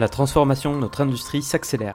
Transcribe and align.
La 0.00 0.08
transformation 0.08 0.74
de 0.74 0.80
notre 0.80 1.02
industrie 1.02 1.40
s'accélère. 1.40 1.94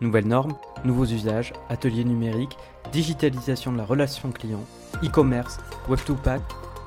Nouvelles 0.00 0.26
normes, 0.26 0.56
nouveaux 0.84 1.04
usages, 1.04 1.52
ateliers 1.68 2.02
numériques, 2.02 2.58
digitalisation 2.90 3.70
de 3.70 3.78
la 3.78 3.84
relation 3.84 4.32
client, 4.32 4.64
e-commerce, 5.04 5.58
Web2Pack, 5.88 6.40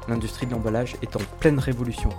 l'industrie 0.10 0.48
de 0.48 0.52
l'emballage 0.52 0.98
est 1.02 1.16
en 1.16 1.22
pleine 1.40 1.60
révolution. 1.60 2.10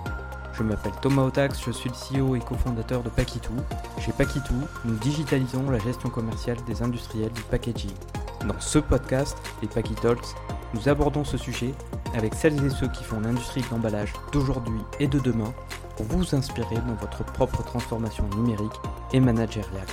Je 0.53 0.63
m'appelle 0.63 0.91
Thomas 1.03 1.21
Otax, 1.21 1.61
je 1.63 1.69
suis 1.69 1.91
le 1.91 2.23
CEO 2.23 2.35
et 2.35 2.39
cofondateur 2.39 3.03
de 3.03 3.09
Paquitou. 3.09 3.53
Chez 3.99 4.11
Paquitou, 4.11 4.55
nous 4.85 4.95
digitalisons 4.95 5.69
la 5.69 5.77
gestion 5.77 6.09
commerciale 6.09 6.57
des 6.65 6.81
industriels 6.81 7.31
du 7.33 7.43
packaging. 7.43 7.93
Dans 8.47 8.59
ce 8.59 8.79
podcast, 8.79 9.37
les 9.61 9.67
Paquitalks, 9.67 10.35
nous 10.73 10.89
abordons 10.89 11.23
ce 11.23 11.37
sujet 11.37 11.75
avec 12.15 12.33
celles 12.33 12.63
et 12.65 12.69
ceux 12.71 12.87
qui 12.87 13.03
font 13.03 13.19
l'industrie 13.19 13.61
de 13.61 13.69
l'emballage 13.69 14.13
d'aujourd'hui 14.31 14.81
et 14.99 15.07
de 15.07 15.19
demain 15.19 15.53
pour 15.95 16.05
vous 16.05 16.35
inspirer 16.35 16.75
dans 16.75 16.95
votre 16.95 17.23
propre 17.23 17.63
transformation 17.63 18.27
numérique 18.35 18.79
et 19.13 19.19
managériale. 19.19 19.87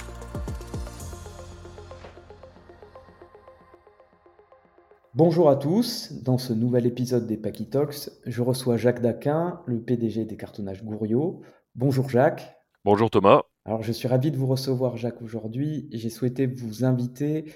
Bonjour 5.15 5.51
à 5.51 5.57
tous, 5.57 6.13
dans 6.23 6.39
ce 6.39 6.53
nouvel 6.53 6.87
épisode 6.87 7.27
des 7.27 7.37
Paquitalks, 7.37 8.11
je 8.25 8.43
reçois 8.43 8.77
Jacques 8.77 9.03
Daquin, 9.03 9.63
le 9.67 9.81
PDG 9.81 10.25
des 10.25 10.37
cartonnages 10.37 10.85
Gouriot. 10.85 11.43
Bonjour 11.75 12.09
Jacques. 12.09 12.57
Bonjour 12.85 13.11
Thomas. 13.11 13.43
Alors 13.65 13.83
je 13.83 13.91
suis 13.91 14.07
ravi 14.07 14.31
de 14.31 14.37
vous 14.37 14.47
recevoir 14.47 14.97
Jacques 14.97 15.21
aujourd'hui. 15.21 15.89
J'ai 15.93 16.11
souhaité 16.11 16.47
vous 16.47 16.85
inviter 16.85 17.53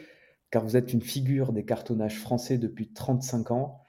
car 0.50 0.64
vous 0.64 0.76
êtes 0.76 0.92
une 0.92 1.02
figure 1.02 1.52
des 1.52 1.64
cartonnages 1.64 2.18
français 2.18 2.58
depuis 2.58 2.92
35 2.92 3.52
ans. 3.52 3.80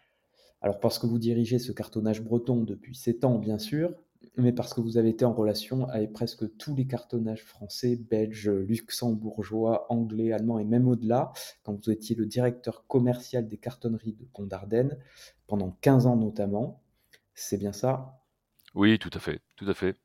Alors 0.62 0.80
parce 0.80 1.00
que 1.00 1.08
vous 1.08 1.20
dirigez 1.20 1.60
ce 1.60 1.72
cartonnage 1.72 2.22
breton 2.22 2.64
depuis 2.64 2.96
7 2.96 3.26
ans 3.26 3.40
bien 3.40 3.60
sûr, 3.60 3.94
mais 4.38 4.52
parce 4.52 4.74
que 4.74 4.82
vous 4.82 4.98
avez 4.98 5.10
été 5.10 5.26
en 5.26 5.34
relation 5.34 5.88
avec 5.90 6.14
presque 6.14 6.58
tous 6.58 6.76
les 6.76 6.88
cartonnages 6.88 7.44
français, 7.44 7.96
belges, 7.96 8.50
luxembourgeois, 8.50 9.86
anglais, 9.90 10.32
allemands 10.32 10.60
et 10.60 10.66
même 10.66 10.88
au-delà, 10.88 11.32
quand 11.64 11.74
vous 11.74 11.92
étiez 11.92 12.16
le 12.16 12.26
directeur 12.26 12.88
commercial 12.88 13.48
des 13.48 13.58
cartonneries 13.58 14.14
de 14.14 14.26
Pont-d'Ardenne, 14.34 14.98
pendant 15.48 15.78
15 15.82 16.08
ans 16.08 16.16
notamment. 16.16 16.82
C'est 17.36 17.58
bien 17.58 17.74
ça? 17.74 18.22
Oui, 18.76 18.98
tout 19.00 19.12
à 19.14 19.20
fait, 19.20 19.42
tout 19.56 19.70
à 19.70 19.74
fait. 19.74 19.98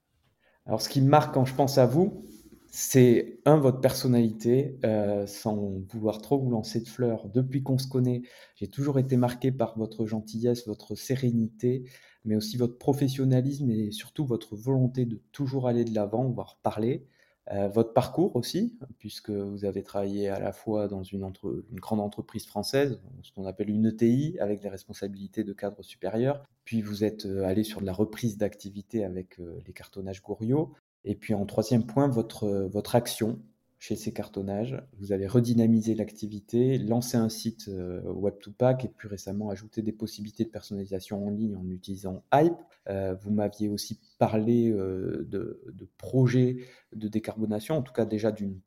Alors 0.67 0.83
ce 0.83 0.89
qui 0.89 1.01
me 1.01 1.09
marque 1.09 1.33
quand 1.33 1.47
je 1.47 1.55
pense 1.55 1.79
à 1.79 1.87
vous, 1.87 2.27
c'est 2.71 3.41
un, 3.47 3.57
votre 3.57 3.81
personnalité, 3.81 4.79
euh, 4.85 5.27
sans 5.27 5.81
vouloir 5.89 6.21
trop 6.21 6.39
vous 6.39 6.51
lancer 6.51 6.81
de 6.81 6.89
fleurs. 6.89 7.29
Depuis 7.29 7.63
qu'on 7.63 7.79
se 7.79 7.89
connaît, 7.89 8.23
j'ai 8.57 8.69
toujours 8.69 8.99
été 8.99 9.17
marqué 9.17 9.51
par 9.51 9.79
votre 9.79 10.07
gentillesse, 10.07 10.67
votre 10.67 10.95
sérénité, 10.95 11.85
mais 12.25 12.37
aussi 12.37 12.57
votre 12.57 12.77
professionnalisme 12.77 13.71
et 13.71 13.91
surtout 13.91 14.27
votre 14.27 14.55
volonté 14.55 15.07
de 15.07 15.21
toujours 15.33 15.67
aller 15.67 15.85
de 15.85 15.95
l'avant, 15.95 16.29
voire 16.29 16.59
parler. 16.63 17.07
Euh, 17.51 17.69
votre 17.69 17.95
parcours 17.95 18.37
aussi, 18.37 18.79
puisque 18.99 19.31
vous 19.31 19.65
avez 19.65 19.83
travaillé 19.83 20.29
à 20.29 20.39
la 20.39 20.53
fois 20.53 20.87
dans 20.87 21.03
une 21.03 21.33
grande 21.73 22.01
entreprise 22.01 22.45
française, 22.47 23.01
ce 23.23 23.33
qu'on 23.33 23.47
appelle 23.47 23.71
une 23.71 23.87
ETI, 23.87 24.39
avec 24.39 24.61
des 24.61 24.69
responsabilités 24.69 25.45
de 25.45 25.55
cadre 25.55 25.83
supérieur. 25.83 26.43
Puis 26.65 26.83
vous 26.83 27.05
êtes 27.05 27.25
euh, 27.25 27.45
allé 27.45 27.65
sur 27.65 27.81
de 27.81 27.87
la 27.87 27.95
reprise 27.95 28.37
d'activité 28.37 29.05
avec 29.05 29.39
les 29.39 29.73
cartonnages 29.73 30.23
Gouriot. 30.23 30.75
Et 31.09 31.15
puis 31.15 31.33
en 31.33 31.47
troisième 31.47 31.87
point, 31.87 32.07
votre, 32.07 32.47
votre 32.71 32.95
action 32.95 33.39
chez 33.79 33.97
ces 33.97 34.13
cartonnages. 34.13 34.77
Vous 34.99 35.13
avez 35.13 35.27
redynamisé 35.27 35.95
l'activité, 35.95 36.77
lancé 36.77 37.17
un 37.17 37.31
site 37.31 37.69
euh, 37.69 38.03
Web2Pack 38.03 38.85
et 38.85 38.89
plus 38.89 39.09
récemment 39.09 39.49
ajouté 39.49 39.81
des 39.81 39.93
possibilités 39.93 40.45
de 40.45 40.51
personnalisation 40.51 41.27
en 41.27 41.31
ligne 41.31 41.57
en 41.57 41.67
utilisant 41.71 42.25
Hype. 42.35 42.59
Euh, 42.91 43.15
vous 43.23 43.31
m'aviez 43.31 43.71
aussi 43.71 44.01
parlé 44.19 44.69
euh, 44.69 45.27
de, 45.31 45.63
de, 45.73 45.89
projets 45.97 46.59
de 46.93 47.09
décarbonation, 47.09 47.79
en 47.79 47.83
tout 47.83 47.95
cas 47.95 48.05
déjà 48.05 48.31
d'une 48.31 48.61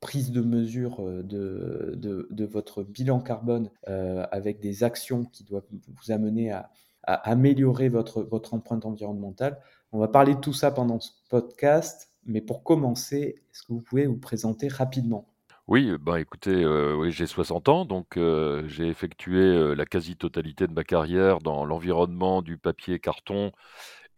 prise 0.00 0.30
de 0.30 0.42
mesure 0.42 1.02
de, 1.02 1.94
de, 1.96 2.28
de 2.30 2.44
votre 2.44 2.84
bilan 2.84 3.18
carbone 3.18 3.68
avec 3.84 4.60
des 4.60 4.84
actions 4.84 5.24
qui 5.24 5.42
doivent 5.42 5.66
vous 5.88 6.12
amener 6.12 6.52
à, 6.52 6.70
à 7.08 7.30
améliorer 7.30 7.88
votre, 7.88 8.22
votre 8.22 8.54
empreinte 8.54 8.84
environnementale. 8.84 9.58
On 9.90 9.98
va 9.98 10.08
parler 10.08 10.34
de 10.34 10.40
tout 10.40 10.52
ça 10.52 10.70
pendant 10.70 11.00
ce 11.00 11.12
podcast, 11.30 12.10
mais 12.26 12.42
pour 12.42 12.62
commencer, 12.62 13.42
est-ce 13.50 13.62
que 13.62 13.72
vous 13.72 13.80
pouvez 13.80 14.06
vous 14.06 14.18
présenter 14.18 14.68
rapidement? 14.68 15.26
Oui, 15.66 15.92
ben 15.98 16.16
écoutez, 16.16 16.50
euh, 16.50 17.10
j'ai 17.10 17.26
60 17.26 17.68
ans, 17.70 17.84
donc 17.86 18.18
euh, 18.18 18.66
j'ai 18.68 18.88
effectué 18.88 19.38
euh, 19.38 19.74
la 19.74 19.86
quasi-totalité 19.86 20.66
de 20.66 20.74
ma 20.74 20.84
carrière 20.84 21.38
dans 21.38 21.64
l'environnement 21.64 22.42
du 22.42 22.58
papier 22.58 22.98
carton 22.98 23.52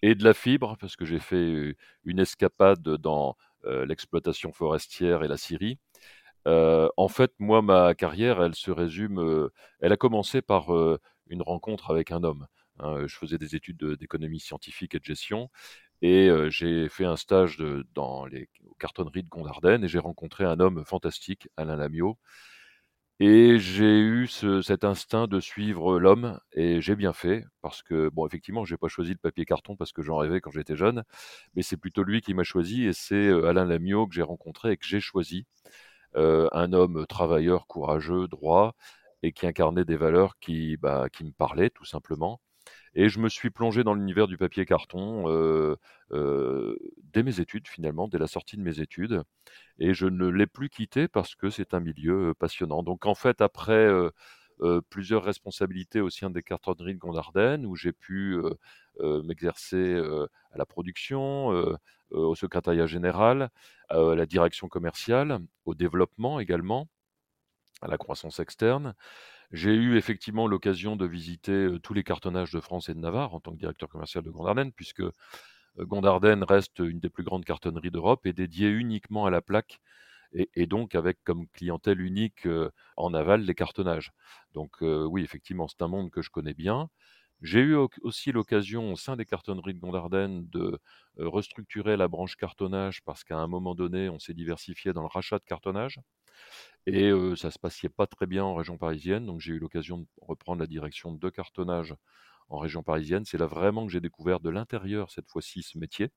et 0.02 0.16
de 0.16 0.24
la 0.24 0.34
fibre, 0.34 0.76
parce 0.80 0.96
que 0.96 1.04
j'ai 1.04 1.20
fait 1.20 1.76
une 2.04 2.18
escapade 2.18 2.82
dans 2.82 3.36
l'exploitation 3.64 4.52
forestière 4.52 5.22
et 5.22 5.28
la 5.28 5.36
scierie. 5.36 5.78
en 6.46 7.08
fait, 7.08 7.32
moi, 7.38 7.62
ma 7.62 7.94
carrière, 7.94 8.42
elle 8.42 8.54
se 8.54 8.70
résume, 8.70 9.50
elle 9.80 9.92
a 9.92 9.96
commencé 9.96 10.42
par 10.42 10.70
une 11.28 11.42
rencontre 11.42 11.90
avec 11.90 12.12
un 12.12 12.24
homme. 12.24 12.46
Hein, 12.80 13.06
je 13.06 13.16
faisais 13.16 13.38
des 13.38 13.54
études 13.56 13.84
d'économie 13.98 14.40
scientifique 14.40 14.94
et 14.94 14.98
de 14.98 15.04
gestion 15.04 15.50
et 16.02 16.30
j'ai 16.50 16.88
fait 16.88 17.04
un 17.04 17.16
stage 17.16 17.58
dans 17.94 18.26
les 18.26 18.48
cartonneries 18.78 19.22
de 19.24 19.28
Gondardenne 19.28 19.84
et 19.84 19.88
j'ai 19.88 19.98
rencontré 19.98 20.44
un 20.44 20.60
homme 20.60 20.84
fantastique, 20.86 21.48
Alain 21.58 21.76
Lamiot. 21.76 22.18
Et 23.22 23.58
j'ai 23.58 23.98
eu 24.00 24.26
cet 24.28 24.82
instinct 24.84 25.26
de 25.26 25.40
suivre 25.40 25.98
l'homme 26.00 26.40
et 26.52 26.80
j'ai 26.80 26.96
bien 26.96 27.12
fait 27.12 27.44
parce 27.60 27.82
que, 27.82 28.08
bon, 28.08 28.26
effectivement, 28.26 28.64
j'ai 28.64 28.78
pas 28.78 28.88
choisi 28.88 29.10
le 29.12 29.18
papier 29.18 29.44
carton 29.44 29.76
parce 29.76 29.92
que 29.92 30.00
j'en 30.02 30.16
rêvais 30.16 30.40
quand 30.40 30.50
j'étais 30.50 30.74
jeune, 30.76 31.04
mais 31.54 31.60
c'est 31.62 31.76
plutôt 31.76 32.02
lui 32.02 32.22
qui 32.22 32.32
m'a 32.32 32.44
choisi 32.44 32.84
et 32.86 32.94
c'est 32.94 33.28
Alain 33.28 33.66
Lamiot 33.66 34.06
que 34.06 34.14
j'ai 34.14 34.22
rencontré 34.22 34.72
et 34.72 34.76
que 34.78 34.86
j'ai 34.86 35.00
choisi. 35.00 35.46
un 36.16 36.72
homme 36.72 37.06
travailleur, 37.08 37.66
courageux, 37.66 38.28
droit 38.28 38.74
et 39.22 39.32
qui 39.32 39.46
incarnait 39.46 39.84
des 39.84 39.96
valeurs 39.96 40.38
qui, 40.40 40.76
bah, 40.78 41.08
qui 41.12 41.24
me 41.24 41.32
parlaient 41.32 41.70
tout 41.70 41.84
simplement. 41.86 42.40
Et 42.94 43.08
je 43.08 43.20
me 43.20 43.28
suis 43.28 43.50
plongé 43.50 43.84
dans 43.84 43.94
l'univers 43.94 44.26
du 44.26 44.36
papier 44.36 44.66
carton 44.66 45.28
euh, 45.28 45.76
euh, 46.12 46.76
dès 47.12 47.22
mes 47.22 47.40
études, 47.40 47.68
finalement, 47.68 48.08
dès 48.08 48.18
la 48.18 48.26
sortie 48.26 48.56
de 48.56 48.62
mes 48.62 48.80
études. 48.80 49.22
Et 49.78 49.94
je 49.94 50.06
ne 50.06 50.26
l'ai 50.26 50.46
plus 50.46 50.68
quitté 50.68 51.08
parce 51.08 51.34
que 51.34 51.50
c'est 51.50 51.74
un 51.74 51.80
milieu 51.80 52.34
passionnant. 52.38 52.82
Donc, 52.82 53.06
en 53.06 53.14
fait, 53.14 53.40
après 53.40 53.88
plusieurs 54.90 55.24
responsabilités 55.24 56.00
au 56.00 56.10
sein 56.10 56.28
des 56.28 56.42
cartonneries 56.42 56.94
de 56.94 56.98
Gondardenne, 56.98 57.64
où 57.64 57.76
j'ai 57.76 57.92
pu 57.92 58.36
m'exercer 59.00 59.96
à 60.52 60.58
la 60.58 60.66
production, 60.66 61.78
au 62.10 62.34
secrétariat 62.34 62.86
général, 62.86 63.50
à 63.88 64.14
la 64.14 64.26
direction 64.26 64.68
commerciale, 64.68 65.40
au 65.64 65.74
développement 65.74 66.40
également, 66.40 66.88
à 67.82 67.88
la 67.88 67.96
croissance 67.96 68.40
externe. 68.40 68.94
J'ai 69.52 69.74
eu 69.74 69.96
effectivement 69.96 70.46
l'occasion 70.46 70.94
de 70.96 71.06
visiter 71.06 71.68
tous 71.82 71.92
les 71.94 72.04
cartonnages 72.04 72.52
de 72.52 72.60
France 72.60 72.88
et 72.88 72.94
de 72.94 73.00
Navarre 73.00 73.34
en 73.34 73.40
tant 73.40 73.52
que 73.52 73.58
directeur 73.58 73.88
commercial 73.88 74.22
de 74.22 74.30
Gondardenne, 74.30 74.72
puisque 74.72 75.02
Gondardenne 75.78 76.44
reste 76.44 76.80
une 76.80 77.00
des 77.00 77.10
plus 77.10 77.24
grandes 77.24 77.44
cartonneries 77.44 77.90
d'Europe 77.90 78.26
et 78.26 78.32
dédiée 78.32 78.70
uniquement 78.70 79.26
à 79.26 79.30
la 79.30 79.42
plaque 79.42 79.80
et, 80.34 80.66
donc 80.66 80.94
avec 80.94 81.18
comme 81.24 81.48
clientèle 81.48 82.00
unique 82.00 82.48
en 82.96 83.14
aval 83.14 83.42
les 83.42 83.54
cartonnages. 83.54 84.12
Donc 84.54 84.78
oui, 84.82 85.22
effectivement, 85.24 85.68
c'est 85.68 85.82
un 85.82 85.88
monde 85.88 86.10
que 86.10 86.22
je 86.22 86.30
connais 86.30 86.54
bien. 86.54 86.88
J'ai 87.42 87.60
eu 87.60 87.76
aussi 88.02 88.32
l'occasion 88.32 88.92
au 88.92 88.96
sein 88.96 89.16
des 89.16 89.26
cartonneries 89.26 89.74
de 89.74 89.80
Gondardenne 89.80 90.48
de 90.50 90.78
restructurer 91.18 91.96
la 91.96 92.08
branche 92.08 92.36
cartonnage 92.36 93.02
parce 93.04 93.24
qu'à 93.24 93.38
un 93.38 93.48
moment 93.48 93.74
donné, 93.74 94.08
on 94.10 94.18
s'est 94.20 94.34
diversifié 94.34 94.92
dans 94.92 95.02
le 95.02 95.08
rachat 95.08 95.38
de 95.38 95.44
cartonnage. 95.44 96.00
Et 96.86 97.12
ça 97.36 97.50
se 97.50 97.58
passait 97.58 97.88
pas 97.88 98.06
très 98.06 98.26
bien 98.26 98.44
en 98.44 98.54
région 98.54 98.78
parisienne, 98.78 99.26
donc 99.26 99.40
j'ai 99.40 99.52
eu 99.52 99.58
l'occasion 99.58 99.98
de 99.98 100.06
reprendre 100.22 100.60
la 100.60 100.66
direction 100.66 101.12
de 101.12 101.28
cartonnage 101.28 101.94
en 102.48 102.58
région 102.58 102.82
parisienne. 102.82 103.24
C'est 103.24 103.38
là 103.38 103.46
vraiment 103.46 103.86
que 103.86 103.92
j'ai 103.92 104.00
découvert 104.00 104.40
de 104.40 104.50
l'intérieur, 104.50 105.10
cette 105.10 105.28
fois-ci, 105.28 105.62
ce 105.62 105.78
métier 105.78 106.08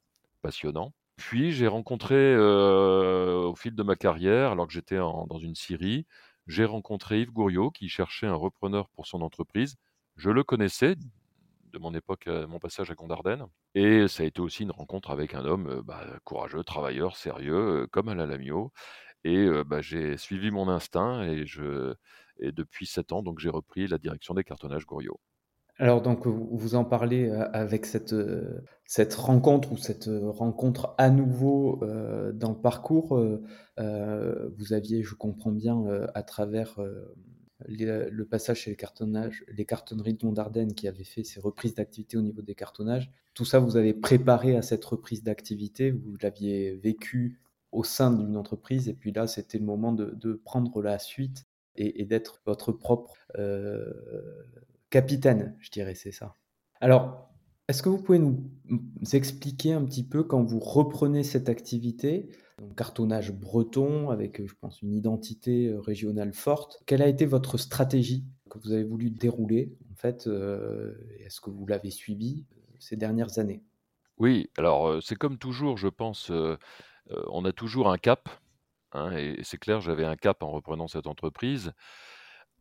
passionnant. 0.42 0.94
Puis 1.18 1.52
j'ai 1.52 1.68
rencontré, 1.68 2.36
au 2.38 3.56
fil 3.56 3.76
de 3.76 3.84
ma 3.84 3.96
carrière, 3.96 4.52
alors 4.52 4.66
que 4.68 4.74
j'étais 4.74 4.98
dans 4.98 5.40
une 5.40 5.54
scierie, 5.56 6.08
j'ai 6.48 6.66
rencontré 6.66 7.22
Yves 7.22 7.32
Gouriot 7.32 7.72
qui 7.72 7.88
cherchait 7.88 8.28
un 8.28 8.34
repreneur 8.34 8.90
pour 8.90 9.06
son 9.06 9.22
entreprise. 9.22 9.76
Je 10.16 10.30
le 10.30 10.44
connaissais 10.44 10.96
de 10.96 11.80
mon 11.80 11.94
époque, 11.94 12.28
mon 12.28 12.60
passage 12.60 12.92
à 12.92 12.96
Gondardenne. 12.96 13.46
Et 13.76 14.08
ça 14.08 14.24
a 14.24 14.26
été 14.26 14.42
aussi 14.42 14.64
une 14.64 14.72
rencontre 14.72 15.12
avec 15.12 15.34
un 15.34 15.46
homme 15.46 15.82
bah, 15.86 16.06
courageux, 16.24 16.64
travailleur, 16.64 17.16
sérieux, 17.16 17.88
comme 17.92 18.10
Alain 18.10 18.28
Lamiot. 18.28 18.72
Et 19.24 19.48
bah, 19.66 19.82
j'ai 19.82 20.18
suivi 20.18 20.52
mon 20.52 20.68
instinct 20.68 21.24
et, 21.24 21.46
je, 21.46 21.94
depuis 22.42 22.86
sept 22.86 23.12
ans, 23.12 23.24
donc 23.24 23.40
j'ai 23.40 23.50
repris 23.50 23.88
la 23.88 23.98
direction 23.98 24.34
des 24.34 24.44
cartonnages 24.44 24.86
Goriot. 24.86 25.20
Alors 25.78 26.04
donc 26.04 26.28
vous 26.28 26.76
en 26.76 26.86
parlez 26.86 27.32
avec 27.32 27.88
cette, 27.88 28.14
cette 28.86 29.16
rencontre 29.16 29.72
ou 29.72 29.78
cette 29.78 30.08
rencontre 30.08 30.94
à 31.00 31.10
nouveau 31.10 31.80
dans 32.34 32.52
le 32.52 32.62
parcours. 32.62 33.20
vous 33.78 34.74
aviez, 34.74 35.04
je 35.04 35.16
comprends 35.16 35.52
bien, 35.52 35.84
à 36.14 36.22
travers 36.22 36.80
le 37.68 38.24
passage 38.24 38.62
chez 38.62 38.72
les, 38.72 38.76
cartonnages, 38.76 39.44
les 39.48 39.66
cartonneries 39.66 40.14
de 40.14 40.26
Mondardenne 40.26 40.74
qui 40.74 40.88
avaient 40.88 41.04
fait 41.04 41.24
ces 41.24 41.40
reprises 41.40 41.76
d'activité 41.76 42.18
au 42.18 42.22
niveau 42.22 42.42
des 42.42 42.56
cartonnages. 42.56 43.12
Tout 43.34 43.46
ça, 43.46 43.60
vous 43.60 43.78
avez 43.78 43.94
préparé 43.94 44.56
à 44.56 44.62
cette 44.62 44.86
reprise 44.86 45.24
d'activité, 45.24 45.92
vous 45.92 46.16
l'aviez 46.22 46.76
vécu 46.76 47.40
au 47.74 47.84
sein 47.84 48.12
d'une 48.12 48.38
entreprise, 48.38 48.88
et 48.88 48.94
puis 48.94 49.12
là, 49.12 49.28
c'était 49.28 49.58
le 49.58 49.66
moment 49.66 49.92
de, 49.92 50.42
prendre 50.46 50.82
la 50.82 51.00
suite 51.00 51.46
et, 51.76 52.06
d'être 52.06 52.42
votre 52.46 52.72
propre 52.72 53.18
euh, 53.38 53.92
capitaine, 54.90 55.56
je 55.60 55.72
dirais, 55.72 55.96
c'est 55.96 56.12
ça. 56.12 56.36
Alors, 56.80 57.30
est-ce 57.68 57.82
que 57.82 57.90
vous 57.90 57.98
pouvez 57.98 58.20
nous, 58.20 58.44
expliquer 59.12 59.74
un 59.74 59.84
petit 59.84 60.04
peu 60.04 60.24
quand 60.24 60.44
vous 60.44 60.60
reprenez 60.60 61.24
cette 61.24 61.50
activité, 61.50 62.30
cartonnage 62.78 63.32
breton 63.32 64.12
avec, 64.12 64.40
euh, 64.40 64.48
je 64.48 64.54
pense, 64.54 64.82
une 64.82 64.94
identité 64.94 65.70
euh, 65.70 65.82
régionale 65.82 66.34
forte, 66.34 66.84
quelle 66.86 67.02
a 67.02 67.08
été 67.08 67.26
votre 67.26 67.58
stratégie 67.58 68.26
que 68.52 68.60
vous 68.60 68.72
avez 68.72 68.84
voulu 68.84 69.10
dérouler 69.10 69.76
en 69.92 69.96
fait 69.96 70.30
Est-ce 71.20 71.42
que 71.42 71.50
vous 71.50 71.66
l'avez 71.66 71.90
suivi 71.90 72.46
ces 72.78 72.96
dernières 72.96 73.40
années? 73.40 73.64
Oui, 74.20 74.52
alors 74.60 75.02
c'est 75.02 75.16
comme 75.16 75.40
toujours, 75.40 75.78
je 75.78 75.88
pense, 75.88 76.32
on 77.28 77.46
a 77.46 77.52
toujours 77.52 77.92
un 77.92 77.98
cap, 77.98 78.30
hein, 78.94 79.12
et 79.12 79.44
c'est 79.44 79.58
clair, 79.58 79.82
j'avais 79.82 80.06
un 80.06 80.16
cap 80.16 80.44
en 80.44 80.52
reprenant 80.52 80.88
cette 80.88 81.08
entreprise. 81.08 81.74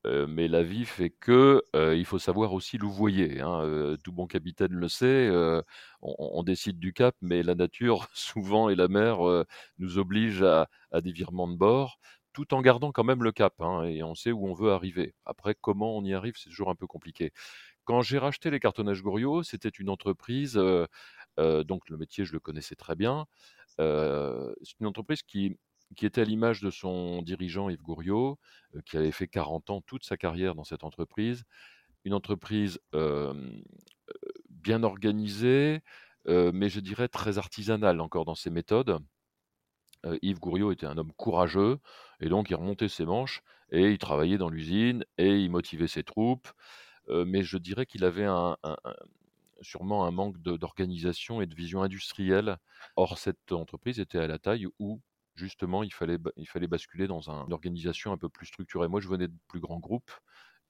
mais 0.04 0.48
la 0.48 0.62
vie 0.62 0.84
fait 0.84 1.10
que 1.10 1.62
il 1.74 2.04
faut 2.04 2.18
savoir 2.18 2.52
aussi 2.54 2.78
louvoyer. 2.78 3.40
Hein, 3.40 3.96
tout 4.04 4.12
bon 4.12 4.26
capitaine 4.26 4.72
le 4.72 4.88
sait. 4.88 5.30
On, 6.02 6.42
décide 6.42 6.78
du 6.78 6.92
cap, 6.92 7.14
mais 7.22 7.42
la 7.42 7.54
nature 7.54 8.08
souvent 8.14 8.68
et 8.68 8.74
la 8.74 8.88
mer 8.88 9.18
nous 9.78 9.98
obligent 9.98 10.42
à, 10.42 10.68
des 11.00 11.12
virements 11.12 11.48
de 11.48 11.56
bord, 11.56 11.98
tout 12.32 12.54
en 12.54 12.62
gardant 12.62 12.92
quand 12.92 13.04
même 13.04 13.22
le 13.22 13.32
cap. 13.32 13.60
Hein, 13.60 13.84
et 13.84 14.02
on 14.02 14.14
sait 14.14 14.32
où 14.32 14.46
on 14.48 14.54
veut 14.54 14.72
arriver. 14.72 15.14
Après, 15.26 15.54
comment 15.60 15.96
on 15.96 16.04
y 16.04 16.14
arrive, 16.14 16.34
c'est 16.36 16.50
toujours 16.50 16.70
un 16.70 16.74
peu 16.74 16.86
compliqué. 16.86 17.32
Quand 17.84 18.02
j'ai 18.02 18.18
racheté 18.18 18.50
les 18.50 18.60
cartonnages 18.60 19.02
Goriot, 19.02 19.42
c'était 19.42 19.68
une 19.68 19.88
entreprise. 19.88 20.60
donc 21.38 21.88
le 21.88 21.96
métier, 21.96 22.24
je 22.24 22.32
le 22.32 22.40
connaissais 22.40 22.76
très 22.76 22.96
bien. 22.96 23.26
C'est 23.78 24.80
une 24.80 24.86
entreprise 24.86 25.22
qui, 25.22 25.56
qui 25.96 26.06
était 26.06 26.20
à 26.20 26.24
l'image 26.24 26.60
de 26.60 26.70
son 26.70 27.22
dirigeant 27.22 27.68
Yves 27.68 27.82
Gouriot, 27.82 28.38
qui 28.86 28.96
avait 28.96 29.12
fait 29.12 29.28
40 29.28 29.70
ans, 29.70 29.80
toute 29.80 30.04
sa 30.04 30.16
carrière 30.16 30.54
dans 30.54 30.64
cette 30.64 30.84
entreprise. 30.84 31.44
Une 32.04 32.14
entreprise 32.14 32.80
bien 34.48 34.82
organisée, 34.82 35.80
mais 36.26 36.68
je 36.68 36.80
dirais 36.80 37.08
très 37.08 37.38
artisanale 37.38 38.00
encore 38.00 38.24
dans 38.24 38.34
ses 38.34 38.50
méthodes. 38.50 38.98
Yves 40.22 40.40
Gouriot 40.40 40.72
était 40.72 40.86
un 40.86 40.98
homme 40.98 41.12
courageux, 41.12 41.78
et 42.20 42.28
donc 42.28 42.50
il 42.50 42.56
remontait 42.56 42.88
ses 42.88 43.04
manches, 43.04 43.42
et 43.70 43.90
il 43.90 43.98
travaillait 43.98 44.38
dans 44.38 44.50
l'usine, 44.50 45.04
et 45.18 45.38
il 45.38 45.50
motivait 45.50 45.88
ses 45.88 46.02
troupes. 46.02 46.48
mais 47.08 47.42
je 47.42 47.58
dirais 47.58 47.86
qu'il 47.86 48.04
avait 48.04 48.24
un, 48.24 48.56
sûrement 49.62 50.04
un 50.06 50.10
manque 50.10 50.38
d'organisation 50.38 51.40
et 51.42 51.46
de 51.46 51.54
vision 51.54 51.82
industrielle. 51.82 52.58
Or, 52.96 53.18
cette 53.18 53.52
entreprise 53.52 54.00
était 54.00 54.18
à 54.18 54.26
la 54.26 54.38
taille 54.38 54.66
où, 54.78 55.00
justement, 55.34 55.82
il 55.82 55.92
fallait, 55.92 56.18
basculer 56.68 57.06
dans 57.06 57.30
une 57.30 57.52
organisation 57.52 58.12
un 58.12 58.18
peu 58.18 58.28
plus 58.28 58.46
structurée. 58.46 58.88
Moi, 58.88 59.00
je 59.00 59.08
venais 59.08 59.28
de 59.28 59.36
plus 59.48 59.60
grands 59.60 59.80
groupes 59.80 60.12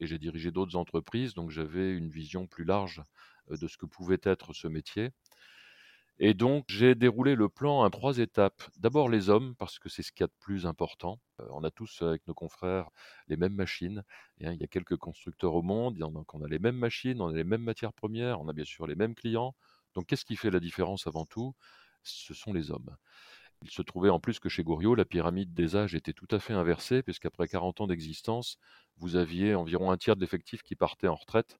et 0.01 0.07
j'ai 0.07 0.19
dirigé 0.19 0.51
d'autres 0.51 0.77
entreprises, 0.77 1.35
donc 1.35 1.51
j'avais 1.51 1.93
une 1.93 2.11
vision 2.11 2.47
plus 2.47 2.65
large 2.65 3.03
de 3.51 3.69
ce 3.69 3.77
que 3.77 3.87
pouvait 3.87 4.21
être 4.23 4.53
ce 4.53 4.67
métier. 4.69 5.11
Et 6.19 6.35
donc, 6.35 6.65
j'ai 6.69 6.95
déroulé 6.95 7.35
le 7.35 7.49
plan 7.49 7.83
en 7.83 7.91
trois 7.91 8.19
étapes. 8.19 8.63
D'abord 8.79 9.09
les 9.09 9.29
hommes, 9.29 9.55
parce 9.57 9.79
que 9.79 9.89
c'est 9.89 10.03
ce 10.03 10.13
qu'il 10.13 10.23
y 10.23 10.25
a 10.25 10.29
de 10.29 10.33
plus 10.41 10.67
important. 10.67 11.21
Euh, 11.41 11.47
on 11.51 11.65
a 11.65 11.71
tous, 11.71 12.03
avec 12.03 12.27
nos 12.29 12.35
confrères, 12.35 12.89
les 13.29 13.37
mêmes 13.37 13.55
machines. 13.55 14.05
Hein, 14.43 14.53
il 14.53 14.61
y 14.61 14.65
a 14.65 14.69
quelques 14.69 14.97
constructeurs 14.97 15.55
au 15.55 15.63
monde, 15.63 15.99
donc 15.99 16.35
on 16.35 16.43
a 16.45 16.49
les 16.49 16.59
mêmes 16.59 16.77
machines, 16.77 17.21
on 17.21 17.29
a 17.29 17.33
les 17.33 17.45
mêmes 17.45 17.63
matières 17.63 17.93
premières, 17.93 18.41
on 18.41 18.49
a 18.49 18.53
bien 18.53 18.65
sûr 18.65 18.87
les 18.87 18.95
mêmes 18.95 19.15
clients. 19.15 19.55
Donc, 19.95 20.07
qu'est-ce 20.07 20.25
qui 20.25 20.37
fait 20.37 20.51
la 20.51 20.61
différence 20.61 21.07
avant 21.07 21.27
tout? 21.27 21.55
Ce 22.03 22.35
sont 22.35 22.53
les 22.53 22.71
hommes. 22.71 22.97
Il 23.63 23.71
se 23.71 23.83
trouvait 23.83 24.11
en 24.11 24.21
plus 24.21 24.39
que 24.41 24.49
chez 24.49 24.65
Goriot, 24.65 24.95
la 24.95 25.05
pyramide 25.05 25.55
des 25.55 25.77
âges 25.77 25.95
était 25.95 26.13
tout 26.13 26.29
à 26.31 26.41
fait 26.41 26.53
inversée, 26.53 27.03
puisqu'après 27.03 27.49
40 27.49 27.81
ans 27.81 27.87
d'existence, 27.87 28.59
vous 28.99 29.17
aviez 29.17 29.55
environ 29.55 29.91
un 29.91 29.97
tiers 29.97 30.17
de 30.17 30.21
l'effectif 30.21 30.63
qui 30.63 30.77
partait 30.77 31.09
en 31.09 31.15
retraite 31.15 31.59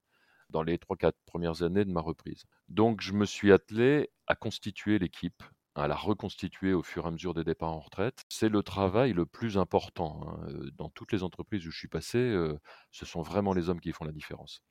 dans 0.53 0.63
les 0.63 0.77
3-4 0.77 1.13
premières 1.27 1.63
années 1.63 1.85
de 1.85 1.91
ma 1.91 2.01
reprise. 2.01 2.45
Donc 2.69 3.01
je 3.01 3.13
me 3.13 3.25
suis 3.25 3.53
attelé 3.53 4.11
à 4.27 4.37
constituer 4.37 4.99
l'équipe, 4.99 5.43
à 5.75 5.89
la 5.89 5.97
reconstituer 5.97 6.75
au 6.75 6.83
fur 6.83 7.05
et 7.05 7.09
à 7.09 7.11
mesure 7.11 7.35
des 7.35 7.45
départs 7.45 7.73
en 7.73 7.81
retraite. 7.81 8.23
C'est 8.29 8.49
le 8.49 8.63
travail 8.63 9.13
le 9.13 9.27
plus 9.27 9.57
important. 9.59 10.21
Hein. 10.23 10.47
Euh, 10.49 10.71
dans 10.77 10.91
toutes 10.91 11.13
les 11.13 11.23
entreprises 11.23 11.67
où 11.67 11.71
je 11.71 11.79
suis 11.79 11.89
passé, 11.89 12.19
euh, 12.19 12.59
ce 12.91 13.07
sont 13.07 13.23
vraiment 13.23 13.55
les 13.55 13.69
hommes 13.71 13.81
qui 13.81 13.93
font 13.93 14.05
la 14.05 14.13
différence. 14.13 14.63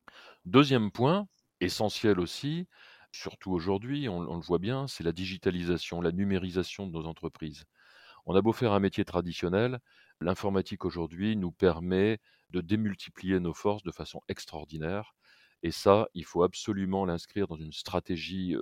Deuxième 0.46 0.92
point, 0.92 1.28
essentiel 1.60 2.20
aussi, 2.20 2.68
surtout 3.12 3.52
aujourd'hui, 3.52 4.08
on, 4.08 4.20
on 4.20 4.36
le 4.36 4.44
voit 4.44 4.60
bien, 4.60 4.88
c'est 4.88 5.04
la 5.04 5.12
digitalisation, 5.12 6.02
la 6.02 6.12
numérisation 6.12 6.88
de 6.88 6.92
nos 6.92 7.08
entreprises. 7.08 7.66
On 8.28 8.36
a 8.36 8.42
beau 8.42 8.54
faire 8.54 8.74
un 8.74 8.80
métier 8.80 9.04
traditionnel, 9.04 9.80
l'informatique 10.20 10.86
aujourd'hui 10.86 11.36
nous 11.36 11.52
permet 11.52 12.20
de 12.52 12.62
démultiplier 12.62 13.40
nos 13.40 13.54
forces 13.54 13.84
de 13.84 13.92
façon 13.92 14.22
extraordinaire 14.28 15.16
et 15.64 15.72
ça, 15.72 16.08
il 16.14 16.26
faut 16.26 16.44
absolument 16.44 17.06
l'inscrire 17.06 17.48
dans 17.48 17.58
une 17.58 17.74
stratégie 17.74 18.56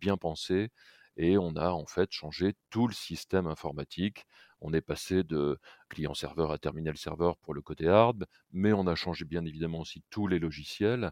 bien 0.00 0.16
pensée. 0.16 0.70
Et 1.16 1.36
on 1.36 1.56
a 1.56 1.70
en 1.70 1.86
fait 1.86 2.10
changé 2.10 2.54
tout 2.70 2.86
le 2.86 2.94
système 2.94 3.46
informatique. 3.46 4.24
On 4.60 4.72
est 4.72 4.80
passé 4.80 5.24
de 5.24 5.58
client-serveur 5.88 6.52
à 6.52 6.58
terminal-serveur 6.58 7.36
pour 7.38 7.54
le 7.54 7.60
côté 7.60 7.88
hard, 7.88 8.26
mais 8.52 8.72
on 8.72 8.86
a 8.86 8.94
changé 8.94 9.24
bien 9.24 9.44
évidemment 9.44 9.80
aussi 9.80 10.02
tous 10.10 10.26
les 10.26 10.38
logiciels. 10.38 11.10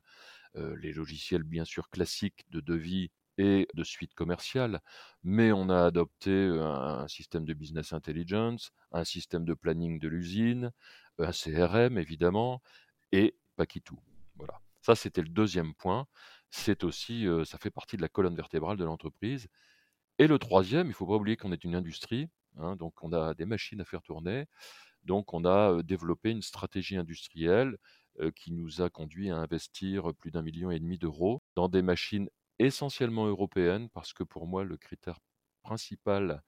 les 0.54 0.92
logiciels 0.92 1.44
bien 1.44 1.64
sûr 1.64 1.90
classiques 1.90 2.44
de 2.50 2.60
devis 2.60 3.10
et 3.38 3.68
de 3.74 3.84
suite 3.84 4.14
commerciale, 4.14 4.80
mais 5.22 5.50
on 5.52 5.70
a 5.70 5.86
adopté 5.86 6.30
un, 6.30 7.08
système 7.08 7.44
de 7.44 7.54
business 7.54 7.92
intelligence, 7.92 8.72
un 8.92 9.04
système 9.04 9.44
de 9.44 9.54
planning 9.54 9.98
de 9.98 10.08
l'usine, 10.08 10.72
un 11.18 11.32
CRM 11.32 11.96
évidemment, 11.98 12.62
et 13.12 13.34
Paquitou. 13.56 13.98
Voilà. 14.36 14.60
Ça, 14.82 14.94
c'était 14.94 15.22
le 15.22 15.28
deuxième 15.28 15.74
point. 15.74 16.06
C'est 16.50 16.84
aussi, 16.84 17.26
ça 17.44 17.58
fait 17.58 17.70
partie 17.70 17.96
de 17.96 18.02
la 18.02 18.08
colonne 18.08 18.34
vertébrale 18.34 18.76
de 18.76 18.84
l'entreprise. 18.84 19.48
Et 20.18 20.26
le 20.26 20.38
troisième, 20.38 20.86
il 20.88 20.90
ne 20.90 20.94
faut 20.94 21.06
pas 21.06 21.14
oublier 21.14 21.36
qu'on 21.36 21.52
est 21.52 21.64
une 21.64 21.74
industrie, 21.74 22.28
hein, 22.56 22.76
donc 22.76 23.02
on 23.02 23.12
a 23.12 23.34
des 23.34 23.46
machines 23.46 23.80
à 23.80 23.84
faire 23.84 24.02
tourner. 24.02 24.46
Donc 25.04 25.32
on 25.32 25.44
a 25.44 25.82
développé 25.82 26.30
une 26.30 26.42
stratégie 26.42 26.96
industrielle 26.96 27.78
qui 28.36 28.52
nous 28.52 28.82
a 28.82 28.90
conduit 28.90 29.30
à 29.30 29.36
investir 29.36 30.12
plus 30.18 30.30
d'un 30.30 30.42
million 30.42 30.70
et 30.70 30.78
demi 30.78 30.98
d'euros 30.98 31.42
dans 31.54 31.68
des 31.68 31.82
machines 31.82 32.28
essentiellement 32.58 33.26
européennes, 33.26 33.88
parce 33.90 34.12
que 34.12 34.24
pour 34.24 34.46
moi, 34.46 34.64
le 34.64 34.76
critère 34.76 35.18
principal 35.62 36.42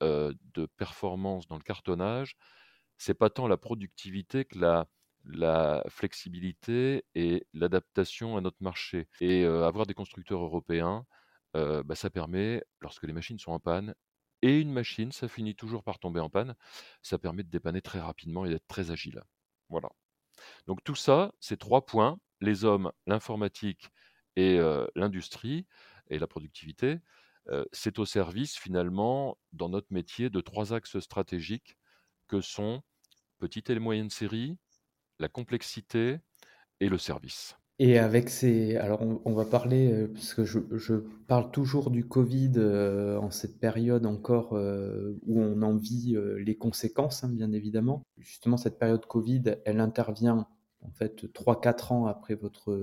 de 0.00 0.66
performance 0.76 1.48
dans 1.48 1.56
le 1.56 1.62
cartonnage, 1.62 2.36
c'est 2.98 3.14
pas 3.14 3.30
tant 3.30 3.48
la 3.48 3.56
productivité 3.56 4.44
que 4.44 4.58
la, 4.58 4.86
la 5.24 5.84
flexibilité 5.88 7.04
et 7.14 7.46
l'adaptation 7.52 8.36
à 8.36 8.40
notre 8.40 8.62
marché. 8.62 9.08
Et 9.20 9.44
avoir 9.44 9.86
des 9.86 9.94
constructeurs 9.94 10.42
européens, 10.42 11.06
bah, 11.54 11.94
ça 11.94 12.10
permet, 12.10 12.62
lorsque 12.80 13.04
les 13.04 13.12
machines 13.12 13.38
sont 13.38 13.52
en 13.52 13.60
panne, 13.60 13.94
et 14.42 14.60
une 14.60 14.72
machine, 14.72 15.10
ça 15.10 15.26
finit 15.26 15.56
toujours 15.56 15.82
par 15.82 15.98
tomber 15.98 16.20
en 16.20 16.30
panne, 16.30 16.54
ça 17.02 17.18
permet 17.18 17.42
de 17.42 17.50
dépanner 17.50 17.82
très 17.82 18.00
rapidement 18.00 18.44
et 18.44 18.50
d'être 18.50 18.68
très 18.68 18.90
agile. 18.90 19.22
Voilà. 19.68 19.88
Donc 20.66 20.84
tout 20.84 20.94
ça, 20.94 21.32
ces 21.40 21.56
trois 21.56 21.84
points, 21.84 22.18
les 22.40 22.64
hommes, 22.64 22.92
l'informatique 23.06 23.90
et 24.36 24.60
l'industrie 24.94 25.66
et 26.08 26.18
la 26.20 26.28
productivité, 26.28 27.00
c'est 27.72 27.98
au 27.98 28.04
service 28.04 28.56
finalement, 28.56 29.38
dans 29.52 29.68
notre 29.68 29.92
métier, 29.92 30.30
de 30.30 30.40
trois 30.40 30.72
axes 30.72 31.00
stratégiques 31.00 31.76
que 32.28 32.40
sont 32.40 32.82
petite 33.38 33.70
et 33.70 33.78
moyenne 33.78 34.10
série, 34.10 34.56
la 35.18 35.28
complexité 35.28 36.18
et 36.80 36.88
le 36.88 36.98
service. 36.98 37.56
Et 37.80 37.98
avec 37.98 38.28
ces... 38.28 38.76
Alors 38.76 39.02
on, 39.02 39.32
va 39.34 39.44
parler, 39.44 39.92
euh, 39.92 40.08
parce 40.12 40.34
que 40.34 40.44
je, 40.44 40.94
parle 41.28 41.50
toujours 41.52 41.90
du 41.90 42.04
Covid 42.04 42.52
euh, 42.56 43.18
en 43.18 43.30
cette 43.30 43.60
période 43.60 44.04
encore 44.04 44.54
euh, 44.54 45.16
où 45.26 45.40
on 45.40 45.62
en 45.62 45.76
vit 45.76 46.16
les 46.38 46.56
conséquences, 46.56 47.22
hein, 47.22 47.28
bien 47.28 47.52
évidemment. 47.52 48.04
Justement, 48.18 48.56
cette 48.56 48.78
période 48.78 49.06
Covid, 49.06 49.42
elle 49.64 49.80
intervient 49.80 50.48
en 50.80 50.90
fait 50.90 51.24
3-4 51.32 51.92
ans 51.92 52.06
après 52.06 52.34
votre 52.34 52.76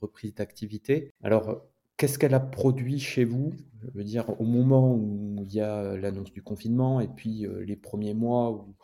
reprise 0.00 0.34
d'activité. 0.34 1.12
Alors, 1.22 1.62
qu'est-ce 1.96 2.18
qu'elle 2.18 2.34
a 2.34 2.40
produit 2.40 2.98
chez 2.98 3.24
vous? 3.24 3.52
Je 3.82 3.98
veux 3.98 4.04
dire, 4.04 4.40
au 4.40 4.44
moment 4.44 4.94
où 4.94 5.44
il 5.46 5.52
y 5.52 5.60
a 5.60 5.96
l'annonce 5.96 6.32
du 6.32 6.42
confinement 6.42 7.00
et 7.00 7.08
puis 7.08 7.46
les 7.64 7.76
premiers 7.76 8.14
mois 8.14 8.50
où 8.50 8.74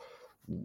où 0.50 0.64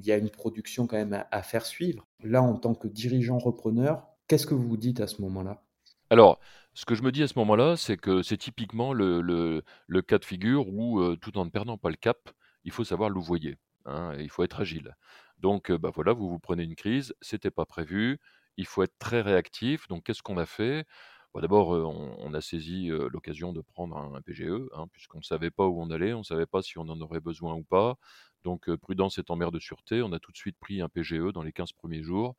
il 0.00 0.06
y 0.06 0.12
a 0.12 0.16
une 0.16 0.30
production 0.30 0.86
quand 0.86 0.96
même 0.96 1.24
à, 1.30 1.42
faire 1.42 1.66
suivre. 1.66 2.06
Là, 2.22 2.42
en 2.42 2.56
tant 2.56 2.74
que 2.74 2.88
dirigeant 2.88 3.38
repreneur, 3.38 4.06
qu'est-ce 4.28 4.46
que 4.46 4.54
vous 4.54 4.68
vous 4.68 4.76
dites 4.76 5.00
à 5.00 5.06
ce 5.06 5.20
moment-là? 5.22 5.62
Alors, 6.10 6.38
ce 6.74 6.84
que 6.84 6.94
je 6.94 7.02
me 7.02 7.12
dis 7.12 7.22
à 7.22 7.28
ce 7.28 7.38
moment-là, 7.38 7.76
c'est 7.76 7.96
que 7.96 8.22
c'est 8.22 8.36
typiquement 8.36 8.92
le, 8.92 9.62
cas 10.06 10.18
de 10.18 10.24
figure 10.24 10.68
où, 10.68 11.00
euh, 11.00 11.16
tout 11.16 11.38
en 11.38 11.44
ne 11.44 11.50
perdant 11.50 11.78
pas 11.78 11.90
le 11.90 11.96
cap, 11.96 12.30
il 12.64 12.70
faut 12.70 12.84
savoir 12.84 13.10
louvoyer. 13.10 13.58
Hein, 13.86 14.14
il 14.18 14.30
faut 14.30 14.44
être 14.44 14.60
agile. 14.60 14.96
Donc, 15.38 15.72
bah, 15.72 15.90
voilà, 15.94 16.12
vous 16.12 16.28
vous 16.28 16.38
prenez 16.38 16.62
une 16.62 16.76
crise, 16.76 17.14
c'était 17.20 17.50
pas 17.50 17.66
prévu, 17.66 18.18
il 18.56 18.66
faut 18.66 18.82
être 18.82 18.96
très 18.98 19.20
réactif. 19.20 19.88
Donc 19.88 20.04
qu'est-ce 20.04 20.22
qu'on 20.22 20.38
a 20.38 20.46
fait? 20.46 20.86
Bah, 21.34 21.40
d'abord, 21.40 21.70
on 21.70 22.34
a 22.34 22.40
saisi, 22.42 22.88
l'occasion 22.88 23.52
de 23.52 23.62
prendre 23.62 23.96
un 23.96 24.20
PGE, 24.20 24.68
hein, 24.74 24.86
puisqu'on 24.92 25.18
ne 25.18 25.24
savait 25.24 25.50
pas 25.50 25.66
où 25.66 25.80
on 25.80 25.90
allait, 25.90 26.12
on 26.12 26.18
ne 26.18 26.24
savait 26.24 26.46
pas 26.46 26.62
si 26.62 26.78
on 26.78 26.82
en 26.82 27.00
aurait 27.00 27.20
besoin 27.20 27.54
ou 27.54 27.64
pas. 27.64 27.96
Donc, 28.44 28.74
prudence 28.76 29.18
étant 29.18 29.36
mère 29.36 29.52
de 29.52 29.60
sûreté, 29.60 30.02
on 30.02 30.12
a 30.12 30.18
tout 30.18 30.32
de 30.32 30.36
suite 30.36 30.58
pris 30.58 30.80
un 30.80 30.88
PGE 30.88 31.32
dans 31.32 31.42
les 31.42 31.52
15 31.52 31.72
premiers 31.72 32.02
jours. 32.02 32.36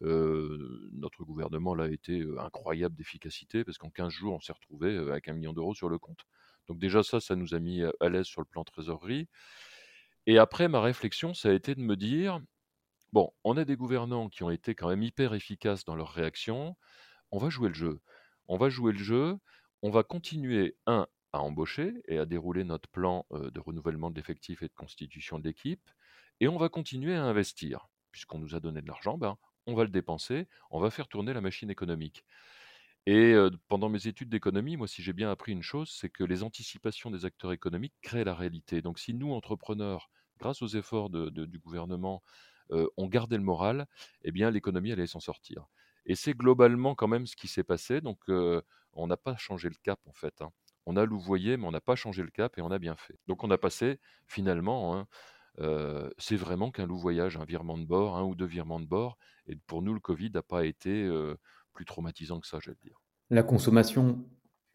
notre 0.00 1.24
gouvernement 1.24 1.74
là 1.74 1.84
a 1.84 1.88
été, 1.88 2.24
incroyable 2.38 2.96
d'efficacité 2.96 3.64
parce 3.64 3.78
qu'en 3.78 3.90
15 3.90 4.12
jours, 4.12 4.34
on 4.34 4.40
s'est 4.40 4.52
retrouvé, 4.52 4.96
avec 4.96 5.28
1 5.28 5.34
million 5.34 5.52
d'euros 5.52 5.74
sur 5.74 5.88
le 5.88 5.98
compte. 5.98 6.20
Donc 6.68 6.78
déjà 6.78 7.02
ça, 7.02 7.20
ça 7.20 7.36
nous 7.36 7.54
a 7.54 7.58
mis, 7.60 7.82
à 8.00 8.08
l'aise 8.08 8.26
sur 8.26 8.40
le 8.40 8.46
plan 8.46 8.64
trésorerie 8.64 9.28
et 10.26 10.38
après 10.38 10.68
ma 10.68 10.80
réflexion, 10.80 11.34
ça 11.34 11.50
a 11.50 11.52
été 11.52 11.74
de 11.74 11.80
me 11.80 11.96
dire: 11.96 12.40
«Bon, 13.12 13.32
on 13.44 13.56
a 13.56 13.64
des 13.64 13.76
gouvernants 13.76 14.28
qui 14.28 14.42
ont 14.44 14.50
été 14.50 14.74
quand 14.74 14.88
même 14.88 15.02
hyper 15.02 15.34
efficaces 15.34 15.84
dans 15.84 15.96
leur 15.96 16.10
réaction, 16.12 16.76
on 17.32 17.38
va 17.38 17.50
jouer 17.50 17.68
le 17.70 17.74
jeu. 17.74 18.00
On 18.48 18.58
va 18.58 18.70
jouer 18.70 18.92
le 18.92 18.98
jeu, 18.98 19.38
on 19.82 19.90
va 19.90 20.04
continuer, 20.04 20.76
un, 20.86 21.06
à 21.34 21.40
embaucher 21.40 22.02
et 22.06 22.18
à 22.18 22.26
dérouler 22.26 22.62
notre 22.62 22.88
plan, 22.88 23.26
de 23.30 23.60
renouvellement 23.60 24.10
de 24.10 24.16
l'effectif 24.16 24.62
et 24.62 24.68
de 24.68 24.74
constitution 24.74 25.38
de 25.40 25.44
l'équipe 25.44 25.90
et 26.40 26.48
on 26.48 26.56
va 26.56 26.68
continuer 26.68 27.14
à 27.14 27.24
investir. 27.24 27.88
Puisqu'on 28.12 28.38
nous 28.38 28.54
a 28.54 28.60
donné 28.60 28.80
de 28.80 28.86
l'argent, 28.86 29.18
ben, 29.18 29.36
on 29.66 29.74
va 29.74 29.82
le 29.82 29.90
dépenser, 29.90 30.46
on 30.70 30.78
va 30.78 30.90
faire 30.90 31.08
tourner 31.08 31.32
la 31.32 31.40
machine 31.40 31.70
économique». 31.70 32.24
Et 33.06 33.34
pendant 33.68 33.90
mes 33.90 34.06
études 34.06 34.30
d'économie, 34.30 34.78
moi, 34.78 34.88
si 34.88 35.02
j'ai 35.02 35.12
bien 35.12 35.30
appris 35.30 35.52
une 35.52 35.62
chose, 35.62 35.90
c'est 35.90 36.08
que 36.08 36.24
les 36.24 36.42
anticipations 36.42 37.10
des 37.10 37.26
acteurs 37.26 37.52
économiques 37.52 37.92
créent 38.00 38.24
la 38.24 38.34
réalité. 38.34 38.80
Donc 38.80 38.98
si 38.98 39.12
nous, 39.12 39.32
entrepreneurs, 39.34 40.08
grâce 40.38 40.62
aux 40.62 40.68
efforts 40.68 41.10
du 41.10 41.58
gouvernement, 41.58 42.22
on 42.70 43.06
gardait 43.08 43.36
le 43.36 43.42
moral, 43.42 43.86
eh 44.22 44.32
bien 44.32 44.50
l'économie 44.50 44.90
allait 44.90 45.06
s'en 45.06 45.20
sortir. 45.20 45.66
Et 46.06 46.14
c'est 46.14 46.32
globalement 46.32 46.94
quand 46.94 47.08
même 47.08 47.26
ce 47.26 47.36
qui 47.36 47.46
s'est 47.46 47.64
passé. 47.64 48.00
Donc 48.00 48.20
on 48.28 49.06
n'a 49.06 49.18
pas 49.18 49.36
changé 49.36 49.68
le 49.68 49.76
cap 49.82 50.00
en 50.06 50.12
fait. 50.14 50.40
Hein. 50.40 50.50
On 50.86 50.96
a 50.96 51.04
louvoyé, 51.04 51.56
mais 51.56 51.66
on 51.66 51.70
n'a 51.70 51.80
pas 51.80 51.96
changé 51.96 52.22
le 52.22 52.30
cap 52.30 52.58
et 52.58 52.62
on 52.62 52.70
a 52.70 52.78
bien 52.78 52.96
fait. 52.96 53.18
Donc 53.26 53.44
on 53.44 53.50
a 53.50 53.58
passé 53.58 53.98
finalement, 54.26 54.96
hein, 54.96 55.06
c'est 56.18 56.36
vraiment 56.36 56.70
qu'un 56.70 56.86
louvoyage, 56.86 57.36
un 57.36 57.44
virement 57.44 57.78
de 57.78 57.84
bord, 57.86 58.16
un 58.16 58.24
ou 58.24 58.34
deux 58.34 58.46
virements 58.46 58.80
de 58.80 58.86
bord. 58.86 59.16
Et 59.46 59.56
pour 59.56 59.82
nous, 59.82 59.94
le 59.94 60.00
Covid 60.00 60.30
n'a 60.30 60.42
pas 60.42 60.64
été 60.66 61.08
plus 61.72 61.84
traumatisant 61.84 62.40
que 62.40 62.46
ça, 62.46 62.58
j'allais 62.60 62.78
dire. 62.82 63.00
La 63.30 63.42
consommation 63.42 64.26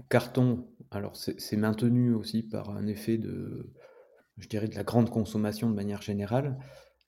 carton, 0.10 0.68
alors 0.92 1.16
c'est 1.16 1.58
maintenu 1.58 2.14
aussi 2.14 2.44
par 2.44 2.70
un 2.70 2.88
effet 2.88 3.18
de, 3.18 3.74
je 4.38 4.48
dirais, 4.48 4.68
de 4.68 4.76
la 4.76 4.84
grande 4.84 5.10
consommation 5.10 5.70
de 5.70 5.76
manière 5.76 6.02
générale. 6.02 6.58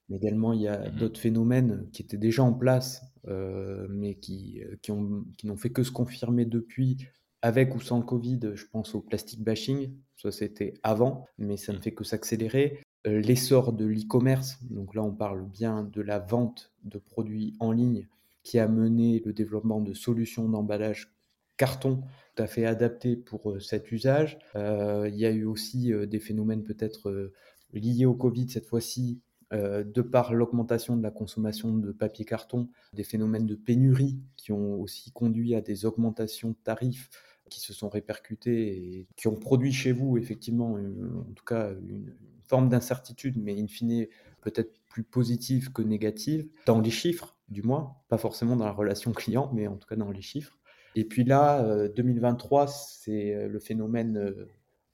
Mais 0.09 0.17
également, 0.17 0.53
il 0.53 0.61
y 0.61 0.67
a 0.67 0.89
mmh 0.89 0.91
d'autres 0.91 1.19
phénomènes 1.19 1.89
qui 1.91 2.01
étaient 2.01 2.17
déjà 2.17 2.43
en 2.43 2.53
place, 2.53 3.01
euh, 3.27 3.87
mais 3.89 4.15
qui, 4.15 4.61
qui 4.81 4.91
n'ont 4.91 5.57
fait 5.57 5.71
que 5.71 5.83
se 5.83 5.91
confirmer 5.91 6.45
depuis, 6.45 6.97
avec 7.41 7.75
ou 7.75 7.81
sans 7.81 7.97
le 7.97 8.03
Covid. 8.03 8.39
Je 8.53 8.65
pense 8.65 8.95
au 8.95 9.01
plastic 9.01 9.43
bashing, 9.43 9.91
ça 10.17 10.31
c'était 10.31 10.73
avant, 10.83 11.25
mais 11.37 11.57
ça 11.57 11.73
ne 11.73 11.77
mmh. 11.77 11.81
fait 11.81 11.93
que 11.93 12.03
s'accélérer. 12.03 12.81
Euh, 13.07 13.19
l'essor 13.19 13.73
de 13.73 13.85
l'e-commerce, 13.85 14.59
donc 14.69 14.93
là 14.93 15.01
on 15.01 15.11
parle 15.11 15.43
bien 15.43 15.83
de 15.83 16.01
la 16.01 16.19
vente 16.19 16.71
de 16.83 16.99
produits 16.99 17.55
en 17.59 17.71
ligne, 17.71 18.07
qui 18.43 18.59
a 18.59 18.67
mené 18.67 19.23
le 19.25 19.33
développement 19.33 19.81
de 19.81 19.93
solutions 19.93 20.47
d'emballage 20.47 21.11
carton 21.57 22.03
tout 22.35 22.43
à 22.43 22.47
fait 22.47 22.65
adaptées 22.65 23.15
pour 23.15 23.51
euh, 23.51 23.59
cet 23.59 23.91
usage. 23.91 24.37
Euh, 24.55 25.09
il 25.11 25.15
y 25.15 25.25
a 25.25 25.31
eu 25.31 25.45
aussi 25.45 25.91
des 26.07 26.19
phénomènes 26.19 26.63
peut-être 26.63 27.31
liés 27.73 28.05
au 28.05 28.13
Covid 28.13 28.49
cette 28.49 28.67
fois-ci, 28.67 29.19
de 29.51 30.01
par 30.01 30.33
l'augmentation 30.33 30.95
de 30.95 31.03
la 31.03 31.11
consommation 31.11 31.75
de 31.75 31.91
papier 31.91 32.23
carton, 32.23 32.69
des 32.93 33.03
phénomènes 33.03 33.45
de 33.45 33.55
pénurie 33.55 34.17
qui 34.37 34.53
ont 34.53 34.79
aussi 34.79 35.11
conduit 35.11 35.55
à 35.55 35.61
des 35.61 35.85
augmentations 35.85 36.51
de 36.51 36.55
tarifs 36.63 37.09
qui 37.51 37.59
se 37.59 37.73
sont 37.73 37.89
répercutés 37.89 38.69
et 38.71 39.07
qui 39.15 39.27
ont 39.27 39.35
produit 39.35 39.71
chez 39.71 39.91
vous 39.91 40.17
effectivement, 40.17 40.73
en 40.73 41.33
tout 41.35 41.45
cas, 41.45 41.71
une, 41.87 42.15
forme 42.47 42.67
d'incertitude, 42.67 43.37
mais 43.41 43.57
in 43.57 43.67
fine 43.67 44.07
peut-être 44.41 44.73
plus 44.89 45.03
positive 45.03 45.71
que 45.71 45.81
négative, 45.81 46.49
dans 46.65 46.81
les 46.81 46.89
chiffres 46.91 47.37
du 47.47 47.61
moins, 47.61 47.95
pas 48.09 48.17
forcément 48.17 48.57
dans 48.57 48.65
la 48.65 48.73
relation 48.73 49.13
client, 49.13 49.49
mais 49.53 49.67
en 49.67 49.77
tout 49.77 49.87
cas 49.87 49.95
dans 49.95 50.11
les 50.11 50.21
chiffres. 50.21 50.57
Et 50.95 51.05
puis 51.05 51.23
là, 51.23 51.87
2023, 51.95 52.63
euh, 52.63 52.67
c'est 52.67 53.33
euh, 53.33 53.47
le 53.47 53.59
phénomène 53.59 54.17
euh, 54.17 54.49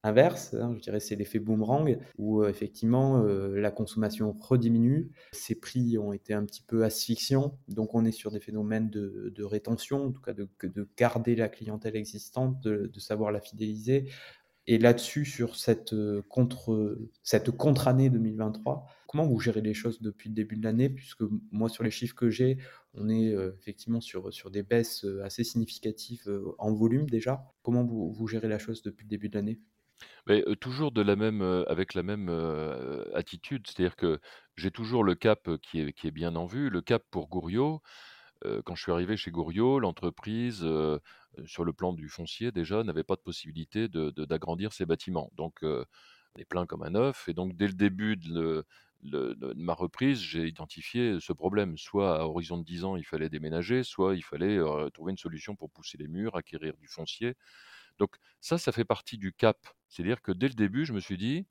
inverse, 0.07 0.53
hein, 0.53 0.73
je 0.77 0.81
dirais 0.81 0.99
c'est 0.99 1.15
l'effet 1.15 1.39
boomerang, 1.39 1.97
où 2.17 2.43
effectivement 2.45 3.21
la 3.23 3.71
consommation 3.71 4.35
rediminue, 4.39 5.09
ces 5.31 5.55
prix 5.55 5.97
ont 5.97 6.13
été 6.13 6.33
un 6.33 6.45
petit 6.45 6.61
peu 6.61 6.83
asphyxiants, 6.83 7.57
donc 7.67 7.93
on 7.95 8.05
est 8.05 8.11
sur 8.11 8.31
des 8.31 8.39
phénomènes 8.39 8.89
de, 8.89 9.43
rétention, 9.43 10.07
en 10.07 10.11
tout 10.11 10.21
cas 10.21 10.33
de, 10.33 10.47
de, 10.63 10.89
garder 10.97 11.35
la 11.35 11.49
clientèle 11.49 11.95
existante, 11.95 12.59
de, 12.61 12.99
savoir 12.99 13.31
la 13.31 13.39
fidéliser, 13.39 14.07
et 14.67 14.77
là-dessus, 14.77 15.23
sur 15.23 15.55
cette, 15.55 15.93
euh, 15.93 16.21
contre, 16.27 16.99
contre-année 17.57 18.09
2023, 18.09 18.85
comment 19.07 19.25
vous 19.25 19.39
gérez 19.39 19.61
les 19.61 19.73
choses 19.73 20.01
depuis 20.01 20.27
le 20.27 20.35
début 20.35 20.57
de 20.57 20.63
l'année? 20.63 20.89
Puisque 20.89 21.23
moi, 21.51 21.69
sur 21.69 21.85
les 21.85 21.91
chiffres 21.91 22.15
que 22.15 22.29
j'ai, 22.29 22.57
on 22.93 23.07
est 23.07 23.33
euh, 23.33 23.55
effectivement 23.57 24.01
sur, 24.01 24.29
des 24.51 24.63
baisses 24.63 25.05
euh, 25.05 25.23
assez 25.23 25.45
significatives 25.45 26.29
en 26.57 26.73
volume 26.73 27.09
déjà. 27.09 27.45
Comment 27.63 27.85
vous 27.85 28.27
gérez 28.27 28.49
la 28.49 28.59
chose 28.59 28.81
depuis 28.81 29.05
le 29.05 29.09
début 29.09 29.29
de 29.29 29.35
l'année? 29.35 29.61
Toujours 30.59 30.91
de 30.91 31.01
la 31.01 31.15
même, 31.15 31.41
avec 31.67 31.93
la 31.93 32.03
même 32.03 32.29
attitude, 33.13 33.65
c'est-à-dire 33.67 33.95
que 33.95 34.19
j'ai 34.55 34.71
toujours 34.71 35.03
le 35.03 35.15
cap 35.15 35.49
qui 35.61 35.79
est, 35.79 36.11
bien 36.11 36.35
en 36.35 36.45
vue. 36.45 36.69
Le 36.69 36.81
cap 36.81 37.03
pour 37.11 37.29
Gouriot, 37.29 37.81
quand 38.65 38.75
je 38.75 38.81
suis 38.81 38.91
arrivé 38.91 39.17
chez 39.17 39.31
Gouriot, 39.31 39.79
l'entreprise, 39.79 40.65
sur 41.45 41.63
le 41.63 41.73
plan 41.73 41.93
du 41.93 42.09
foncier 42.09 42.51
déjà, 42.51 42.83
n'avait 42.83 43.03
pas 43.03 43.15
de 43.15 43.21
possibilité 43.21 43.87
d'agrandir 43.87 44.73
ses 44.73 44.85
bâtiments. 44.85 45.31
Donc, 45.35 45.59
on 45.63 46.39
est 46.39 46.45
plein 46.45 46.65
comme 46.65 46.83
un 46.83 46.95
œuf 46.95 47.27
et 47.29 47.33
donc 47.33 47.55
dès 47.55 47.67
le 47.67 47.73
début 47.73 48.17
de 48.17 48.65
ma 49.55 49.73
reprise, 49.73 50.19
j'ai 50.19 50.47
identifié 50.47 51.17
ce 51.19 51.31
problème. 51.33 51.77
Soit 51.77 52.19
à 52.19 52.23
horizon 52.25 52.57
de 52.57 52.63
10 52.63 52.83
ans, 52.83 52.95
il 52.97 53.05
fallait 53.05 53.29
déménager, 53.29 53.83
soit 53.83 54.15
il 54.15 54.23
fallait, 54.23 54.59
trouver 54.93 55.11
une 55.11 55.17
solution 55.17 55.55
pour 55.55 55.71
pousser 55.71 55.97
les 55.97 56.07
murs, 56.07 56.35
acquérir 56.35 56.75
du 56.77 56.87
foncier. 56.87 57.35
Donc 57.99 58.15
ça, 58.41 58.57
ça 58.57 58.71
fait 58.71 58.85
partie 58.85 59.17
du 59.17 59.33
cap. 59.33 59.57
C'est-à-dire 59.89 60.21
que 60.21 60.31
dès 60.31 60.47
le 60.47 60.53
début, 60.55 60.85
je 60.85 60.93
me 60.93 60.99
suis 60.99 61.17
dit: 61.17 61.47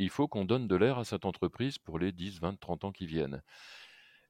«Il 0.00 0.10
faut 0.10 0.28
qu'on 0.28 0.44
donne 0.46 0.68
de 0.68 0.76
l'air 0.76 0.98
à 0.98 1.04
cette 1.04 1.24
entreprise 1.26 1.78
pour 1.78 1.98
les 1.98 2.12
10, 2.12 2.40
20, 2.40 2.58
30 2.60 2.84
ans 2.84 2.92
qui 2.92 3.06
viennent». 3.06 3.42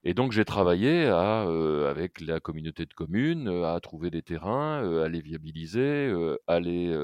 Et 0.05 0.14
donc 0.14 0.31
j'ai 0.33 0.45
travaillé 0.45 1.07
à, 1.07 1.43
avec 1.90 2.21
la 2.21 2.38
communauté 2.40 2.87
de 2.87 2.95
communes, 2.95 3.49
à 3.64 3.78
trouver 3.81 4.11
des 4.11 4.23
terrains, 4.23 5.02
à 5.05 5.09
les 5.09 5.21
viabiliser, 5.21 6.12
à 6.47 6.61
les, 6.61 6.97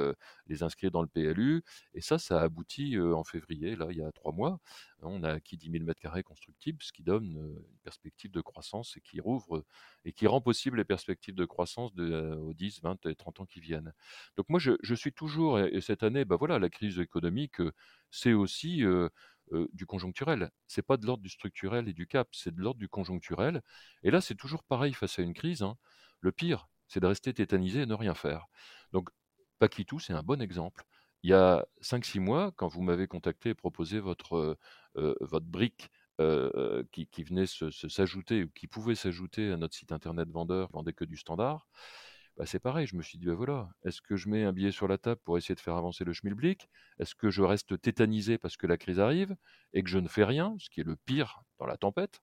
inscrire 0.62 0.90
dans 0.92 1.02
le 1.02 1.08
PLU 1.08 1.62
et 1.94 2.00
ça, 2.00 2.18
ça 2.18 2.40
a 2.40 2.44
abouti, 2.44 2.98
en 3.00 3.24
février, 3.24 3.74
là, 3.76 3.86
il 3.90 3.98
y 3.98 4.02
a 4.02 4.12
trois 4.12 4.32
mois. 4.32 4.58
On 5.02 5.22
a 5.24 5.32
acquis 5.32 5.56
10 5.58 5.70
000 5.70 5.84
m² 5.84 6.22
constructibles, 6.22 6.78
ce 6.82 6.92
qui 6.92 7.02
donne, 7.02 7.24
une 7.24 7.78
perspective 7.82 8.30
de 8.30 8.40
croissance 8.40 8.96
et 8.96 9.00
qui 9.00 9.20
rouvre 9.20 9.64
et 10.04 10.12
qui 10.12 10.26
rend 10.26 10.40
possible 10.40 10.78
les 10.78 10.84
perspectives 10.84 11.34
de 11.34 11.44
croissance 11.44 11.92
aux 11.98 12.54
10, 12.54 12.80
20 12.82 13.04
et 13.06 13.14
30 13.16 13.40
ans 13.40 13.46
qui 13.46 13.60
viennent. 13.60 13.92
Donc 14.36 14.48
moi 14.48 14.58
je 14.60 14.72
je 14.82 14.94
suis 14.94 15.12
toujours 15.12 15.58
et 15.58 15.80
cette 15.80 16.02
année, 16.04 16.24
bah, 16.24 16.36
voilà, 16.36 16.58
la 16.58 16.70
crise 16.70 16.98
économique, 17.00 17.56
c'est 18.10 18.32
aussi, 18.32 18.82
du 19.72 19.86
conjoncturel. 19.86 20.50
C'est 20.66 20.82
pas 20.82 20.96
de 20.96 21.06
l'ordre 21.06 21.22
du 21.22 21.28
structurel 21.28 21.88
et 21.88 21.92
du 21.92 22.06
cap, 22.06 22.28
c'est 22.32 22.54
de 22.54 22.60
l'ordre 22.60 22.78
du 22.78 22.88
conjoncturel. 22.88 23.62
Et 24.02 24.10
là, 24.10 24.20
c'est 24.20 24.34
toujours 24.34 24.64
pareil 24.64 24.94
face 24.94 25.18
à 25.18 25.22
une 25.22 25.34
crise. 25.34 25.62
Hein. 25.62 25.76
Le 26.20 26.32
pire, 26.32 26.68
c'est 26.88 27.00
de 27.00 27.06
rester 27.06 27.32
tétanisé 27.34 27.82
et 27.82 27.86
ne 27.86 27.94
rien 27.94 28.14
faire. 28.14 28.46
Donc, 28.92 29.10
Paquitou, 29.58 29.98
c'est 29.98 30.12
un 30.12 30.22
bon 30.22 30.40
exemple. 30.40 30.84
Il 31.22 31.30
y 31.30 31.34
a 31.34 31.66
5-6 31.80 32.20
mois, 32.20 32.52
quand 32.56 32.68
vous 32.68 32.82
m'avez 32.82 33.06
contacté 33.06 33.50
et 33.50 33.54
proposé 33.54 34.00
votre, 34.00 34.58
votre 34.94 35.46
brique 35.46 35.90
qui, 36.18 37.22
venait 37.24 37.46
s'ajouter 37.46 38.44
ou 38.44 38.50
qui 38.50 38.66
pouvait 38.66 38.94
s'ajouter 38.94 39.50
à 39.50 39.56
notre 39.56 39.74
site 39.74 39.92
internet 39.92 40.28
vendeur, 40.30 40.70
vendait 40.72 40.92
que 40.92 41.04
du 41.04 41.16
standard, 41.16 41.66
bah, 42.36 42.46
c'est 42.46 42.58
pareil, 42.60 42.86
je 42.86 42.96
me 42.96 43.02
suis 43.02 43.18
dit: 43.18 43.26
«Bah, 43.26 43.34
voilà, 43.34 43.70
est-ce 43.84 44.00
que 44.02 44.16
je 44.16 44.28
mets 44.28 44.44
un 44.44 44.52
billet 44.52 44.72
sur 44.72 44.88
la 44.88 44.98
table 44.98 45.20
pour 45.24 45.38
essayer 45.38 45.54
de 45.54 45.60
faire 45.60 45.76
avancer 45.76 46.04
le 46.04 46.12
schmilblick? 46.12 46.68
Est-ce 46.98 47.14
que 47.14 47.30
je 47.30 47.42
reste 47.42 47.80
tétanisé 47.80 48.38
parce 48.38 48.56
que 48.56 48.66
la 48.66 48.76
crise 48.78 49.00
arrive 49.00 49.36
et 49.72 49.82
que 49.82 49.90
je 49.90 49.98
ne 49.98 50.08
fais 50.08 50.24
rien, 50.24 50.54
ce 50.58 50.68
qui 50.70 50.80
est 50.80 50.84
le 50.84 50.96
pire 50.96 51.42
dans 51.58 51.66
la 51.66 51.76
tempête? 51.76 52.20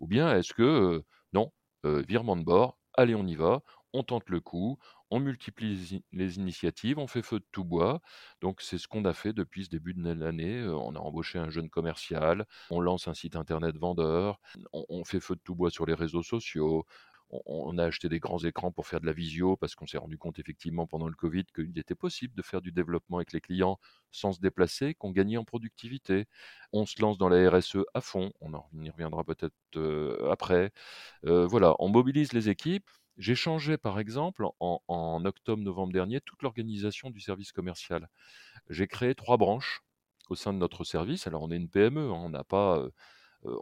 Ou 0.00 0.06
bien 0.08 0.36
est-ce 0.36 0.54
que, 0.54 1.02
non, 1.32 1.52
virement 1.84 2.36
de 2.36 2.44
bord, 2.44 2.78
allez 2.94 3.14
on 3.14 3.26
y 3.26 3.34
va, 3.36 3.62
on 3.94 4.02
tente 4.02 4.28
le 4.28 4.40
coup, 4.40 4.78
on 5.10 5.20
multiplie 5.20 6.02
les 6.12 6.36
initiatives, 6.36 6.98
on 6.98 7.06
fait 7.06 7.22
feu 7.22 7.40
de 7.40 7.46
tout 7.52 7.64
bois». 7.64 8.00
Donc 8.40 8.60
c'est 8.62 8.78
ce 8.78 8.88
qu'on 8.88 9.04
a 9.04 9.12
fait 9.14 9.32
depuis 9.32 9.64
ce 9.64 9.70
début 9.70 9.94
de 9.94 10.02
l'année, 10.14 10.62
on 10.68 10.94
a 10.94 10.98
embauché 11.00 11.38
un 11.38 11.50
jeune 11.50 11.70
commercial, 11.70 12.46
on 12.70 12.80
lance 12.80 13.08
un 13.08 13.14
site 13.14 13.36
internet 13.36 13.76
vendeur, 13.76 14.40
on 14.72 15.04
fait 15.04 15.20
feu 15.20 15.34
de 15.36 15.40
tout 15.42 15.54
bois 15.54 15.70
sur 15.70 15.86
les 15.86 15.94
réseaux 15.94 16.22
sociaux, 16.22 16.86
on, 17.30 17.76
a 17.78 17.84
acheté 17.84 18.08
des 18.08 18.20
grands 18.20 18.38
écrans 18.38 18.72
pour 18.72 18.86
faire 18.86 19.00
de 19.00 19.06
la 19.06 19.12
visio 19.12 19.56
parce 19.56 19.74
qu'on 19.74 19.86
s'est 19.86 19.98
rendu 19.98 20.16
compte 20.16 20.38
effectivement 20.38 20.86
pendant 20.86 21.08
le 21.08 21.14
Covid 21.14 21.44
qu'il 21.54 21.78
était 21.78 21.94
possible 21.94 22.34
de 22.34 22.42
faire 22.42 22.62
du 22.62 22.72
développement 22.72 23.18
avec 23.18 23.32
les 23.32 23.40
clients 23.40 23.78
sans 24.10 24.32
se 24.32 24.40
déplacer, 24.40 24.94
qu'on 24.94 25.10
gagnait 25.10 25.36
en 25.36 25.44
productivité. 25.44 26.26
On 26.72 26.86
se 26.86 27.00
lance 27.02 27.18
dans 27.18 27.28
la 27.28 27.50
RSE 27.50 27.84
à 27.92 28.00
fond, 28.00 28.32
on 28.40 28.52
y 28.82 28.90
reviendra 28.90 29.24
peut-être 29.24 29.54
euh, 29.76 30.30
après. 30.30 30.72
Euh, 31.26 31.46
voilà, 31.46 31.74
on 31.78 31.88
mobilise 31.88 32.32
les 32.32 32.48
équipes. 32.48 32.88
J'ai 33.18 33.34
changé, 33.34 33.76
par 33.76 33.98
exemple, 33.98 34.46
en, 34.60 35.24
octobre-novembre 35.24 35.92
dernier, 35.92 36.20
toute 36.20 36.42
l'organisation 36.42 37.10
du 37.10 37.20
service 37.20 37.52
commercial. 37.52 38.08
J'ai 38.70 38.86
créé 38.86 39.14
trois 39.14 39.36
branches 39.36 39.82
au 40.30 40.36
sein 40.36 40.52
de 40.52 40.58
notre 40.58 40.84
service. 40.84 41.26
Alors, 41.26 41.42
on 41.42 41.50
est 41.50 41.56
une 41.56 41.68
PME, 41.68 42.00
hein, 42.00 42.12
on 42.12 42.30
n'a 42.30 42.44
pas, 42.44 42.78
euh, 42.78 42.90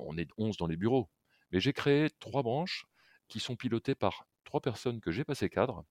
on 0.00 0.18
est 0.18 0.28
11 0.36 0.58
dans 0.58 0.66
les 0.66 0.76
bureaux. 0.76 1.08
Mais 1.52 1.60
j'ai 1.60 1.72
créé 1.72 2.10
trois 2.20 2.42
branches 2.42 2.86
qui 3.28 3.40
sont 3.40 3.56
pilotées 3.56 3.94
par 3.94 4.26
trois 4.44 4.60
personnes 4.60 5.00
que 5.00 5.10
j'ai 5.10 5.24
passées 5.24 5.50
cadre, 5.50 5.84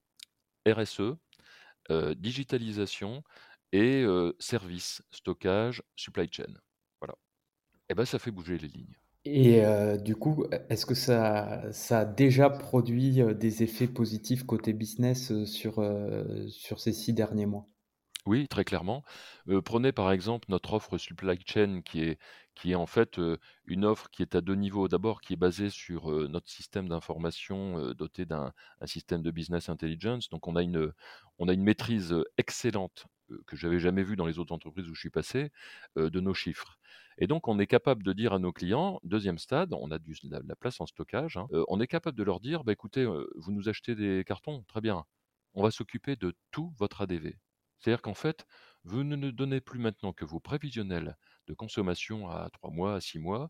RSE, 0.67 1.15
euh, 1.91 2.15
digitalisation 2.15 3.23
et 3.71 4.01
euh, 4.03 4.33
service, 4.39 5.03
stockage, 5.11 5.83
supply 5.95 6.27
chain. 6.31 6.53
Voilà. 6.99 7.13
Et 7.73 7.91
eh 7.91 7.93
ben 7.93 8.05
ça 8.05 8.17
fait 8.17 8.31
bouger 8.31 8.57
les 8.57 8.67
lignes. 8.67 8.97
Et 9.25 9.65
euh, 9.65 9.97
du 9.97 10.15
coup, 10.15 10.45
est-ce 10.69 10.85
que 10.85 10.95
ça, 10.95 11.71
ça 11.71 12.01
a 12.01 12.05
déjà 12.05 12.49
produit 12.49 13.21
des 13.35 13.63
effets 13.63 13.87
positifs 13.87 14.43
côté 14.43 14.71
business 14.73 15.45
sur, 15.45 15.83
sur 16.49 16.79
ces 16.79 16.93
six 16.93 17.13
derniers 17.13 17.47
mois? 17.47 17.67
Oui, 18.27 18.47
très 18.47 18.63
clairement. 18.63 19.03
prenez 19.63 19.91
par 19.91 20.11
exemple 20.11 20.45
notre 20.49 20.73
offre 20.73 20.97
supply 20.97 21.39
chain 21.45 21.81
qui 21.83 22.01
est 22.01 22.19
qui 22.55 22.71
est 22.71 22.75
en 22.75 22.85
fait, 22.85 23.19
une 23.65 23.85
offre 23.85 24.09
qui 24.09 24.21
est 24.21 24.35
à 24.35 24.41
deux 24.41 24.55
niveaux. 24.55 24.87
D'abord 24.87 25.21
qui 25.21 25.33
est 25.33 25.37
basée 25.37 25.69
sur, 25.69 26.09
notre 26.29 26.49
système 26.49 26.89
d'information, 26.89 27.93
doté 27.93 28.25
d'un 28.25 28.53
système 28.85 29.21
de 29.21 29.31
business 29.31 29.69
intelligence. 29.69 30.29
Donc 30.29 30.47
on 30.47 30.55
a 30.55 30.63
une, 30.63 30.91
on 31.37 31.47
a 31.47 31.53
une 31.53 31.63
maîtrise, 31.63 32.15
excellente, 32.37 33.05
que 33.47 33.55
j'avais 33.55 33.79
jamais 33.79 34.03
vue 34.03 34.15
dans 34.15 34.25
les 34.25 34.39
autres 34.39 34.53
entreprises 34.53 34.87
où 34.89 34.95
je 34.95 34.99
suis 34.99 35.09
passé, 35.09 35.51
de 35.95 36.19
nos 36.19 36.33
chiffres. 36.33 36.77
Et 37.17 37.27
donc 37.27 37.47
on 37.47 37.59
est 37.59 37.67
capable 37.67 38.03
de 38.03 38.13
dire 38.13 38.33
à 38.33 38.39
nos 38.39 38.51
clients, 38.51 38.99
deuxième 39.03 39.37
stade, 39.37 39.73
on 39.73 39.91
a 39.91 39.99
du 39.99 40.15
la 40.23 40.55
place 40.55 40.81
en 40.81 40.85
stockage, 40.85 41.37
hein, 41.37 41.47
on 41.67 41.79
est 41.79 41.87
capable 41.87 42.17
de 42.17 42.23
leur 42.23 42.39
dire: 42.39 42.63
«Bah 42.63 42.73
écoutez, 42.73 43.05
vous 43.05 43.51
nous 43.51 43.69
achetez 43.69 43.95
des 43.95 44.23
cartons? 44.25 44.63
Très 44.67 44.81
bien. 44.81 45.05
On 45.53 45.63
va 45.63 45.71
s'occuper 45.71 46.15
de 46.15 46.33
tout 46.51 46.73
votre 46.77 47.01
ADV». 47.01 47.37
C'est-à-dire 47.79 48.01
qu'en 48.01 48.13
fait, 48.13 48.45
vous 48.83 49.03
ne 49.03 49.31
donnez 49.31 49.61
plus 49.61 49.79
maintenant 49.79 50.13
que 50.13 50.25
vos 50.25 50.39
prévisionnels 50.39 51.17
de 51.47 51.53
consommation 51.53 52.29
à 52.29 52.49
3 52.51 52.71
mois, 52.71 52.95
à 52.95 53.01
6 53.01 53.19
mois, 53.19 53.49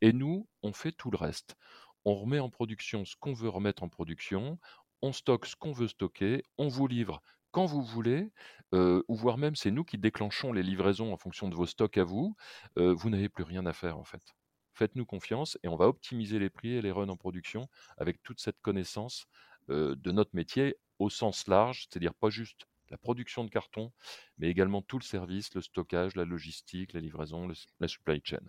et 0.00 0.12
nous, 0.12 0.48
on 0.62 0.72
fait 0.72 0.92
tout 0.92 1.10
le 1.10 1.16
reste. 1.16 1.56
On 2.04 2.14
remet 2.14 2.38
en 2.38 2.50
production 2.50 3.04
ce 3.04 3.16
qu'on 3.16 3.34
veut 3.34 3.48
remettre 3.48 3.82
en 3.82 3.88
production, 3.88 4.58
on 5.02 5.12
stocke 5.12 5.46
ce 5.46 5.56
qu'on 5.56 5.72
veut 5.72 5.88
stocker, 5.88 6.42
on 6.58 6.68
vous 6.68 6.86
livre 6.86 7.22
quand 7.50 7.64
vous 7.64 7.82
voulez, 7.82 8.30
ou 8.72 9.14
voire 9.14 9.38
même 9.38 9.56
c'est 9.56 9.70
nous 9.70 9.82
qui 9.84 9.96
déclenchons 9.96 10.52
les 10.52 10.62
livraisons 10.62 11.12
en 11.12 11.16
fonction 11.16 11.48
de 11.48 11.54
vos 11.54 11.64
stocks 11.64 11.96
à 11.96 12.04
vous. 12.04 12.36
vous 12.76 13.08
n'avez 13.08 13.30
plus 13.30 13.44
rien 13.44 13.64
à 13.64 13.72
faire 13.72 13.98
en 13.98 14.04
fait. 14.04 14.34
Faites-nous 14.74 15.06
confiance 15.06 15.56
et 15.62 15.68
on 15.68 15.76
va 15.76 15.88
optimiser 15.88 16.38
les 16.38 16.50
prix 16.50 16.74
et 16.74 16.82
les 16.82 16.92
runs 16.92 17.08
en 17.08 17.16
production 17.16 17.66
avec 17.96 18.22
toute 18.22 18.40
cette 18.40 18.60
connaissance 18.60 19.26
de 19.68 20.12
notre 20.12 20.32
métier 20.34 20.76
au 20.98 21.08
sens 21.08 21.48
large, 21.48 21.86
c'est-à-dire 21.88 22.14
pas 22.14 22.28
juste 22.28 22.66
la 22.90 22.98
production 22.98 23.44
de 23.44 23.50
carton, 23.50 23.92
mais 24.38 24.48
également 24.48 24.82
tout 24.82 24.98
le 24.98 25.04
service, 25.04 25.54
le 25.54 25.60
stockage, 25.60 26.16
la 26.16 26.24
logistique, 26.24 26.92
la 26.92 27.00
livraison, 27.00 27.48
la 27.80 27.88
supply 27.88 28.20
chain. 28.24 28.40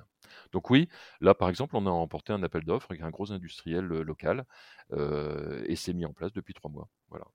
Donc 0.52 0.70
oui, 0.70 0.90
là 1.22 1.34
par 1.34 1.50
exemple, 1.50 1.76
on 1.76 1.86
a 1.86 1.92
remporté 1.92 2.34
un 2.34 2.44
appel 2.44 2.64
d'offres 2.64 2.92
avec 2.92 3.02
un 3.02 3.10
gros 3.10 3.32
industriel 3.32 3.92
euh, 3.92 4.04
local 4.04 4.46
euh, 4.94 5.64
et 5.68 5.76
c'est 5.76 5.94
mis 5.94 6.06
en 6.06 6.14
place 6.14 6.34
depuis 6.34 6.54
trois 6.54 6.72
mois. 6.72 6.90
Voilà. 7.10 7.26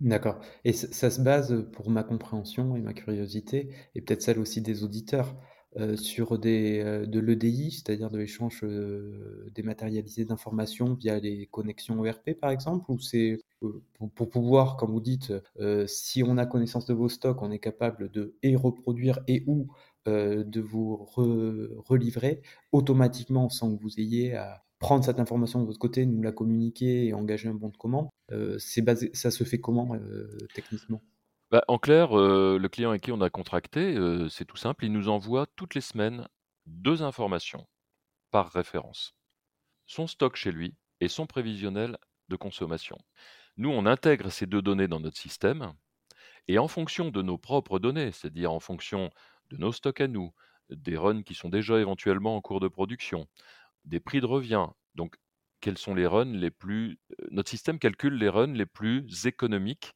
D'accord. 0.00 0.40
Et 0.64 0.72
ça 0.72 1.10
se 1.10 1.20
base, 1.20 1.66
pour 1.72 1.90
ma 1.90 2.02
compréhension 2.02 2.74
et 2.74 2.80
ma 2.80 2.94
curiosité, 2.94 3.74
et 3.94 4.00
peut-être 4.00 4.22
celle 4.22 4.38
aussi 4.38 4.62
des 4.62 4.82
auditeurs, 4.82 5.36
euh, 5.76 5.96
sur 5.96 6.36
des, 6.36 6.80
euh, 6.80 7.06
de 7.06 7.20
l'EDI, 7.20 7.70
c'est-à-dire 7.70 8.10
de 8.10 8.18
l'échange 8.18 8.62
euh, 8.64 9.48
dématérialisé 9.54 10.24
d'informations 10.24 10.94
via 10.94 11.20
les 11.20 11.46
connexions 11.46 12.04
ERP 12.04 12.32
par 12.40 12.50
exemple, 12.50 12.90
ou 12.90 12.98
c'est 12.98 13.38
pour, 14.16 14.28
pouvoir, 14.28 14.76
comme 14.76 14.90
vous 14.90 15.00
dites, 15.00 15.32
si 15.86 16.22
on 16.22 16.38
a 16.38 16.46
connaissance 16.46 16.86
de 16.86 16.94
vos 16.94 17.10
stocks, 17.10 17.42
on 17.42 17.50
est 17.50 17.58
capable 17.58 18.10
de 18.10 18.34
et 18.42 18.56
reproduire 18.56 19.20
et 19.28 19.44
ou 19.46 19.68
de 20.06 20.60
vous 20.60 20.96
relivrer 20.96 22.40
automatiquement 22.72 23.50
sans 23.50 23.76
que 23.76 23.82
vous 23.82 24.00
ayez 24.00 24.34
à 24.34 24.64
prendre 24.78 25.04
cette 25.04 25.20
information 25.20 25.60
de 25.60 25.66
votre 25.66 25.78
côté, 25.78 26.06
nous 26.06 26.22
la 26.22 26.32
communiquer 26.32 27.08
et 27.08 27.12
engager 27.12 27.50
un 27.50 27.54
bon 27.54 27.68
de 27.68 27.76
commande. 27.76 28.08
c'est 28.58 28.80
basé, 28.80 29.10
ça 29.12 29.30
se 29.30 29.44
fait 29.44 29.60
comment 29.60 29.94
techniquement? 30.54 31.02
Bah, 31.50 31.64
en 31.68 31.78
clair, 31.78 32.14
le 32.14 32.68
client 32.68 32.90
avec 32.90 33.02
qui 33.02 33.12
on 33.12 33.20
a 33.20 33.30
contracté, 33.30 33.96
c'est 34.30 34.44
tout 34.44 34.56
simple, 34.56 34.84
il 34.84 34.92
nous 34.92 35.08
envoie 35.08 35.46
toutes 35.56 35.74
les 35.74 35.80
semaines 35.80 36.28
deux 36.66 37.02
informations 37.02 37.66
par 38.30 38.50
référence. 38.52 39.14
Son 39.86 40.06
stock 40.06 40.36
chez 40.36 40.52
lui 40.52 40.76
et 41.00 41.08
son 41.08 41.26
prévisionnel 41.26 41.98
de 42.28 42.36
consommation. 42.36 42.98
Nous, 43.56 43.70
on 43.70 43.86
intègre 43.86 44.30
ces 44.30 44.46
deux 44.46 44.62
données 44.62 44.88
dans 44.88 45.00
notre 45.00 45.18
système 45.18 45.74
et 46.48 46.58
en 46.58 46.68
fonction 46.68 47.10
de 47.10 47.22
nos 47.22 47.38
propres 47.38 47.78
données, 47.78 48.12
c'est-à-dire 48.12 48.52
en 48.52 48.60
fonction 48.60 49.10
de 49.50 49.56
nos 49.56 49.72
stocks 49.72 50.00
à 50.00 50.08
nous, 50.08 50.32
des 50.70 50.96
runs 50.96 51.22
qui 51.22 51.34
sont 51.34 51.48
déjà 51.48 51.78
éventuellement 51.80 52.36
en 52.36 52.40
cours 52.40 52.60
de 52.60 52.68
production, 52.68 53.26
des 53.84 54.00
prix 54.00 54.20
de 54.20 54.26
revient, 54.26 54.66
donc 54.94 55.16
quels 55.60 55.78
sont 55.78 55.94
les 55.94 56.06
runs 56.06 56.32
les 56.36 56.50
plus 56.50 56.98
notre 57.30 57.50
système 57.50 57.78
calcule 57.78 58.14
les 58.14 58.28
runs 58.28 58.54
les 58.54 58.66
plus 58.66 59.26
économiques 59.26 59.94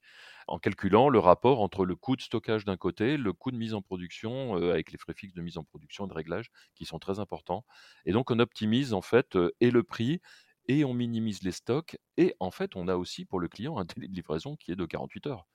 en 0.48 0.58
calculant 0.58 1.08
le 1.08 1.18
rapport 1.18 1.60
entre 1.60 1.84
le 1.84 1.96
coût 1.96 2.16
de 2.16 2.22
stockage 2.22 2.64
d'un 2.64 2.76
côté, 2.76 3.16
le 3.16 3.32
coût 3.32 3.50
de 3.50 3.56
mise 3.56 3.74
en 3.74 3.82
production, 3.82 4.56
euh, 4.58 4.72
avec 4.72 4.92
les 4.92 4.98
frais 4.98 5.14
fixes 5.14 5.34
de 5.34 5.42
mise 5.42 5.58
en 5.58 5.64
production 5.64 6.06
et 6.06 6.08
de 6.08 6.14
réglage 6.14 6.50
qui 6.74 6.84
sont 6.84 6.98
très 6.98 7.18
importants. 7.18 7.64
Et 8.06 8.12
donc 8.12 8.30
on 8.30 8.38
optimise 8.38 8.92
en 8.94 9.02
fait 9.02 9.36
euh, 9.36 9.54
et 9.60 9.70
le 9.70 9.82
prix 9.82 10.20
et 10.68 10.84
on 10.84 10.94
minimise 10.94 11.42
les 11.42 11.52
stocks. 11.52 11.96
Et 12.16 12.34
en 12.40 12.50
fait, 12.50 12.76
on 12.76 12.88
a 12.88 12.96
aussi 12.96 13.24
pour 13.24 13.40
le 13.40 13.48
client 13.48 13.78
un 13.78 13.84
délai 13.84 14.08
de 14.08 14.14
livraison 14.14 14.56
qui 14.56 14.72
est 14.72 14.76
de 14.76 14.86
48 14.86 15.26
heures, 15.26 15.46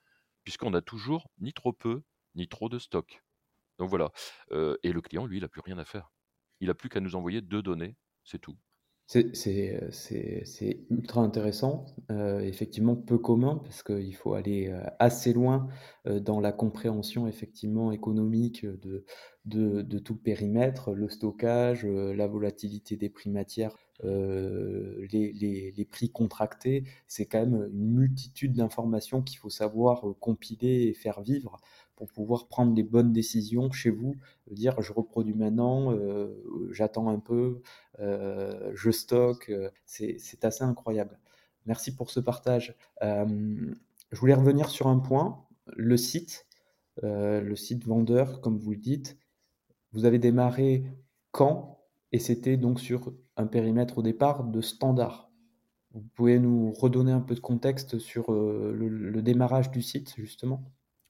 puisqu'on 0.44 0.74
a 0.74 0.82
toujours 0.82 1.30
ni 1.40 1.54
trop 1.54 1.74
peu 1.74 2.04
ni 2.36 2.48
trop 2.48 2.70
de 2.70 2.80
stock. 2.80 3.24
Donc 3.80 3.90
voilà. 3.90 4.12
Euh, 4.52 4.78
et 4.84 4.92
le 4.92 5.02
client, 5.02 5.26
lui, 5.26 5.38
il 5.38 5.42
n'a 5.42 5.48
plus 5.48 5.62
rien 5.62 5.78
à 5.78 5.86
faire. 5.86 6.12
Il 6.60 6.68
n'a 6.68 6.74
plus 6.76 6.90
qu'à 6.90 7.00
nous 7.00 7.16
envoyer 7.16 7.42
deux 7.42 7.62
données, 7.62 7.96
c'est 8.24 8.40
tout. 8.40 8.58
C'est 9.12 10.86
ultra 10.92 11.22
intéressant, 11.22 11.88
euh, 12.12 12.42
effectivement 12.42 12.96
peu 12.96 13.18
commun 13.18 13.60
parce 13.64 13.82
qu'il 13.82 14.16
faut 14.16 14.36
aller, 14.36 14.68
euh, 14.68 14.84
assez 15.00 15.34
loin, 15.34 15.68
euh, 16.06 16.20
dans 16.20 16.40
la 16.40 16.52
compréhension 16.52 17.28
effectivement 17.28 17.92
économique, 17.92 18.68
de 18.68 19.98
tout 19.98 20.14
le 20.14 20.20
périmètre, 20.20 20.94
le 20.94 21.10
stockage, 21.10 21.88
la 21.88 22.28
volatilité 22.28 22.98
des 22.98 23.10
prix 23.10 23.32
matières, 23.32 23.76
les 24.04 25.88
prix 25.90 26.12
contractés. 26.12 26.84
C'est 27.08 27.26
quand 27.26 27.40
même 27.40 27.68
une 27.74 27.92
multitude 27.96 28.54
d'informations 28.54 29.24
qu'il 29.24 29.40
faut 29.40 29.50
savoir, 29.50 30.06
compiler 30.20 30.84
et 30.84 30.94
faire 30.94 31.22
vivre 31.22 31.58
pour 32.00 32.08
pouvoir 32.14 32.48
prendre 32.48 32.74
les 32.74 32.84
bonnes 32.84 33.12
décisions 33.12 33.72
chez 33.72 33.90
vous, 33.90 34.16
dire 34.50 34.82
je 34.82 34.94
reproduis 34.94 35.34
maintenant, 35.34 35.92
euh, 35.92 36.34
j'attends 36.72 37.10
un 37.10 37.20
peu, 37.20 37.62
euh, 38.00 38.72
je 38.74 38.90
stocke, 38.90 39.50
euh, 39.50 39.70
c'est 39.86 40.46
assez 40.46 40.64
incroyable. 40.64 41.20
Merci 41.66 41.94
pour 41.94 42.10
ce 42.10 42.22
partage. 42.22 42.78
je 43.02 44.20
voulais 44.20 44.34
revenir 44.34 44.70
sur 44.70 44.88
un 44.88 44.98
point, 45.00 45.46
le 45.76 45.98
site, 45.98 46.48
le 47.04 47.56
site 47.56 47.86
vendeur, 47.86 48.40
comme 48.40 48.58
vous 48.58 48.72
le 48.72 48.78
dites, 48.78 49.18
vous 49.92 50.06
avez 50.06 50.20
démarré 50.20 50.86
quand? 51.32 51.82
Et 52.14 52.20
c'était 52.20 52.56
donc 52.56 52.80
sur 52.80 53.14
un 53.36 53.46
périmètre 53.46 53.98
au 53.98 54.02
départ 54.02 54.46
de 54.46 54.62
standard. 54.62 55.30
Vous 55.94 56.02
pouvez 56.16 56.40
nous 56.40 56.72
redonner 56.72 57.12
un 57.12 57.20
peu 57.20 57.36
de 57.36 57.42
contexte 57.42 58.00
sur 58.00 58.32
le 58.32 59.22
démarrage 59.22 59.70
du 59.70 59.82
site, 59.82 60.16
justement? 60.18 60.64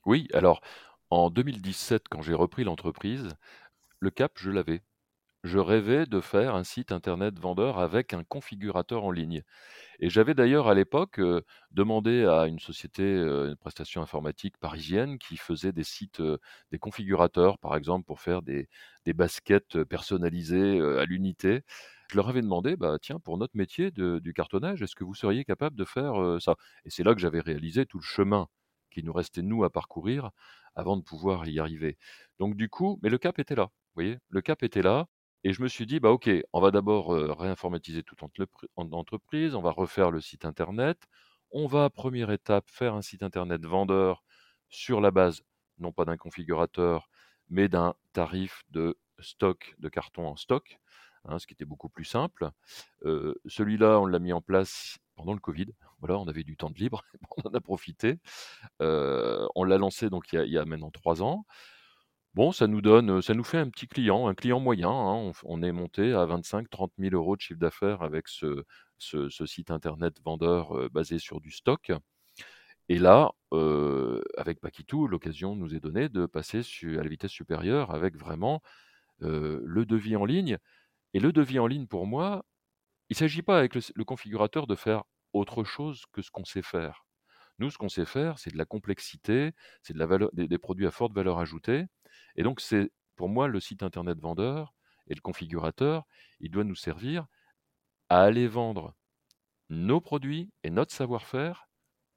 Oui, 0.05 0.27
alors 0.33 0.62
en 1.09 1.29
2017, 1.29 2.03
quand 2.09 2.21
j'ai 2.21 2.33
repris 2.33 2.63
l'entreprise, 2.63 3.29
le 3.99 4.12
cap, 4.12 4.33
je 4.38 4.51
l'avais. 4.51 4.81
Je 5.45 5.59
rêvais 5.59 6.05
de 6.05 6.21
faire 6.21 6.55
un 6.55 6.65
site 6.65 6.91
internet 6.91 7.39
vendeur 7.39 7.79
avec 7.79 8.13
un 8.13 8.23
configurateur 8.25 9.05
en 9.05 9.12
ligne. 9.12 9.43
Et 9.99 10.09
j'avais 10.09 10.33
d'ailleurs 10.35 10.67
à 10.69 10.75
l'époque 10.75 11.19
euh, 11.19 11.43
demandé 11.71 12.25
à 12.25 12.47
une 12.47 12.59
société, 12.59 13.03
euh, 13.03 13.49
une 13.49 13.57
prestation 13.57 14.01
informatique 14.01 14.57
parisienne 14.59 15.19
qui 15.19 15.38
faisait 15.38 15.71
des 15.73 15.85
sites, 15.85 16.21
euh, 16.21 16.39
des 16.71 16.79
configurateurs, 16.79 17.57
par 17.59 17.75
exemple, 17.77 18.05
pour 18.05 18.21
faire 18.21 18.41
des, 18.43 18.69
baskets 19.15 19.83
personnalisées 19.85 20.79
à 20.81 21.05
l'unité. 21.05 21.63
Je 22.12 22.17
leur 22.17 22.29
avais 22.29 22.41
demandé, 22.41 22.75
bah, 22.75 22.97
tiens, 23.01 23.19
pour 23.19 23.38
notre 23.39 23.57
métier 23.57 23.91
du 23.91 24.33
cartonnage, 24.33 24.81
est-ce 24.83 24.95
que 24.95 25.03
vous 25.03 25.15
seriez 25.15 25.45
capable 25.45 25.75
de 25.75 25.85
faire 25.85 26.38
ça? 26.39 26.55
Et 26.85 26.91
c'est 26.91 27.03
là 27.03 27.15
que 27.15 27.19
j'avais 27.19 27.39
réalisé 27.39 27.85
tout 27.88 27.97
le 27.99 28.03
chemin 28.03 28.47
qui 28.89 29.04
nous 29.04 29.13
restait, 29.13 29.41
nous, 29.41 29.63
à 29.63 29.69
parcourir 29.71 30.32
avant 30.75 30.97
de 30.97 31.04
pouvoir 31.04 31.47
y 31.47 31.60
arriver. 31.60 31.97
Donc 32.39 32.56
du 32.56 32.69
coup, 32.69 32.99
mais 33.04 33.10
le 33.10 33.17
cap 33.17 33.39
était 33.39 33.56
là, 33.56 33.65
vous 33.65 33.71
voyez, 34.04 34.17
le 34.30 34.41
cap 34.41 34.63
était 34.63 34.82
là. 34.82 35.08
Et 35.45 35.54
je 35.54 35.62
me 35.62 35.67
suis 35.69 35.86
dit: 35.86 35.99
«Bah, 36.02 36.10
OK, 36.12 36.30
on 36.54 36.60
va 36.62 36.69
d'abord, 36.71 37.13
heu, 37.15 37.32
réinformatiser 37.32 38.04
toute 38.04 38.23
entrepri 38.23 38.67
en 38.75 38.91
entreprise, 38.91 39.56
on 39.56 39.62
va 39.62 39.71
refaire 39.71 40.12
le 40.12 40.19
site 40.19 40.43
internet. 40.45 40.97
On 41.52 41.65
va, 41.65 41.89
première 41.89 42.30
étape, 42.32 42.65
faire 42.69 42.93
un 42.95 43.02
site 43.02 43.23
internet 43.23 43.65
vendeur 43.65 44.23
sur 44.69 44.99
la 45.02 45.12
base, 45.12 45.41
non 45.78 45.91
pas 45.93 46.06
d'un 46.06 46.17
configurateur, 46.17 47.10
mais 47.49 47.69
d'un 47.69 47.95
tarif 48.13 48.63
de 48.69 48.99
stock 49.19 49.75
de 49.80 49.88
carton 49.89 50.28
en 50.28 50.36
stock», 50.36 50.78
hein, 51.25 51.39
ce 51.39 51.47
qui 51.47 51.54
était 51.54 51.65
beaucoup 51.65 51.89
plus 51.89 52.06
simple. 52.06 52.49
Heu, 53.06 53.36
celui-là, 53.45 53.99
on 53.99 54.06
l'a 54.06 54.19
mis 54.19 54.34
en 54.34 54.41
place 54.41 54.97
pendant 55.19 55.34
le 55.36 55.41
covid. 55.41 55.67
Voilà, 55.99 56.17
on 56.19 56.27
avait 56.29 56.45
du 56.45 56.58
temps 56.58 56.71
de 56.71 56.79
libre, 56.79 57.03
on 57.38 57.49
en 57.49 57.53
a 57.53 57.62
profité. 57.62 58.19
Heu, 58.82 59.47
on 59.55 59.63
l'a 59.65 59.77
lancé 59.79 60.10
donc 60.10 60.34
il 60.34 60.49
y 60.51 60.58
a 60.60 60.65
maintenant 60.65 60.91
3 60.91 61.23
ans. 61.23 61.45
Bon, 62.36 62.51
ça 62.51 62.67
nous 62.67 62.82
donne, 62.82 63.21
ça 63.21 63.34
nous 63.34 63.43
fait 63.43 63.58
un 63.58 63.69
petit 63.69 63.88
client, 63.88 64.27
un 64.27 64.36
client 64.36 64.60
moyen, 64.60 64.89
hein. 64.91 65.32
On 65.43 65.63
est 65.63 65.71
monté 65.71 66.13
à 66.13 66.25
25-30 66.25 66.93
000 66.97 67.15
€ 67.15 67.38
de 67.38 67.41
chiffre 67.41 67.60
d'affaires 67.60 68.01
avec 68.03 68.27
ce 68.27 68.63
site 69.47 69.71
internet 69.71 70.15
vendeur, 70.23 70.77
heu, 70.77 70.89
basé 70.89 71.19
sur 71.19 71.41
du 71.41 71.51
stock. 71.51 71.91
Et 72.89 72.97
là, 72.99 73.32
heu, 73.53 74.21
avec 74.38 74.60
Paquitou, 74.60 75.08
l'occasion 75.08 75.55
nous 75.55 75.75
est 75.75 75.79
donnée 75.79 76.10
de 76.10 76.25
passer 76.25 76.62
à 76.84 77.03
la 77.03 77.10
vitesse 77.10 77.32
supérieure 77.32 77.91
avec 77.93 78.17
vraiment, 78.17 78.62
le 79.21 79.86
devis 79.86 80.15
en 80.15 80.25
ligne. 80.25 80.58
Et 81.13 81.19
le 81.21 81.34
devis 81.34 81.60
en 81.60 81.67
ligne 81.67 81.88
pour 81.88 82.08
moi, 82.08 82.45
il 83.10 83.15
s'agit 83.15 83.41
pas 83.41 83.58
avec 83.58 83.76
le 83.76 84.04
configurateur 84.04 84.67
de 84.67 84.76
faire 84.76 85.04
autre 85.34 85.63
chose 85.63 86.04
que 86.12 86.22
ce 86.22 86.32
qu'on 86.32 86.45
sait 86.45 86.62
faire. 86.62 87.06
Nous, 87.60 87.69
ce 87.69 87.78
qu'on 87.78 87.89
sait 87.89 88.06
faire, 88.06 88.39
c'est 88.39 88.52
de 88.52 88.58
la 88.58 88.65
complexité, 88.65 89.52
c'est 89.84 89.93
de 89.93 90.00
la 90.00 90.06
valeur 90.06 90.30
des 90.34 90.58
produits 90.58 90.88
à 90.88 90.91
forte 90.91 91.13
valeur 91.13 91.39
ajoutée. 91.39 91.86
Et 92.36 92.43
donc 92.43 92.62
c'est 92.62 92.91
pour 93.15 93.30
moi 93.30 93.48
le 93.48 93.60
site 93.60 93.84
internet 93.84 94.19
vendeur 94.19 94.74
et 95.08 95.15
le 95.15 95.22
configurateur, 95.22 96.06
il 96.39 96.52
doit 96.52 96.63
nous 96.63 96.76
servir 96.76 97.26
à 98.10 98.22
aller 98.22 98.48
vendre 98.48 98.95
nos 99.69 100.02
produits 100.02 100.52
et 100.63 100.69
notre 100.69 100.93
savoir-faire 100.93 101.67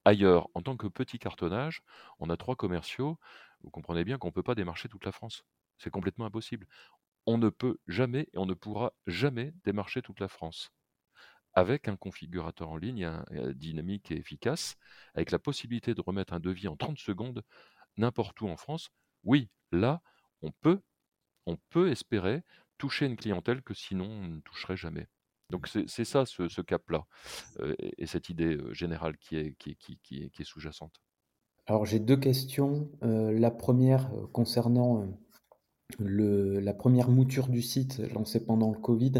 ailleurs. 0.05 0.47
En 0.53 0.61
tant 0.61 0.77
que 0.77 0.87
petit 0.87 1.19
cartonnage, 1.19 1.81
on 2.19 2.29
a 2.29 2.37
3 2.37 2.55
commerciaux. 2.55 3.19
Vous 3.63 3.69
comprenez 3.69 4.03
bien 4.03 4.17
qu'on 4.17 4.31
peut 4.31 4.43
pas 4.43 4.55
démarcher 4.55 4.89
toute 4.89 5.05
la 5.05 5.11
France. 5.11 5.43
C'est 5.77 5.91
complètement 5.91 6.25
impossible. 6.25 6.67
On 7.25 7.37
ne 7.37 7.49
peut 7.49 7.77
jamais 7.87 8.29
et 8.33 8.37
on 8.37 8.45
ne 8.45 8.53
pourra 8.53 8.93
jamais 9.07 9.53
démarcher 9.65 10.01
toute 10.01 10.19
la 10.19 10.27
France. 10.27 10.71
Avec 11.55 11.87
un 11.87 11.95
configurateur 11.95 12.69
en 12.71 12.77
ligne, 12.77 13.03
un 13.05 13.23
dynamique 13.53 14.11
et 14.11 14.17
efficace, 14.17 14.75
avec 15.13 15.29
la 15.29 15.37
possibilité 15.37 15.93
de 15.93 16.01
remettre 16.01 16.33
un 16.33 16.39
devis 16.39 16.67
en 16.67 16.75
30 16.75 16.97
secondes 16.97 17.43
n'importe 17.97 18.41
où 18.41 18.47
en 18.49 18.57
France, 18.57 18.91
oui, 19.23 19.49
là, 19.71 20.01
on 20.43 20.51
peut 20.51 20.81
on 21.47 21.57
peut 21.71 21.89
espérer 21.91 22.43
toucher 22.79 23.05
une 23.07 23.17
clientèle 23.17 23.63
que 23.63 23.73
sinon 23.75 24.05
on 24.07 24.27
ne 24.29 24.41
toucherait 24.41 24.77
jamais. 24.77 25.07
Donc 25.51 25.67
c'est 25.69 26.05
ça 26.05 26.25
ce 26.27 26.61
cap-là, 26.61 27.05
heu, 27.61 27.75
et 27.79 28.03
et 28.03 28.07
cette 28.07 28.29
idée, 28.29 28.55
heu, 28.57 28.73
générale 28.73 29.17
qui 29.17 29.37
est 29.37 30.43
sous-jacente. 30.45 30.99
Alors 31.67 31.85
j'ai 31.85 31.99
2 31.99 32.17
questions. 32.17 32.89
La 33.01 33.49
1re, 33.49 34.11
heu, 34.13 34.27
concernant, 34.27 35.07
la 35.99 36.73
1re 36.73 37.09
mouture 37.09 37.49
du 37.49 37.61
site 37.61 37.99
lancée 38.13 38.45
pendant 38.45 38.71
le 38.71 38.79
covid. 38.79 39.13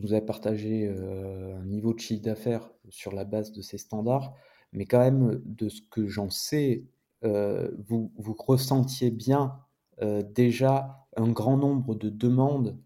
Vous 0.00 0.14
partagé, 0.22 0.86
heu, 0.88 1.54
un 1.60 1.64
niveau 1.66 1.94
de 1.94 1.98
chiffre 2.00 2.22
d'affaires 2.22 2.70
sur 2.90 3.12
la 3.12 3.24
base 3.24 3.52
de 3.52 3.62
ces 3.62 3.78
standards, 3.78 4.34
mais 4.72 4.86
quand 4.86 5.00
même, 5.00 5.40
de 5.44 5.68
ce 5.68 5.80
que 5.90 6.06
j'en 6.06 6.30
sais, 6.30 6.84
heu, 7.24 7.76
vous 7.88 8.12
ressentiez 8.38 9.10
bien, 9.10 9.58
heu, 10.02 10.22
déjà 10.22 11.06
un 11.16 11.28
grand 11.30 11.56
nombre 11.56 11.94
de 11.94 12.10
demandes 12.10 12.78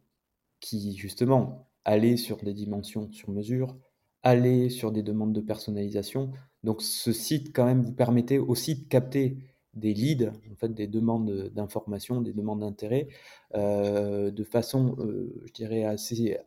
qui 0.60 0.96
justement 0.96 1.68
allaient 1.84 2.16
sur 2.16 2.38
des 2.38 2.54
dimensions 2.54 3.10
sur 3.12 3.30
mesure, 3.30 3.76
allaient 4.22 4.68
sur 4.70 4.92
des 4.92 5.02
demandes 5.02 5.32
de 5.34 5.40
personnalisation. 5.40 6.30
Donc 6.64 6.82
ce 6.82 7.12
site 7.12 7.52
quand 7.54 7.64
même 7.66 7.82
vous 7.82 7.92
permettait 7.92 8.38
aussi 8.38 8.76
de 8.76 8.88
capter 8.88 9.38
des 9.74 9.94
leads, 9.94 10.32
en 10.52 10.56
fait 10.56 10.68
des 10.74 10.86
demandes, 10.86 11.30
heu, 11.30 11.50
d'informations, 11.50 12.20
des 12.22 12.32
demandes 12.34 12.60
d'intérêt, 12.60 13.08
de 13.54 14.44
façon, 14.44 14.96
je 15.46 15.52
dirais 15.52 15.84
assez 15.84 16.38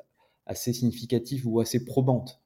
assez 0.45 0.73
significative 0.73 1.47
ou 1.47 1.59
assez 1.59 1.85
probante. 1.85 2.41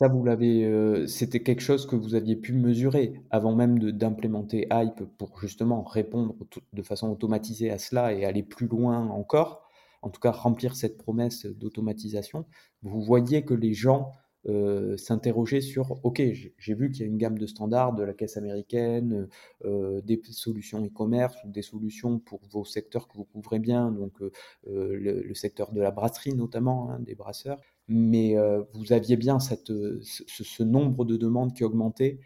Ça 0.00 0.08
vous 0.08 0.24
l'avez, 0.24 0.64
heu, 0.64 1.06
c'était 1.06 1.42
quelque 1.42 1.60
chose 1.60 1.86
que 1.86 1.94
vous 1.96 2.14
aviez 2.14 2.34
pu 2.36 2.52
mesurer 2.54 3.22
avant 3.30 3.54
même 3.54 3.78
d'implémenter 3.78 4.66
Hype 4.72 5.04
pour 5.18 5.38
justement 5.40 5.82
répondre 5.84 6.36
de 6.72 6.82
façon 6.82 7.10
automatisée 7.10 7.70
à 7.70 7.78
cela 7.78 8.12
et 8.14 8.24
aller 8.24 8.42
plus 8.42 8.66
loin 8.66 9.08
encore? 9.08 9.62
En 10.02 10.08
tout 10.08 10.20
cas 10.20 10.30
remplir 10.32 10.74
cette 10.76 10.96
promesse 10.96 11.44
d'automatisation. 11.46 12.46
Vous 12.82 13.02
voyiez 13.02 13.44
que 13.44 13.52
les 13.54 13.74
gens, 13.74 14.12
heu, 14.48 14.96
s'interrogeaient 14.96 15.60
sur: 15.60 15.98
«OK, 16.04 16.22
j'ai 16.58 16.74
vu 16.74 16.90
qu'il 16.90 17.00
y 17.02 17.04
a 17.04 17.06
une 17.08 17.18
gamme 17.18 17.38
de 17.38 17.46
standards 17.46 17.94
de 17.94 18.02
la 18.04 18.14
caisse 18.14 18.36
américaine, 18.36 19.28
heu, 19.64 20.00
des 20.04 20.20
solutions 20.30 20.84
e-commerce 20.84 21.36
ou 21.44 21.50
des 21.50 21.62
solutions 21.62 22.18
pour 22.18 22.40
vos 22.50 22.64
secteurs 22.64 23.08
que 23.08 23.16
vous 23.16 23.24
couvrez 23.24 23.58
bien», 23.58 23.90
donc 23.92 24.20
heu, 24.22 24.30
le 24.66 25.34
secteur 25.34 25.72
de 25.72 25.80
la 25.80 25.90
brasserie 25.90 26.34
notamment, 26.34 26.90
hein, 26.90 27.00
des 27.00 27.14
brasseurs. 27.14 27.60
Mais 27.88 28.36
vous 28.74 28.92
aviez 28.92 29.16
bien 29.16 29.40
cette, 29.40 29.68
ce 30.02 30.22
ce 30.28 30.62
nombre 30.62 31.04
de 31.04 31.16
demandes 31.16 31.54
qui 31.54 31.64
augmentait, 31.64 32.18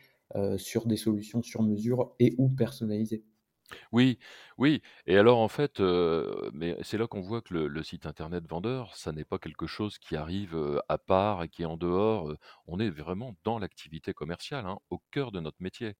sur 0.58 0.86
des 0.86 0.96
solutions 0.96 1.42
sur 1.42 1.62
mesure 1.62 2.14
et 2.20 2.34
ou 2.38 2.48
personnalisées? 2.48 3.24
Oui, 3.92 4.18
oui 4.58 4.82
et 5.06 5.16
alors 5.16 5.38
en 5.38 5.48
fait, 5.48 5.80
mais 6.52 6.76
c'est 6.82 6.98
là 6.98 7.06
qu'on 7.06 7.20
voit 7.20 7.40
que 7.42 7.54
le 7.54 7.82
site 7.82 8.06
internet 8.06 8.46
vendeur, 8.46 8.94
ça 8.96 9.12
n'est 9.12 9.24
pas 9.24 9.38
quelque 9.38 9.66
chose 9.66 9.98
qui 9.98 10.16
arrive, 10.16 10.56
à 10.88 10.98
part 10.98 11.42
et 11.42 11.48
qui 11.48 11.62
est 11.62 11.64
en 11.66 11.76
dehors, 11.76 12.34
on 12.66 12.78
est 12.78 12.90
vraiment 12.90 13.34
dans 13.44 13.58
l'activité 13.58 14.12
commerciale, 14.14 14.66
hein, 14.66 14.78
au 14.90 14.98
cœur 15.10 15.32
de 15.32 15.40
notre 15.40 15.58
métier. 15.62 15.94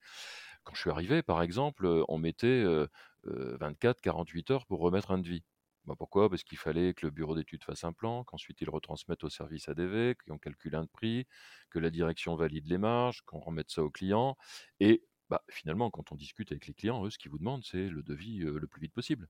Quand 0.65 0.75
je 0.75 0.81
suis 0.83 0.91
arrivé, 0.91 1.23
par 1.23 1.43
exemple, 1.43 1.87
on 2.09 2.19
mettait, 2.19 2.47
heu 2.65 2.89
heu, 3.27 3.57
24-48 3.61 4.51
heures 4.51 4.67
pour 4.67 4.81
remettre 4.81 5.11
un 5.11 5.19
devis. 5.19 5.45
Bah, 5.85 5.95
pourquoi? 5.99 6.31
Parce 6.31 6.45
qu'il 6.45 6.59
fallait 6.59 6.95
que 6.95 7.07
le 7.07 7.11
bureau 7.13 7.35
d'études 7.37 7.65
fasse 7.65 7.85
un 7.85 7.93
plan, 7.93 8.25
qu'ensuite 8.25 8.61
il 8.63 8.71
retransmette 8.71 9.25
au 9.25 9.29
service 9.31 9.69
ADV, 9.69 10.15
qu'on 10.27 10.39
calcule 10.39 10.75
un 10.77 10.87
prix, 10.87 11.27
que 11.71 11.79
la 11.79 11.91
direction 11.91 12.37
valide 12.37 12.67
les 12.69 12.79
marges, 12.79 13.23
qu'on 13.23 13.41
remette 13.41 13.71
ça 13.71 13.83
au 13.83 13.91
client 13.91 14.37
et 14.81 15.03
bah, 15.35 15.43
finalement, 15.51 15.91
quand 15.91 16.13
on 16.13 16.17
discute 16.17 16.53
avec 16.53 16.67
les 16.69 16.75
clients, 16.75 17.05
eux, 17.05 17.11
ce 17.11 17.19
qu'ils 17.19 17.31
vous 17.33 17.39
demandent, 17.39 17.65
c'est 17.65 17.89
le 17.89 18.03
devis, 18.05 18.39
le 18.39 18.67
plus 18.69 18.81
vite 18.81 18.93
possible. 18.95 19.29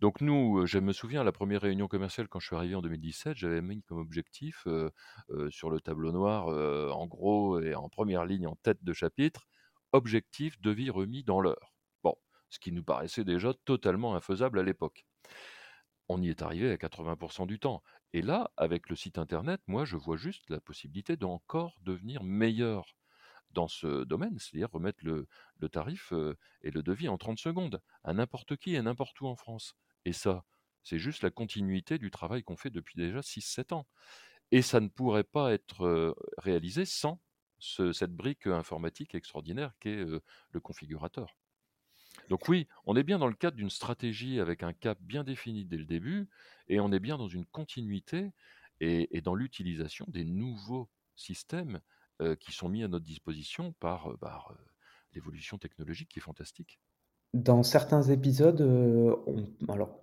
Donc 0.00 0.20
nous, 0.22 0.66
je 0.66 0.78
me 0.78 0.92
souviens 0.92 1.24
la 1.24 1.32
1re 1.32 1.62
réunion 1.62 1.88
commerciale 1.88 2.28
quand 2.28 2.40
je 2.40 2.46
suis 2.48 2.56
arrivé 2.56 2.74
en 2.76 2.82
2017, 2.82 3.36
j'avais 3.36 3.62
mis 3.62 3.82
comme 3.82 3.98
objectif, 3.98 4.66
sur 5.50 5.70
le 5.70 5.80
tableau 5.80 6.12
noir, 6.12 6.48
en 6.48 7.06
gros 7.08 7.60
et 7.60 7.74
en 7.74 7.88
1re 7.90 8.26
ligne 8.26 8.46
en 8.48 8.56
tête 8.56 8.84
de 8.84 8.92
chapitre: 8.94 9.48
«Objectif 9.92 10.60
devis 10.60 10.90
remis 10.90 11.24
dans 11.24 11.40
l'heure». 11.40 11.74
Bon, 12.04 12.16
ce 12.50 12.58
qui 12.60 12.72
nous 12.72 12.84
paraissait 12.84 13.24
déjà 13.24 13.54
totalement 13.66 14.16
infaisable 14.16 14.58
à 14.60 14.62
l'époque. 14.64 15.04
On 16.08 16.20
y 16.22 16.28
est 16.28 16.42
arrivé 16.42 16.70
à 16.70 16.76
80% 16.76 17.46
du 17.46 17.58
temps 17.60 17.82
et 18.12 18.22
là, 18.22 18.50
avec 18.56 18.88
le 18.88 18.96
site 18.96 19.18
internet, 19.18 19.60
moi, 19.68 19.84
je 19.84 19.96
vois 19.96 20.16
juste 20.16 20.50
la 20.50 20.60
possibilité 20.60 21.16
d'encore 21.16 21.78
devenir 21.82 22.24
meilleur 22.24 22.96
dans 23.52 23.68
ce 23.68 24.04
domaine, 24.04 24.38
c'est-à-dire 24.38 24.70
remettre 24.70 25.04
le 25.04 25.26
tarif, 25.68 26.12
et 26.62 26.70
le 26.70 26.82
devis 26.82 27.08
en 27.08 27.18
30 27.18 27.38
secondes 27.38 27.80
à 28.04 28.12
n'importe 28.12 28.56
qui 28.56 28.74
et 28.74 28.82
n'importe 28.82 29.20
où 29.20 29.26
en 29.26 29.36
France 29.36 29.74
et 30.04 30.12
ça, 30.12 30.44
c'est 30.82 30.98
juste 30.98 31.22
la 31.22 31.30
continuité 31.30 31.98
du 31.98 32.10
travail 32.10 32.42
qu'on 32.42 32.56
fait 32.56 32.70
depuis 32.70 32.96
déjà 32.96 33.20
6-7 33.20 33.74
ans 33.74 33.86
et 34.50 34.62
ça 34.62 34.80
ne 34.80 34.88
pourrait 34.88 35.24
pas 35.24 35.52
être, 35.52 36.14
réalisé 36.38 36.84
sans 36.84 37.20
ce 37.58 37.92
cette 37.92 38.14
brique, 38.14 38.46
informatique 38.46 39.14
extraordinaire 39.14 39.74
qu'est, 39.80 40.04
le 40.04 40.60
configurateur. 40.60 41.36
Donc 42.28 42.48
oui, 42.48 42.66
on 42.86 42.96
est 42.96 43.02
bien 43.02 43.18
dans 43.18 43.28
le 43.28 43.34
cadre 43.34 43.56
d'une 43.56 43.70
stratégie 43.70 44.40
avec 44.40 44.62
un 44.62 44.72
cap 44.72 44.98
bien 45.00 45.24
défini 45.24 45.64
dès 45.64 45.76
le 45.76 45.84
début 45.84 46.28
et 46.68 46.80
on 46.80 46.90
est 46.92 47.00
bien 47.00 47.18
dans 47.18 47.28
une 47.28 47.46
continuité 47.46 48.32
et 48.80 49.20
dans 49.20 49.34
l'utilisation 49.34 50.06
des 50.08 50.24
nouveaux 50.24 50.88
systèmes, 51.14 51.80
qui 52.40 52.52
sont 52.52 52.68
mis 52.68 52.82
à 52.82 52.88
notre 52.88 53.06
disposition 53.06 53.72
par, 53.74 54.18
par, 54.18 54.52
heu, 54.52 54.58
l'évolution 55.12 55.58
technologique 55.58 56.10
qui 56.10 56.18
est 56.18 56.22
fantastique. 56.22 56.80
Dans 57.32 57.62
certains 57.62 58.02
épisodes, 58.02 58.60
on 58.60 59.46
alors, 59.68 60.00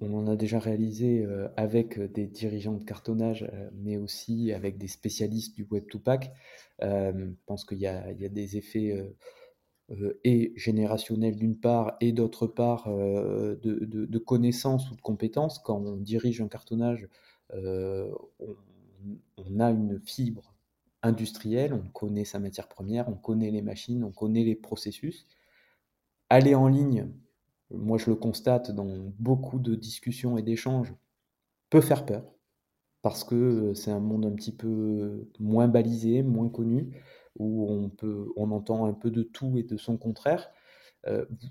on 0.00 0.14
en 0.14 0.26
a 0.28 0.36
déjà 0.36 0.58
réalisé, 0.58 1.24
avec 1.56 1.98
des 2.00 2.26
dirigeants 2.26 2.74
de 2.74 2.84
cartonnage, 2.84 3.48
mais 3.74 3.96
aussi 3.96 4.52
avec 4.52 4.78
des 4.78 4.88
spécialistes 4.88 5.54
du 5.56 5.66
web 5.70 5.86
to 5.88 5.98
pack. 6.00 6.32
Hem, 6.80 7.36
je 7.38 7.44
pense 7.46 7.64
qu'il 7.64 7.78
y 7.78 7.86
a 7.86 8.12
des 8.14 8.56
effets, 8.56 9.14
et 10.24 10.52
générationnels 10.56 11.36
d'une 11.36 11.58
part 11.58 11.96
et 12.00 12.12
d'autre 12.12 12.46
part, 12.46 12.88
de 12.88 13.58
de 13.84 14.18
connaissances 14.18 14.90
ou 14.90 14.96
de 14.96 15.00
compétences. 15.00 15.58
Quand 15.60 15.78
on 15.80 15.96
dirige 15.96 16.40
un 16.40 16.48
cartonnage, 16.48 17.08
on 17.54 18.10
a 19.60 19.70
une 19.70 20.00
fibre 20.04 20.54
industrielle, 21.02 21.72
on 21.72 21.88
connaît 21.88 22.24
sa 22.24 22.38
matière 22.38 22.68
première, 22.68 23.08
on 23.08 23.14
connaît 23.14 23.50
les 23.50 23.62
machines, 23.62 24.04
on 24.04 24.12
connaît 24.12 24.44
les 24.44 24.56
processus. 24.56 25.26
Aller 26.28 26.54
en 26.54 26.68
ligne, 26.68 27.08
moi 27.70 27.98
je 27.98 28.10
le 28.10 28.16
constate 28.16 28.70
dans 28.70 29.12
beaucoup 29.18 29.58
de 29.58 29.74
discussions 29.74 30.38
et 30.38 30.42
d'échanges, 30.42 30.92
peut 31.70 31.80
faire 31.80 32.04
peur 32.06 32.24
parce 33.02 33.24
que 33.24 33.74
c'est 33.74 33.90
un 33.92 34.00
monde 34.00 34.26
un 34.26 34.32
petit 34.32 34.54
peu 34.54 35.28
moins 35.38 35.68
balisé, 35.68 36.22
moins 36.22 36.48
connu, 36.48 37.00
où 37.38 37.70
on 37.70 37.88
peut 37.90 38.28
on 38.36 38.50
entend 38.50 38.86
un 38.86 38.92
peu 38.92 39.10
de 39.10 39.22
tout 39.22 39.56
et 39.56 39.62
de 39.62 39.76
son 39.76 39.96
contraire. 39.96 40.50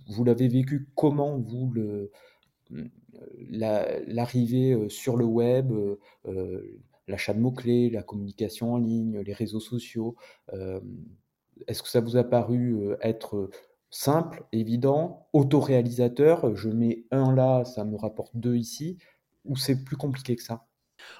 vous 0.07 0.23
l'avez 0.25 0.47
vécu 0.49 0.89
comment 0.95 1.39
vous 1.39 1.73
mmh, 2.69 2.87
l'arrivée 3.49 4.89
sur 4.89 5.15
le 5.17 5.25
web, 5.25 5.73
l'achat 7.07 7.33
de 7.33 7.39
mots-clés, 7.39 7.89
la 7.89 8.03
communication 8.03 8.73
en 8.73 8.77
ligne, 8.77 9.19
les 9.19 9.33
réseaux 9.33 9.59
sociaux 9.59 10.15
Est-ce 11.67 11.83
que 11.83 11.89
ça 11.89 12.01
vous 12.01 12.17
a 12.17 12.23
paru 12.23 12.95
être 13.01 13.49
simple, 13.89 14.43
évident, 14.51 15.27
autoréalisateur 15.33 16.55
Je 16.55 16.69
mets 16.69 17.05
un 17.11 17.33
là, 17.33 17.65
ça 17.65 17.85
me 17.85 17.95
rapporte 17.95 18.35
deux 18.35 18.55
ici, 18.55 18.97
ou 19.45 19.55
c'est 19.55 19.83
plus 19.83 19.97
compliqué 19.97 20.35
que 20.35 20.43
ça? 20.43 20.67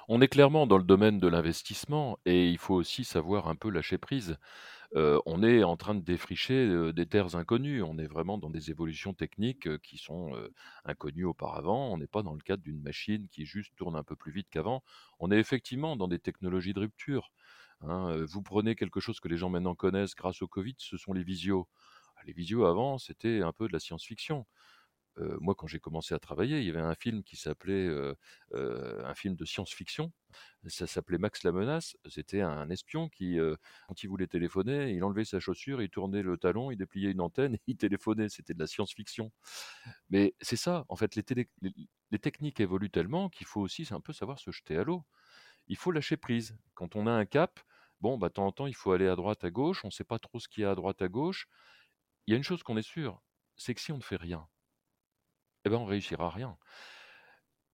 On 0.08 0.20
est 0.20 0.28
clairement 0.28 0.66
dans 0.66 0.78
le 0.78 0.84
domaine 0.84 1.18
de 1.18 1.28
l'investissement 1.28 2.18
et 2.26 2.48
il 2.48 2.58
faut 2.58 2.74
aussi 2.74 3.04
savoir 3.04 3.48
un 3.48 3.54
peu 3.54 3.70
lâcher 3.70 3.98
prise. 3.98 4.36
On 4.94 5.42
est 5.42 5.62
en 5.64 5.76
train 5.76 5.94
de 5.94 6.00
défricher 6.00 6.92
des 6.92 7.06
terres 7.06 7.36
inconnues. 7.36 7.82
On 7.82 7.98
est 7.98 8.06
vraiment 8.06 8.38
dans 8.38 8.50
des 8.50 8.70
évolutions 8.70 9.14
techniques 9.14 9.78
qui 9.82 9.98
sont 9.98 10.32
inconnues 10.84 11.24
auparavant. 11.24 11.92
On 11.92 11.98
n'est 11.98 12.06
pas 12.06 12.22
dans 12.22 12.34
le 12.34 12.40
cadre 12.40 12.62
d'une 12.62 12.80
machine 12.80 13.28
qui 13.28 13.44
juste 13.44 13.74
tourne 13.76 13.96
un 13.96 14.04
peu 14.04 14.16
plus 14.16 14.32
vite 14.32 14.48
qu'avant. 14.50 14.82
On 15.18 15.30
est 15.30 15.38
effectivement 15.38 15.96
dans 15.96 16.08
des 16.08 16.18
technologies 16.18 16.72
de 16.74 16.80
rupture. 16.80 17.30
Hein, 17.82 18.24
vous 18.26 18.42
prenez 18.42 18.74
quelque 18.74 19.00
chose 19.00 19.20
que 19.20 19.28
les 19.28 19.36
gens 19.36 19.50
maintenant 19.50 19.74
connaissent 19.74 20.14
grâce 20.14 20.42
au 20.42 20.48
Covid, 20.48 20.74
ce 20.78 20.96
sont 20.96 21.12
les 21.12 21.22
visios. 21.22 21.68
Les 22.26 22.32
visios 22.32 22.64
avant, 22.64 22.98
c'était 22.98 23.42
un 23.42 23.52
peu 23.52 23.68
de 23.68 23.72
la 23.72 23.78
science-fiction 23.78 24.46
moi, 25.40 25.54
quand 25.54 25.66
j'ai 25.66 25.80
commencé 25.80 26.14
à 26.14 26.18
travailler, 26.18 26.60
il 26.60 26.66
y 26.66 26.70
avait 26.70 26.80
un 26.80 26.94
film 26.94 27.22
qui 27.22 27.36
s'appelait 27.36 27.88
un 28.54 29.14
film 29.14 29.34
de 29.34 29.44
science-fiction. 29.44 30.12
Ça 30.66 30.86
s'appelait 30.86 31.18
Max 31.18 31.42
la 31.44 31.52
menace. 31.52 31.96
C'était 32.06 32.40
un 32.40 32.68
espion 32.70 33.08
qui, 33.08 33.38
quand 33.88 34.02
il 34.02 34.08
voulait 34.08 34.26
téléphoner, 34.26 34.92
il 34.92 35.02
enlevait 35.04 35.24
sa 35.24 35.40
chaussure, 35.40 35.82
il 35.82 35.90
tournait 35.90 36.22
le 36.22 36.36
talon, 36.36 36.70
il 36.70 36.76
dépliait 36.76 37.10
une 37.10 37.20
antenne, 37.20 37.54
et 37.54 37.60
il 37.66 37.76
téléphonait. 37.76 38.28
C'était 38.28 38.54
de 38.54 38.58
la 38.60 38.66
science-fiction. 38.66 39.32
Mais 40.10 40.34
c'est 40.40 40.56
ça, 40.56 40.84
en 40.88 40.96
fait, 40.96 41.16
les, 41.16 42.18
techniques 42.18 42.60
évoluent 42.60 42.90
tellement 42.90 43.28
qu'il 43.28 43.46
faut 43.46 43.60
aussi 43.60 43.86
un 43.90 44.00
peu 44.00 44.12
savoir 44.12 44.38
se 44.38 44.50
jeter 44.50 44.76
à 44.76 44.84
l'eau. 44.84 45.04
Il 45.68 45.76
faut 45.76 45.92
lâcher 45.92 46.16
prise. 46.16 46.56
Quand 46.74 46.96
on 46.96 47.06
a 47.06 47.12
un 47.12 47.26
cap, 47.26 47.60
bon, 48.00 48.18
bah, 48.18 48.28
de 48.28 48.34
temps 48.34 48.46
en 48.46 48.52
temps, 48.52 48.66
il 48.66 48.74
faut 48.74 48.92
aller 48.92 49.08
à 49.08 49.16
droite, 49.16 49.44
à 49.44 49.50
gauche. 49.50 49.84
On 49.84 49.88
ne 49.88 49.92
sait 49.92 50.04
pas 50.04 50.18
trop 50.18 50.38
ce 50.40 50.48
qu'il 50.48 50.62
y 50.62 50.64
a 50.64 50.70
à 50.70 50.74
droite, 50.74 51.02
à 51.02 51.08
gauche. 51.08 51.48
Il 52.26 52.32
y 52.32 52.34
a 52.34 52.36
une 52.36 52.44
chose 52.44 52.62
qu'on 52.62 52.76
est 52.76 52.82
sûr, 52.82 53.22
c'est 53.56 53.74
que 53.74 53.80
si 53.80 53.90
on 53.90 53.96
ne 53.96 54.02
fait 54.02 54.16
rien, 54.16 54.46
eh 55.68 55.70
ben, 55.70 55.76
on 55.76 55.84
réussira 55.84 56.30
rien. 56.30 56.56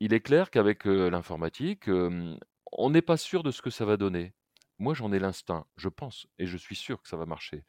Il 0.01 0.13
est 0.13 0.21
clair 0.21 0.51
qu'avec 0.51 0.85
l'informatique, 0.85 1.89
on 1.89 2.91
n'est 2.91 3.03
pas 3.03 3.17
sûr 3.17 3.43
de 3.43 3.51
ce 3.51 3.63
que 3.63 3.71
ça 3.71 3.85
va 3.85 3.97
donner. 3.97 4.35
Moi, 4.79 4.93
j'en 4.95 5.13
ai 5.13 5.21
l'instinct, 5.21 5.67
je 5.77 5.89
pense, 5.89 6.27
et 6.39 6.47
je 6.47 6.57
suis 6.57 6.75
sûr 6.75 7.01
que 7.01 7.09
ça 7.09 7.17
va 7.17 7.27
marcher. 7.27 7.65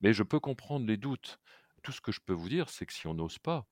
Mais 0.00 0.14
je 0.14 0.22
peux 0.22 0.40
comprendre 0.40 0.86
les 0.86 0.96
doutes. 0.96 1.38
Tout 1.82 1.92
ce 1.92 2.00
que 2.00 2.12
je 2.12 2.20
peux 2.20 2.32
vous 2.32 2.48
dire, 2.48 2.70
c'est 2.70 2.86
que 2.86 2.94
si 2.94 3.06
on 3.06 3.14
n'ose 3.14 3.38
pas, 3.38 3.68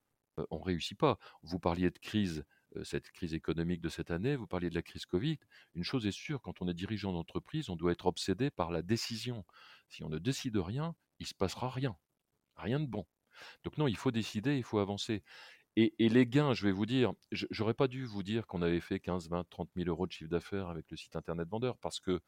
on 0.51 0.59
ne 0.59 0.65
réussit 0.65 0.99
pas. 0.99 1.19
Vous 1.43 1.59
parliez 1.59 1.91
de 1.91 1.99
crise, 1.99 2.45
cette 2.83 3.11
crise 3.11 3.33
économique 3.33 3.81
de 3.81 3.89
cette 3.89 4.11
année, 4.11 4.37
vous 4.37 4.47
parliez 4.47 4.69
de 4.69 4.75
la 4.75 4.83
crise 4.83 5.07
Covid. 5.07 5.39
Une 5.75 5.85
chose 5.85 6.07
est 6.07 6.13
sûre, 6.13 6.43
quand 6.43 6.61
on 6.61 6.69
est 6.69 6.75
dirigeant 6.75 7.13
d'entreprise, 7.13 7.71
on 7.71 7.77
doit 7.77 7.93
être 7.93 8.07
obsédé 8.07 8.51
par 8.51 8.71
la 8.71 8.83
décision. 8.83 9.45
Si 9.89 10.05
on 10.05 10.11
ne 10.11 10.19
décide 10.19 10.59
rien, 10.59 10.95
il 11.19 11.25
ne 11.25 11.29
se 11.29 11.35
passera 11.35 11.71
rien. 11.71 11.97
Rien 12.57 12.81
de 12.81 12.87
bon. 12.87 13.07
Donc 13.65 13.79
non, 13.79 13.89
il 13.89 13.97
faut 13.97 14.11
décider, 14.11 14.57
il 14.57 14.63
faut 14.63 14.79
avancer. 14.79 15.25
Et, 15.77 15.93
les 15.99 16.27
gains, 16.27 16.55
je 16.55 16.65
vais 16.65 16.73
vous 16.73 16.87
dire, 16.87 17.13
j'aurais 17.33 17.75
pas 17.75 17.89
dû 17.89 18.05
vous 18.05 18.23
dire 18.23 18.47
qu'on 18.47 18.63
avait 18.63 18.81
fait 18.81 19.01
15, 19.01 19.29
20, 19.29 19.45
30 19.51 19.71
000 19.75 19.89
euros 19.89 20.07
de 20.07 20.13
chiffre 20.13 20.31
d'affaires 20.31 20.69
avec 20.69 20.89
le 20.89 20.97
site 20.97 21.17
internet 21.17 21.49
vendeur 21.49 21.77
parce 21.79 21.99
que 21.99 22.21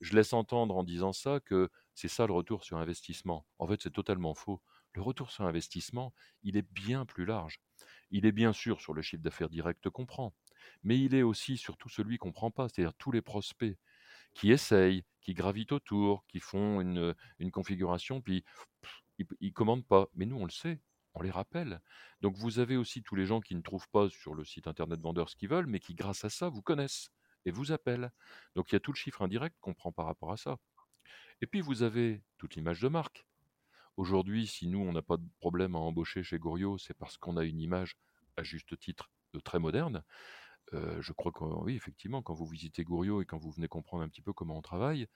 je 0.00 0.14
laisse 0.14 0.34
entendre 0.34 0.76
en 0.76 0.84
disant 0.84 1.14
ça 1.14 1.40
que 1.40 1.70
c'est 1.94 2.08
ça 2.08 2.26
le 2.26 2.34
retour 2.34 2.62
sur 2.62 2.76
investissement. 2.76 3.46
En 3.58 3.66
fait, 3.66 3.80
c'est 3.82 3.92
totalement 3.92 4.34
faux. 4.34 4.60
Le 4.92 5.00
retour 5.00 5.30
sur 5.30 5.44
investissement, 5.44 6.12
il 6.42 6.58
est 6.58 6.70
bien 6.72 7.06
plus 7.06 7.24
large. 7.24 7.60
Il 8.10 8.26
est 8.26 8.32
bien 8.32 8.52
sûr 8.52 8.80
sur 8.80 8.92
le 8.92 9.00
chiffre 9.00 9.22
d'affaires 9.22 9.48
direct 9.48 9.88
qu'on 9.88 10.04
prend, 10.04 10.34
mais 10.82 11.00
il 11.00 11.14
est 11.14 11.22
aussi 11.22 11.56
sur 11.56 11.76
tout 11.78 11.88
celui 11.88 12.18
qu'on 12.18 12.28
ne 12.28 12.34
prend 12.34 12.50
pas, 12.50 12.68
c'est-à-dire 12.68 12.94
tous 12.94 13.12
les 13.12 13.22
prospects 13.22 13.76
qui 14.34 14.52
essayent, 14.52 15.04
qui 15.20 15.32
gravitent 15.32 15.72
autour, 15.72 16.26
qui 16.26 16.40
font 16.40 16.80
une, 16.80 17.14
configuration, 17.50 18.20
puis 18.20 18.44
ils 19.18 19.26
ne 19.40 19.50
commandent 19.50 19.86
pas. 19.86 20.08
Mais 20.14 20.26
nous, 20.26 20.36
on 20.36 20.44
le 20.44 20.50
sait, 20.50 20.80
on 21.14 21.22
les 21.22 21.30
rappelle. 21.30 21.80
Donc 22.20 22.36
vous 22.36 22.58
avez 22.58 22.76
aussi 22.76 23.02
tous 23.02 23.14
les 23.14 23.26
gens 23.26 23.40
qui 23.40 23.54
ne 23.54 23.62
trouvent 23.62 23.88
pas 23.90 24.08
sur 24.08 24.34
le 24.34 24.44
site 24.44 24.66
internet 24.66 25.00
vendeur 25.00 25.28
ce 25.28 25.36
qu'ils 25.36 25.48
veulent, 25.48 25.66
mais 25.66 25.80
qui 25.80 25.94
grâce 25.94 26.24
à 26.24 26.30
ça 26.30 26.48
vous 26.48 26.62
connaissent 26.62 27.10
et 27.44 27.50
vous 27.50 27.72
appellent. 27.72 28.10
Donc 28.54 28.70
il 28.70 28.74
y 28.74 28.76
a 28.76 28.80
tout 28.80 28.92
le 28.92 28.96
chiffre 28.96 29.22
indirect 29.22 29.56
qu'on 29.60 29.74
prend 29.74 29.92
par 29.92 30.06
rapport 30.06 30.32
à 30.32 30.36
ça. 30.36 30.56
Et 31.40 31.46
puis 31.46 31.60
vous 31.60 31.82
avez 31.82 32.22
toute 32.38 32.54
l'image 32.54 32.80
de 32.80 32.88
marque. 32.88 33.26
Aujourd'hui, 33.96 34.46
si 34.46 34.66
nous, 34.66 34.80
on 34.80 34.92
n'a 34.92 35.02
pas 35.02 35.16
de 35.16 35.28
problème 35.38 35.76
à 35.76 35.78
embaucher 35.78 36.24
chez 36.24 36.38
Gouriot, 36.38 36.78
c'est 36.78 36.94
parce 36.94 37.16
qu'on 37.16 37.36
a 37.36 37.44
une 37.44 37.60
image, 37.60 37.96
à 38.36 38.42
juste 38.42 38.76
titre, 38.78 39.10
de 39.34 39.40
très 39.40 39.60
moderne. 39.60 40.02
Euh, 40.72 41.00
je 41.00 41.12
crois 41.12 41.30
que 41.30 41.44
oui, 41.44 41.76
effectivement, 41.76 42.22
quand 42.22 42.34
vous 42.34 42.46
visitez 42.46 42.82
Gouriot 42.82 43.22
et 43.22 43.26
quand 43.26 43.38
vous 43.38 43.52
venez 43.52 43.68
comprendre 43.68 44.02
un 44.02 44.08
petit 44.08 44.22
peu 44.22 44.32
comment 44.32 44.58
on 44.58 44.62
travaille, 44.62 45.06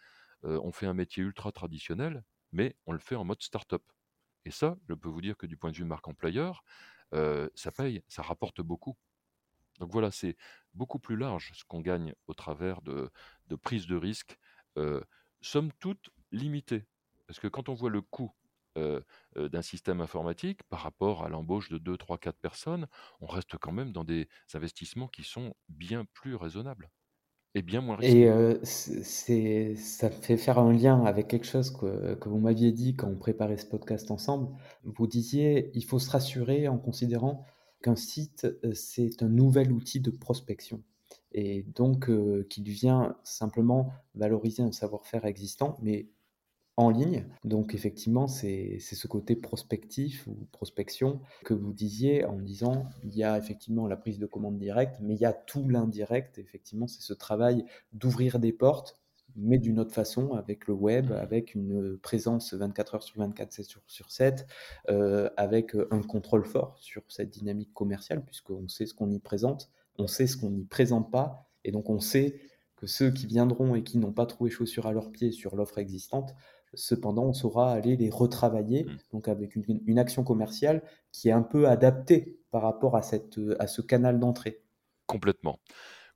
euh, 0.45 0.61
on 0.63 0.71
fait 0.71 0.87
un 0.87 0.95
métier 0.95 1.23
ultra 1.25 1.51
traditionnel, 1.51 2.23
mais 2.53 2.77
on 2.87 2.93
le 2.93 3.01
fait 3.01 3.17
en 3.17 3.25
mode 3.25 3.43
start-up. 3.43 3.83
Et 4.49 4.51
ça, 4.51 4.79
je 4.89 4.95
peux 4.95 5.11
vous 5.11 5.21
dire 5.21 5.37
que 5.37 5.45
du 5.45 5.59
point 5.59 5.71
de 5.71 5.77
vue 5.77 5.85
marque 5.85 6.09
employeur, 6.09 6.65
ça 7.13 7.71
paye, 7.71 8.03
ça 8.09 8.23
rapporte 8.23 8.63
beaucoup. 8.63 8.97
Donc 9.79 9.93
voilà, 9.93 10.11
c'est 10.11 10.39
beaucoup 10.73 10.99
plus 10.99 11.19
large 11.19 11.53
ce 11.55 11.65
qu'on 11.65 11.83
gagne 11.83 12.15
au 12.29 12.33
travers 12.33 12.81
de, 12.81 13.11
prises 13.63 13.87
de 13.87 13.95
risque, 13.95 14.39
somme 15.43 15.71
toute 15.81 16.09
limitée. 16.33 16.87
Parce 17.27 17.39
que 17.39 17.47
quand 17.47 17.69
on 17.69 17.75
voit 17.75 17.91
le 17.91 18.01
coût 18.01 18.33
d'un 18.75 19.63
système 19.63 20.01
informatique 20.01 20.63
par 20.71 20.81
rapport 20.81 21.27
à 21.27 21.29
l'embauche 21.29 21.69
de 21.69 21.77
2, 21.77 21.99
3, 21.99 22.17
4 22.17 22.39
personnes, 22.39 22.89
on 23.21 23.27
reste 23.27 23.59
quand 23.59 23.73
même 23.73 23.93
dans 23.93 24.05
des 24.05 24.31
investissements 24.55 25.09
qui 25.09 25.25
sont 25.25 25.55
bien 25.69 26.07
plus 26.07 26.37
raisonnables. 26.37 26.89
Et 27.59 27.63
bien 27.63 27.81
moins 27.81 27.99
Et 28.03 28.29
c'est 28.63 29.75
ça 29.75 30.11
fait 30.11 30.37
faire 30.37 30.61
un 30.61 30.73
lien 30.73 31.05
avec 31.05 31.27
quelque 31.27 31.47
chose 31.47 31.71
que 31.71 32.15
que 32.15 32.29
vous 32.29 32.39
m'aviez 32.39 32.71
dit 32.71 32.95
quand 32.95 33.09
on 33.09 33.17
préparait 33.17 33.57
ce 33.57 33.67
podcast 33.67 34.13
ensemble. 34.13 34.49
Vous 34.85 35.09
disiez: 35.09 35.73
«Il 35.75 35.85
faut 35.85 35.99
se 35.99 36.09
rassurer 36.09 36.69
en 36.69 36.79
considérant 36.79 37.45
qu'un 37.83 37.97
site, 37.97 38.47
c'est 38.75 39.23
un 39.25 39.29
nouvel 39.29 39.73
outil 39.73 39.99
de 40.01 40.11
prospection» 40.11 40.83
et 41.33 41.65
donc 41.75 42.11
qu'il 42.49 42.71
vient 42.71 43.17
simplement 43.25 43.91
valoriser 44.15 44.63
un 44.63 44.73
savoir-faire 44.73 45.25
existant, 45.27 45.77
mais 45.83 46.09
en 46.79 46.91
ligne. 46.91 47.27
Donc 47.43 47.75
effectivement, 47.75 48.29
c'est 48.29 48.79
ce 48.79 49.07
côté 49.09 49.35
prospectif 49.35 50.27
ou 50.29 50.47
prospection 50.53 51.21
que 51.45 51.53
vous 51.53 51.73
disiez 51.73 52.25
en 52.25 52.39
disant, 52.39 52.87
il 53.03 53.17
y 53.17 53.25
a 53.25 53.37
effectivement 53.37 53.89
la 53.89 53.97
prise 53.97 54.21
de 54.21 54.27
commande 54.27 54.59
directe, 54.59 54.97
mais 55.01 55.17
il 55.17 55.21
y 55.21 55.25
a 55.25 55.33
tout 55.33 55.69
l'indirect. 55.69 56.39
Effectivement, 56.39 56.87
c'est 56.87 57.03
ce 57.03 57.13
travail 57.13 57.65
d'ouvrir 57.93 58.39
des 58.39 58.53
portes, 58.53 58.97
mais 59.35 59.59
d'une 59.59 59.81
autre 59.81 59.93
façon, 59.93 60.35
avec 60.35 60.69
le 60.69 60.75
web, 60.75 61.11
avec 61.11 61.57
une 61.57 61.99
présence 61.99 62.55
24 62.55 62.95
heures 62.95 63.03
sur 63.03 63.19
24, 63.19 63.53
7 63.53 63.67
sur, 63.67 63.83
sur 63.89 64.13
7, 64.13 64.47
euh, 64.89 65.29
avec 65.37 65.75
un 65.91 66.03
contrôle 66.03 66.45
fort 66.45 66.77
sur 66.79 67.03
cette 67.09 67.31
dynamique 67.31 67.75
commerciale, 67.75 68.25
puisqu'on 68.25 68.69
sait 68.69 68.87
ce 68.87 68.95
qu'on 68.95 69.11
y 69.11 69.19
présente, 69.19 69.69
on 69.99 70.07
sait 70.07 70.29
ce 70.29 70.37
qu'on 70.37 70.51
n'y 70.51 70.65
présente 70.65 71.11
pas, 71.11 71.51
et 71.65 71.73
donc 71.73 71.91
on 71.91 71.99
sait 71.99 72.41
que 72.77 72.87
ceux 72.87 73.11
qui 73.11 73.27
viendront 73.27 73.75
et 73.75 73.83
qui 73.83 73.99
n'ont 73.99 74.13
pas 74.13 74.27
trouvé 74.27 74.49
chaussure 74.51 74.87
à 74.87 74.93
leurs 74.93 75.11
pieds 75.11 75.33
sur 75.33 75.57
l'offre 75.57 75.79
existante 75.79 76.37
Cependant, 76.75 77.25
on 77.25 77.33
saura 77.33 77.73
aller 77.73 77.97
les 77.97 78.11
retravailler, 78.11 78.85
mmh. 78.85 78.97
donc 79.13 79.29
avec 79.29 79.57
une, 79.57 79.99
action 79.99 80.25
commerciale 80.25 80.83
qui 81.13 81.29
est 81.29 81.33
un 81.33 81.43
peu 81.43 81.69
adaptée 81.69 82.39
par 82.51 82.63
rapport 82.63 82.97
à, 82.97 83.03
cette, 83.03 83.41
à 83.59 83.67
ce 83.67 83.83
canal 83.83 84.19
d'entrée. 84.19 84.63
Complètement. 85.07 85.59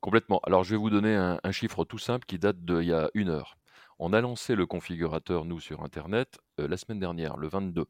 Complètement. 0.00 0.40
Alors, 0.44 0.64
je 0.64 0.72
vais 0.72 0.76
vous 0.76 0.90
donner 0.90 1.14
un, 1.14 1.52
chiffre 1.52 1.84
tout 1.84 1.98
simple 1.98 2.26
qui 2.26 2.38
date 2.38 2.64
d'il 2.64 2.82
y 2.82 2.92
a 2.92 3.10
une 3.14 3.28
heure. 3.28 3.56
On 3.98 4.12
a 4.12 4.20
lancé 4.20 4.54
le 4.56 4.66
configurateur, 4.66 5.44
nous, 5.44 5.60
sur 5.60 5.82
Internet, 5.82 6.38
euh, 6.58 6.66
la 6.66 6.76
semaine 6.76 6.98
dernière, 6.98 7.36
le 7.36 7.48
22, 7.48 7.86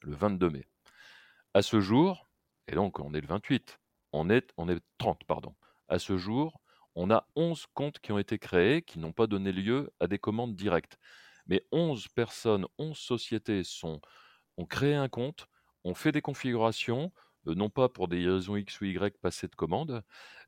le 0.00 0.14
22 0.14 0.50
mai. 0.50 0.66
À 1.52 1.60
ce 1.60 1.80
jour, 1.80 2.26
et 2.68 2.74
donc 2.74 3.00
on 3.00 3.12
est 3.12 3.20
le 3.20 3.26
28, 3.26 3.78
on 4.12 4.30
est, 4.30 4.50
on 4.56 4.68
est 4.70 4.80
30, 4.96 5.24
pardon. 5.24 5.54
À 5.88 5.98
ce 5.98 6.16
jour, 6.16 6.58
on 6.94 7.10
a 7.10 7.26
11 7.36 7.66
comptes 7.74 7.98
qui 7.98 8.12
ont 8.12 8.18
été 8.18 8.38
créés, 8.38 8.80
qui 8.80 8.98
n'ont 8.98 9.12
pas 9.12 9.26
donné 9.26 9.52
lieu 9.52 9.92
à 10.00 10.06
des 10.06 10.18
commandes 10.18 10.54
directes 10.54 10.98
mais 11.52 11.66
11 11.70 12.08
personnes, 12.08 12.66
11 12.78 12.96
sociétés 12.96 13.60
ont 14.56 14.64
créé 14.64 14.94
un 14.94 15.10
compte, 15.10 15.48
ont 15.84 15.94
fait 15.94 16.10
des 16.10 16.22
configurations, 16.22 17.12
euh, 17.46 17.54
non 17.54 17.68
pas 17.68 17.90
pour 17.90 18.08
des 18.08 18.26
raisons 18.26 18.56
X 18.56 18.80
ou 18.80 18.86
Y 18.86 19.18
passées 19.20 19.48
de 19.48 19.54
commande, 19.54 20.02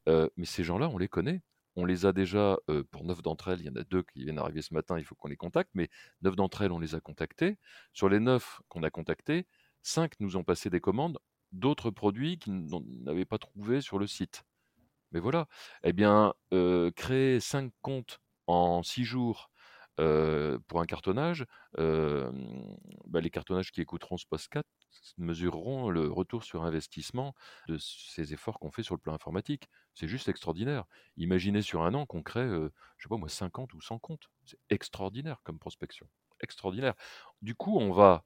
euh, 0.09 0.31
mais 0.38 0.47
ces 0.47 0.64
gens-là, 0.64 0.88
on 0.88 0.97
les 0.97 1.09
connaît. 1.09 1.43
On 1.77 1.85
les 1.85 2.07
a 2.07 2.14
déjà, 2.14 2.57
euh, 2.71 2.85
pour 2.90 3.05
9 3.05 3.21
d'entre 3.21 3.49
elles, 3.49 3.61
il 3.61 3.67
y 3.67 3.69
en 3.69 3.77
a 3.77 3.85
deux 3.85 4.03
qui 4.03 4.25
viennent 4.25 4.37
d'arriver 4.37 4.62
ce 4.62 4.73
matin, 4.73 4.99
il 4.99 5.05
faut 5.05 5.14
qu'on 5.14 5.29
les 5.29 5.37
contacte, 5.37 5.71
mais 5.75 5.90
9 6.23 6.37
d'entre 6.37 6.62
elles, 6.62 6.73
on 6.73 6.79
les 6.79 6.95
a 6.95 7.01
contactées. 7.01 7.59
Sur 7.93 8.09
les 8.09 8.19
9 8.19 8.62
qu'on 8.71 8.83
a 8.83 8.88
contactées, 8.88 9.47
5 9.83 10.19
nous 10.21 10.38
ont 10.38 10.45
passé 10.45 10.71
des 10.71 10.81
commandes 10.81 11.19
d'autres 11.53 11.90
produits 11.90 12.38
qu'ils 12.38 12.67
n'avaient 13.03 13.27
pas 13.27 13.38
trouvés 13.38 13.83
sur 13.83 13.99
le 13.99 14.07
site. 14.07 14.45
Mais 15.12 15.21
voilà, 15.21 15.49
eh 15.83 15.93
bien, 15.93 16.33
euh, 16.55 16.90
créer 16.93 17.40
5 17.40 17.71
comptes 17.83 18.23
en 18.47 18.83
6 18.83 19.05
jours 19.05 19.51
pour 19.97 20.81
un 20.81 20.87
cartonnage, 20.87 21.45
bah, 21.77 23.21
les 23.21 23.31
cartonnages 23.31 23.73
qui 23.73 23.81
écouteront 23.81 24.17
ce 24.17 24.27
podcast 24.27 24.67
mesureront 25.19 25.91
le 25.91 26.11
retour 26.11 26.45
sur 26.45 26.65
investissement 26.65 27.35
de 27.69 27.77
ces 27.79 28.33
efforts 28.33 28.59
qu'on 28.59 28.71
fait 28.71 28.83
sur 28.83 28.95
le 28.95 29.01
plan 29.01 29.15
informatique. 29.15 29.69
C'est 29.95 30.09
juste 30.09 30.29
extraordinaire. 30.29 30.85
Imaginez 31.17 31.63
sur 31.63 31.83
un 31.83 31.95
an 31.95 32.07
qu'on 32.07 32.23
crée, 32.23 32.49
je 32.49 32.69
sais 33.03 33.09
pas 33.09 33.17
moi, 33.17 33.29
50 33.29 33.75
ou 33.75 33.81
100 33.81 33.99
comptes. 33.99 34.29
C'est 34.45 34.59
extraordinaire 34.71 35.41
comme 35.45 35.59
prospection. 35.59 36.09
Extraordinaire. 36.41 36.95
Du 37.43 37.55
coup, 37.55 37.79
on 37.79 37.93
va 37.93 38.25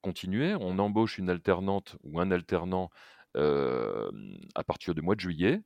continuer, 0.00 0.54
on 0.54 0.78
embauche 0.78 1.18
une 1.18 1.28
alternante 1.30 1.96
ou 2.04 2.20
un 2.20 2.30
alternant 2.30 2.90
à 3.34 4.64
partir 4.64 4.94
du 4.94 5.02
mois 5.02 5.14
de 5.14 5.20
juillet, 5.20 5.60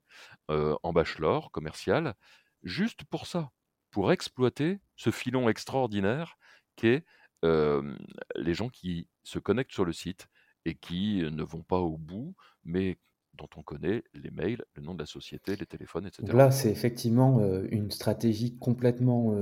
en 0.49 0.93
bachelor 0.93 1.51
commercial, 1.51 2.15
juste 2.63 3.05
pour 3.05 3.27
ça, 3.27 3.51
pour 3.93 4.11
exploiter 4.11 4.81
ce 4.97 5.11
filon 5.11 5.49
extraordinaire 5.49 6.37
qu'est 6.75 7.05
les 7.45 8.55
gens 8.55 8.69
qui 8.69 9.09
se 9.25 9.39
connectent 9.39 9.73
sur 9.73 9.85
le 9.85 9.93
site 9.93 10.29
et 10.65 10.75
qui 10.75 11.23
ne 11.23 11.43
vont 11.43 11.63
pas 11.63 11.79
au 11.79 11.99
bout, 11.99 12.35
mais 12.65 12.99
dont 13.35 13.49
on 13.57 13.63
connaît 13.63 14.05
les 14.15 14.31
mails, 14.31 14.65
le 14.75 14.83
nom 14.83 14.95
de 14.95 15.01
la 15.01 15.07
société, 15.07 15.57
les 15.57 15.67
téléphones, 15.67 16.07
etc. 16.07 16.23
là, 16.35 16.51
c'est 16.51 16.71
effectivement 16.71 17.41
une 17.71 17.91
stratégie 17.91 18.59
complètement 18.59 19.37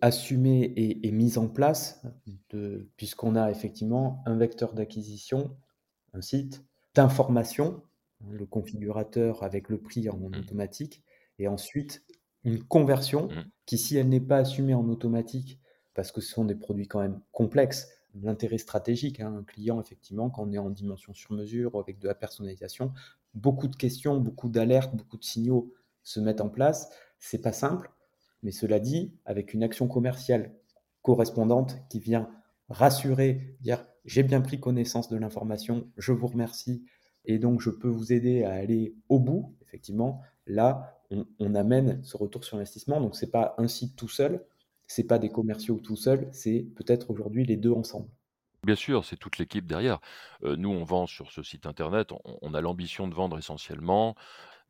assumée 0.00 0.72
et, 0.76 1.10
mise 1.12 1.38
en 1.38 1.48
place, 1.48 2.02
puisqu'on 2.96 3.36
a 3.36 3.50
effectivement 3.50 4.22
un 4.26 4.36
vecteur 4.36 4.74
d'acquisition, 4.74 5.56
un 6.14 6.22
site, 6.22 6.64
d'information, 6.94 7.82
le 8.28 8.46
configurateur 8.46 9.44
avec 9.44 9.68
le 9.68 9.78
prix 9.78 10.08
en 10.08 10.16
mmh. 10.16 10.34
automatique, 10.34 11.04
et 11.38 11.46
ensuite 11.46 12.04
une 12.44 12.62
conversion 12.62 13.28
mmh. 13.28 13.44
qui, 13.66 13.78
si 13.78 13.96
elle 13.96 14.08
n'est 14.08 14.20
pas 14.20 14.38
assumée 14.38 14.74
en 14.74 14.88
automatique, 14.88 15.60
parce 15.94 16.12
que 16.12 16.20
ce 16.20 16.32
sont 16.32 16.44
des 16.44 16.54
produits 16.54 16.86
quand 16.86 17.00
même 17.00 17.20
complexes, 17.32 17.88
l'intérêt 18.14 18.58
stratégique, 18.58 19.20
hein, 19.20 19.34
un 19.38 19.44
client, 19.44 19.80
effectivement, 19.80 20.30
quand 20.30 20.44
on 20.44 20.52
est 20.52 20.58
en 20.58 20.70
dimension 20.70 21.14
sur 21.14 21.32
mesure, 21.32 21.78
avec 21.78 21.98
de 21.98 22.08
la 22.08 22.14
personnalisation, 22.14 22.92
beaucoup 23.34 23.68
de 23.68 23.76
questions, 23.76 24.18
beaucoup 24.18 24.48
d'alertes, 24.48 24.94
beaucoup 24.94 25.16
de 25.16 25.24
signaux 25.24 25.72
se 26.02 26.20
mettent 26.20 26.40
en 26.40 26.48
place. 26.48 26.90
C'est 27.18 27.42
pas 27.42 27.52
simple, 27.52 27.90
mais 28.42 28.50
cela 28.50 28.80
dit, 28.80 29.12
avec 29.24 29.54
une 29.54 29.62
action 29.62 29.88
commerciale 29.88 30.54
correspondante 31.02 31.76
qui 31.88 32.00
vient 32.00 32.30
rassurer, 32.68 33.56
dire 33.60 33.86
j'ai 34.04 34.22
bien 34.22 34.40
pris 34.40 34.58
connaissance 34.58 35.08
de 35.08 35.16
l'information, 35.16 35.90
je 35.96 36.12
vous 36.12 36.26
remercie, 36.26 36.84
et 37.24 37.38
donc 37.38 37.60
je 37.60 37.70
peux 37.70 37.88
vous 37.88 38.12
aider 38.12 38.44
à 38.44 38.52
aller 38.52 38.94
au 39.08 39.18
bout, 39.18 39.54
effectivement, 39.62 40.22
là, 40.46 40.97
on, 41.10 41.54
amène 41.54 42.02
ce 42.04 42.16
retour 42.16 42.44
sur 42.44 42.56
investissement. 42.56 43.00
Donc, 43.00 43.16
ce 43.16 43.24
n'est 43.24 43.30
pas 43.30 43.54
un 43.58 43.68
site 43.68 43.96
tout 43.96 44.08
seul, 44.08 44.44
ce 44.86 45.00
n'est 45.00 45.06
pas 45.06 45.18
des 45.18 45.30
commerciaux 45.30 45.78
tout 45.78 45.96
seuls, 45.96 46.28
c'est 46.32 46.66
peut-être 46.76 47.10
aujourd'hui 47.10 47.44
les 47.44 47.56
deux 47.56 47.72
ensemble. 47.72 48.08
Bien 48.64 48.74
sûr, 48.74 49.04
c'est 49.04 49.16
toute 49.16 49.38
l'équipe 49.38 49.66
derrière. 49.66 50.00
Euh, 50.42 50.56
nous, 50.56 50.70
on 50.70 50.84
vend 50.84 51.06
sur 51.06 51.30
ce 51.30 51.42
site 51.42 51.66
internet, 51.66 52.08
on 52.24 52.54
a 52.54 52.60
l'ambition 52.60 53.06
de 53.08 53.14
vendre 53.14 53.38
essentiellement 53.38 54.16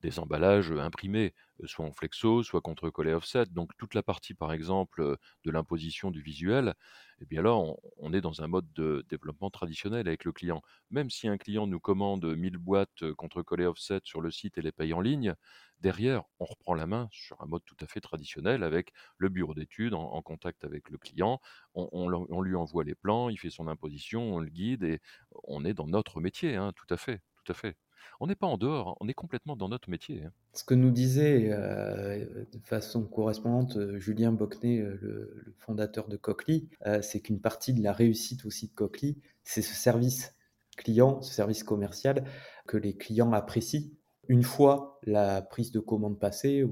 des 0.02 0.18
emballages 0.18 0.70
imprimés, 0.70 1.34
soit 1.64 1.84
en 1.84 1.92
flexo, 1.92 2.42
soit 2.42 2.60
contre-collé 2.60 3.12
offset. 3.12 3.46
Donc 3.46 3.72
toute 3.78 3.94
la 3.94 4.02
partie, 4.02 4.34
par 4.34 4.52
exemple, 4.52 5.16
de 5.44 5.50
l'imposition 5.50 6.10
du 6.10 6.22
visuel, 6.22 6.74
eh 7.20 7.26
bien 7.26 7.42
là, 7.42 7.54
on, 7.96 8.12
est 8.12 8.20
dans 8.20 8.42
un 8.42 8.46
mode 8.46 8.72
de 8.74 9.04
développement 9.08 9.50
traditionnel 9.50 10.06
avec 10.06 10.24
le 10.24 10.32
client. 10.32 10.62
Même 10.90 11.10
si 11.10 11.26
un 11.26 11.36
client 11.36 11.66
nous 11.66 11.80
commande 11.80 12.24
1000 12.24 12.58
boîtes 12.58 13.12
contre-collé 13.14 13.66
offset 13.66 14.00
sur 14.04 14.20
le 14.20 14.30
site 14.30 14.56
et 14.58 14.62
les 14.62 14.72
paye 14.72 14.92
en 14.92 15.00
ligne, 15.00 15.34
derrière, 15.80 16.24
on 16.38 16.44
reprend 16.44 16.74
la 16.74 16.86
main 16.86 17.08
sur 17.12 17.40
un 17.42 17.46
mode 17.46 17.64
tout 17.64 17.76
à 17.80 17.86
fait 17.86 18.00
traditionnel 18.00 18.62
avec 18.62 18.92
le 19.16 19.28
bureau 19.28 19.54
d'études 19.54 19.94
en, 19.94 20.22
contact 20.22 20.64
avec 20.64 20.90
le 20.90 20.98
client. 20.98 21.40
On, 21.74 22.42
lui 22.42 22.56
envoie 22.56 22.84
les 22.84 22.94
plans, 22.94 23.28
il 23.28 23.38
fait 23.38 23.50
son 23.50 23.68
imposition, 23.68 24.34
on 24.34 24.40
le 24.40 24.48
guide 24.48 24.84
et 24.84 25.00
on 25.44 25.64
est 25.64 25.74
dans 25.74 25.86
notre 25.86 26.20
métier, 26.20 26.56
hein, 26.56 26.72
tout 26.74 26.92
à 26.92 26.96
fait, 26.96 27.20
tout 27.44 27.52
à 27.52 27.54
fait 27.54 27.76
on 28.20 28.26
n'est 28.26 28.34
pas 28.34 28.46
en 28.46 28.58
dehors, 28.58 28.96
on 29.00 29.08
est 29.08 29.14
complètement 29.14 29.56
dans 29.56 29.68
notre 29.68 29.90
métier. 29.90 30.24
Hein. 30.24 30.32
Ce 30.52 30.64
que 30.64 30.74
nous 30.74 30.90
disait 30.90 31.50
euh, 31.52 32.44
de 32.52 32.58
façon 32.64 33.04
correspondante 33.04 33.76
euh, 33.76 33.98
Julien 33.98 34.32
Bocnet, 34.32 34.80
euh, 34.80 34.98
le, 35.00 35.54
fondateur 35.58 36.08
de 36.08 36.16
Cochlear, 36.16 36.62
c'est 37.02 37.20
qu'une 37.20 37.40
partie 37.40 37.72
de 37.72 37.82
la 37.82 37.92
réussite 37.92 38.44
aussi 38.44 38.68
de 38.68 38.72
Cochlear, 38.72 39.14
c'est 39.44 39.62
ce 39.62 39.74
service 39.74 40.34
client, 40.76 41.20
ce 41.22 41.32
service 41.34 41.62
commercial 41.62 42.24
que 42.66 42.76
les 42.76 42.96
clients 42.96 43.32
apprécient. 43.32 43.82
Une 44.28 44.42
fois 44.42 45.00
la 45.04 45.42
prise 45.42 45.72
de 45.72 45.80
commande 45.80 46.18
passée, 46.18 46.64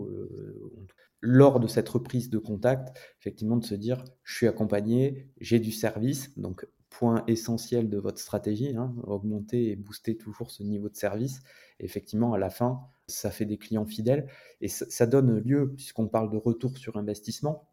lors 1.21 1.59
de 1.59 1.67
cette 1.67 1.89
reprise 1.89 2.31
de 2.31 2.39
contact, 2.39 2.97
effectivement 3.21 3.57
de 3.57 3.65
se 3.65 3.75
dire 3.75 4.05
je 4.23 4.35
suis 4.37 4.47
accompagné, 4.47 5.31
j'ai 5.41 5.59
du 5.59 5.73
service, 5.73 6.39
donc 6.39 6.67
point 6.99 7.25
essentiel 7.27 7.91
de 7.91 7.99
votre 7.99 8.19
stratégie, 8.19 8.75
hein, 8.77 8.95
augmenter 9.05 9.71
et 9.71 9.77
booster 9.77 10.17
toujours 10.17 10.51
ce 10.51 10.63
niveau 10.63 10.89
de 10.89 10.97
service. 10.97 11.41
effectivement, 11.79 12.33
à 12.33 12.39
la 12.39 12.49
fin, 12.49 12.81
ça 13.07 13.31
fait 13.31 13.45
des 13.45 13.59
clients 13.59 13.85
fidèles 13.87 14.29
et 14.61 14.69
ça, 14.69 15.07
donne 15.07 15.39
lieu, 15.41 15.75
puisqu'on 15.75 16.09
parle 16.09 16.31
de 16.31 16.39
retour 16.39 16.79
sur 16.79 16.97
investissement, 16.97 17.69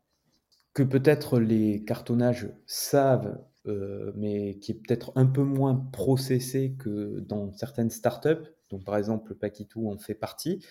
que 0.74 0.84
peut-être 0.84 1.39
les 1.39 1.84
cartonnages 1.86 2.52
savent, 2.65 3.39
euh, 3.67 4.12
mais 4.15 4.60
qui 4.60 4.74
est 4.74 4.76
peut-être 4.76 5.13
un 5.15 5.26
peu 5.26 5.43
moins 5.43 5.76
processé 5.93 6.76
que 6.78 7.19
dans 7.22 7.52
certaines 7.54 7.91
startups. 7.91 8.43
Donc, 8.73 8.83
par 8.83 8.97
exemple, 8.97 9.36
Paquitou 9.36 9.89
en 9.89 9.97
fait 9.97 10.15
partie. 10.15 10.65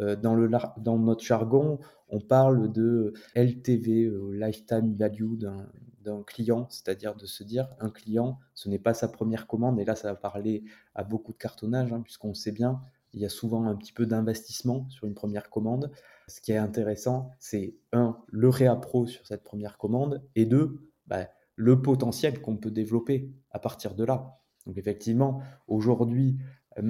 Euh, 0.00 0.14
dans, 0.14 0.34
le, 0.34 0.50
dans 0.76 0.98
notre 0.98 1.24
jargon, 1.24 1.80
on 2.10 2.20
parle 2.20 2.70
de 2.70 3.14
LTV, 3.34 4.04
euh, 4.04 4.30
Lifetime 4.32 4.94
Value 4.94 5.38
d'un 5.38 6.22
client, 6.22 6.66
c'est-à-dire 6.68 7.14
de 7.14 7.24
se 7.24 7.42
dire 7.42 7.68
un 7.80 7.88
client, 7.88 8.38
ce 8.54 8.68
n'est 8.68 8.78
pas 8.78 8.92
sa 8.92 9.08
première 9.08 9.46
commande, 9.46 9.80
et 9.80 9.86
là 9.86 9.96
ça 9.96 10.08
va 10.08 10.14
parler 10.14 10.64
à 10.94 11.02
beaucoup 11.02 11.32
de 11.32 11.38
cartonnage, 11.38 11.92
hein, 11.92 12.02
puisqu'on 12.02 12.34
sait 12.34 12.52
bien, 12.52 12.82
il 13.14 13.20
y 13.20 13.24
a 13.24 13.30
souvent 13.30 13.64
un 13.64 13.74
petit 13.74 13.92
peu 13.92 14.04
d'investissement 14.04 14.86
sur 14.90 15.06
une 15.06 15.14
première 15.14 15.48
commande. 15.48 15.90
Ce 16.28 16.42
qui 16.42 16.52
est 16.52 16.58
intéressant, 16.58 17.30
c'est 17.38 17.74
un, 17.92 18.18
le 18.28 18.50
réappro 18.50 19.06
sur 19.06 19.26
cette 19.26 19.42
première 19.42 19.78
commande, 19.78 20.22
et 20.34 20.44
deux, 20.44 20.90
bah, 21.06 21.26
le 21.54 21.80
potentiel 21.80 22.42
qu'on 22.42 22.58
peut 22.58 22.70
développer 22.70 23.32
à 23.50 23.58
partir 23.58 23.94
de 23.94 24.04
là. 24.04 24.38
Donc 24.66 24.76
effectivement, 24.78 25.42
aujourd'hui, 25.68 26.38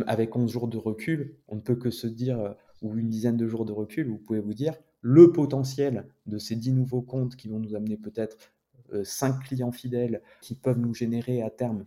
avec 0.07 0.35
11 0.35 0.51
jours 0.51 0.68
de 0.68 0.77
recul, 0.77 1.37
on 1.49 1.57
ne 1.57 1.61
peut 1.61 1.77
que 1.77 1.90
se 1.90 2.07
dire 2.07 2.55
ou 2.83 2.96
une 2.96 3.09
dizaine 3.09 3.37
de 3.37 3.46
jours 3.46 3.64
de 3.64 3.72
recul, 3.72 4.09
vous 4.09 4.18
pouvez 4.18 4.40
vous 4.40 4.55
dire 4.55 4.75
le 5.01 5.33
potentiel 5.33 6.09
de 6.27 6.38
ces 6.38 6.57
10 6.57 6.72
nouveaux 6.72 7.03
comptes 7.03 7.37
qui 7.37 7.49
vont 7.49 7.59
nous 7.59 7.75
amener 7.75 7.96
peut-être 7.96 8.37
5 9.03 9.35
euh, 9.35 9.38
clients 9.40 9.72
fidèles 9.72 10.22
qui 10.40 10.55
peuvent 10.55 10.79
nous 10.79 10.94
générer 10.94 11.42
à 11.42 11.51
terme 11.51 11.87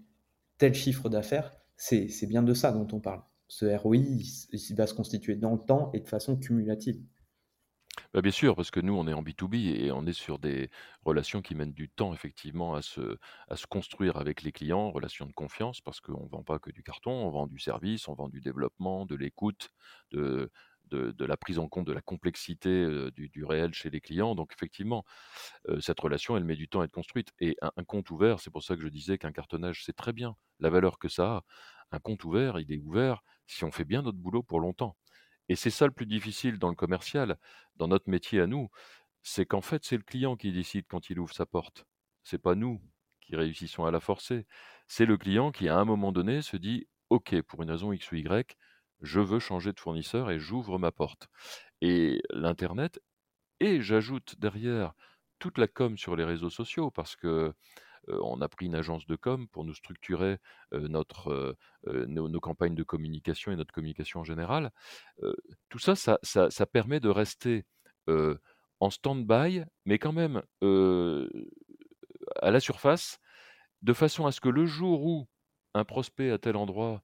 tel 0.58 0.74
chiffre 0.74 1.10
d'affaires, 1.10 1.54
c'est 1.78 2.28
bien 2.28 2.44
de 2.44 2.54
ça 2.54 2.72
dont 2.72 2.88
on 2.92 3.00
parle. 3.00 3.22
Ce 3.48 3.66
ROI, 3.66 3.96
il, 3.96 4.76
va 4.76 4.86
se 4.86 4.94
constituer 4.94 5.36
dans 5.36 5.54
le 5.54 5.60
temps 5.60 5.90
et 5.94 6.02
de 6.02 6.08
façon 6.08 6.36
cumulative. 6.36 7.02
Bah, 8.14 8.22
bien 8.22 8.32
sûr, 8.32 8.56
parce 8.56 8.72
que 8.72 8.80
nous, 8.80 8.94
on 8.96 9.08
est 9.08 9.14
en 9.14 9.22
B2B 9.22 9.84
et 9.86 9.92
on 9.92 10.06
est 10.08 10.14
sur 10.14 10.40
des 10.40 10.70
relations 11.04 11.42
qui 11.44 11.54
mènent 11.54 11.74
du 11.74 11.90
temps, 11.90 12.12
effectivement, 12.14 12.74
à 12.74 12.82
se, 12.82 13.18
à 13.50 13.56
se 13.56 13.68
construire 13.68 14.18
avec 14.18 14.42
les 14.42 14.52
clients, 14.52 14.90
relations 14.92 15.28
de 15.28 15.32
confiance, 15.34 15.80
parce 15.82 16.00
qu'on 16.02 16.24
ne 16.24 16.30
vend 16.30 16.44
pas 16.44 16.58
que 16.58 16.72
du 16.72 16.82
carton, 16.82 17.12
on 17.12 17.30
vend 17.30 17.46
du 17.46 17.60
service, 17.60 18.08
on 18.08 18.16
vend 18.16 18.28
du 18.28 18.42
développement, 18.42 19.06
de 19.06 19.16
l'écoute, 19.16 19.70
de, 20.12 20.52
de, 20.90 21.26
la 21.26 21.38
prise 21.38 21.60
en 21.60 21.68
compte 21.68 21.86
de 21.86 21.94
la 21.94 22.02
complexité 22.02 23.12
du, 23.12 23.46
réel 23.46 23.74
chez 23.76 23.92
les 23.92 24.02
clients. 24.02 24.34
Donc 24.34 24.54
effectivement, 24.54 25.06
cette 25.80 26.00
relation, 26.00 26.36
elle 26.36 26.46
met 26.46 26.56
du 26.56 26.68
temps 26.68 26.82
à 26.82 26.86
être 26.86 26.92
construite. 26.92 27.32
Et 27.40 27.58
un, 27.62 27.84
compte 27.84 28.10
ouvert, 28.10 28.40
c'est 28.40 28.50
pour 28.52 28.64
ça 28.64 28.76
que 28.76 28.82
je 28.82 28.88
disais 28.88 29.18
qu'un 29.20 29.32
cartonnage, 29.32 29.84
c'est 29.86 29.96
très 29.96 30.14
bien 30.14 30.36
la 30.60 30.70
valeur 30.72 30.98
que 31.00 31.10
ça 31.10 31.38
a. 31.38 31.44
Un 31.92 32.00
compte 32.00 32.24
ouvert, 32.24 32.60
il 32.60 32.72
est 32.72 32.80
ouvert 32.80 33.24
si 33.48 33.64
on 33.66 33.72
fait 33.72 33.86
bien 33.86 34.02
notre 34.02 34.18
boulot 34.18 34.44
pour 34.44 34.60
longtemps. 34.60 34.96
Et 35.50 35.56
c'est 35.56 35.70
ça 35.72 35.86
le 35.86 35.92
plus 35.92 36.06
difficile 36.06 36.60
dans 36.60 36.70
le 36.70 36.76
commercial, 36.76 37.38
dans 37.76 37.88
notre 37.88 38.10
métier 38.10 38.40
à 38.40 38.48
nous, 38.48 38.70
c'est 39.24 39.46
qu'en 39.46 39.62
fait, 39.62 39.84
c'est 39.84 39.98
le 39.98 40.04
client 40.04 40.38
qui 40.38 40.52
décide 40.52 40.86
quand 40.88 41.10
il 41.10 41.20
ouvre 41.20 41.34
sa 41.34 41.46
porte. 41.46 41.86
C'est 42.24 42.38
pas 42.42 42.56
nous 42.56 42.82
qui 43.22 43.36
réussissons 43.36 43.86
à 43.86 43.92
la 43.92 44.00
forcer. 44.00 44.46
C'est 44.88 45.06
le 45.06 45.18
client 45.18 45.52
qui, 45.52 45.68
à 45.68 45.78
un 45.78 45.86
moment 45.86 46.12
donné, 46.12 46.42
se 46.42 46.58
dit 46.58 46.88
OK, 47.10 47.42
pour 47.42 47.64
une 47.64 47.72
raison 47.72 47.92
X 47.92 48.12
ou 48.12 48.16
Y, 48.16 48.56
je 49.02 49.20
veux 49.20 49.40
changer 49.40 49.74
de 49.74 49.80
fournisseur 49.80 50.30
et 50.30 50.40
j'ouvre 50.40 50.78
ma 50.78 50.92
porte. 50.92 51.28
Et 51.82 52.22
l'Internet, 52.32 53.00
et 53.60 53.82
j'ajoute 53.82 54.40
derrière 54.40 54.94
toute 55.40 55.58
la 55.58 55.68
com 55.68 55.98
sur 55.98 56.16
les 56.16 56.26
réseaux 56.26 56.50
sociaux, 56.50 56.92
parce 56.92 57.16
que 57.16 57.54
on 58.08 58.42
a 58.42 58.48
pris 58.48 58.66
une 58.68 58.76
agence 58.76 59.06
de 59.06 59.16
com 59.16 59.48
pour 59.50 59.64
nous 59.66 59.74
structurer 59.74 60.38
notre, 60.72 61.56
nos, 61.86 62.40
campagnes 62.40 62.76
de 62.76 62.84
communication 62.84 63.52
et 63.52 63.56
notre 63.56 63.74
communication 63.74 64.22
en 64.22 64.24
général. 64.24 64.72
tout 65.70 65.80
ça, 65.80 65.96
ça, 65.96 66.20
ça, 66.24 66.66
permet 66.66 67.00
de 67.00 67.10
rester 67.10 67.66
en 68.80 68.90
stand-by, 68.90 69.64
mais 69.86 70.00
quand 70.00 70.14
même 70.14 70.42
à 72.42 72.52
la 72.52 72.60
surface, 72.60 73.20
de 73.82 73.94
façon 73.94 74.26
à 74.26 74.32
ce 74.32 74.42
que 74.42 74.50
le 74.50 74.66
jour 74.66 75.06
où 75.06 75.28
un 75.74 75.86
prospect 75.86 76.32
à 76.32 76.38
tel 76.38 76.56
endroit 76.56 77.04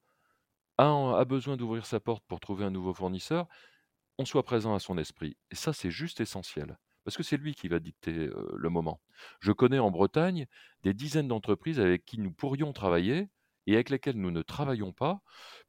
a 0.78 0.86
a 1.18 1.26
besoin 1.26 1.56
d'ouvrir 1.58 1.86
sa 1.86 2.00
porte 2.00 2.24
pour 2.28 2.39
trouver 2.39 2.66
un 2.66 2.72
nouveau 2.72 2.93
fournisseur, 2.93 3.48
on 4.18 4.26
soit 4.26 4.43
présent 4.43 4.76
à 4.76 4.80
son 4.80 4.98
esprit 4.98 5.38
et 5.52 5.56
ça, 5.56 5.74
c'est 5.74 5.91
juste 5.91 6.22
essentiel 6.22 6.78
parce 7.06 7.18
que 7.18 7.24
c'est 7.24 7.38
lui 7.38 7.56
qui 7.56 7.70
va 7.70 7.80
dicter, 7.80 8.30
le 8.56 8.70
moment. 8.70 9.01
Je 9.39 9.51
connais 9.53 9.80
en 9.80 9.91
Bretagne 9.91 10.47
des 10.84 10.93
dizaines 10.93 11.28
d'entreprises 11.30 11.80
avec 11.80 12.06
qui 12.06 12.20
nous 12.20 12.32
pourrions 12.34 12.74
travailler 12.74 13.30
et 13.68 13.76
avec 13.76 13.89
lesquelles 13.89 14.18
nous 14.18 14.32
ne 14.32 14.41
travaillons 14.41 14.93
pas 14.93 15.22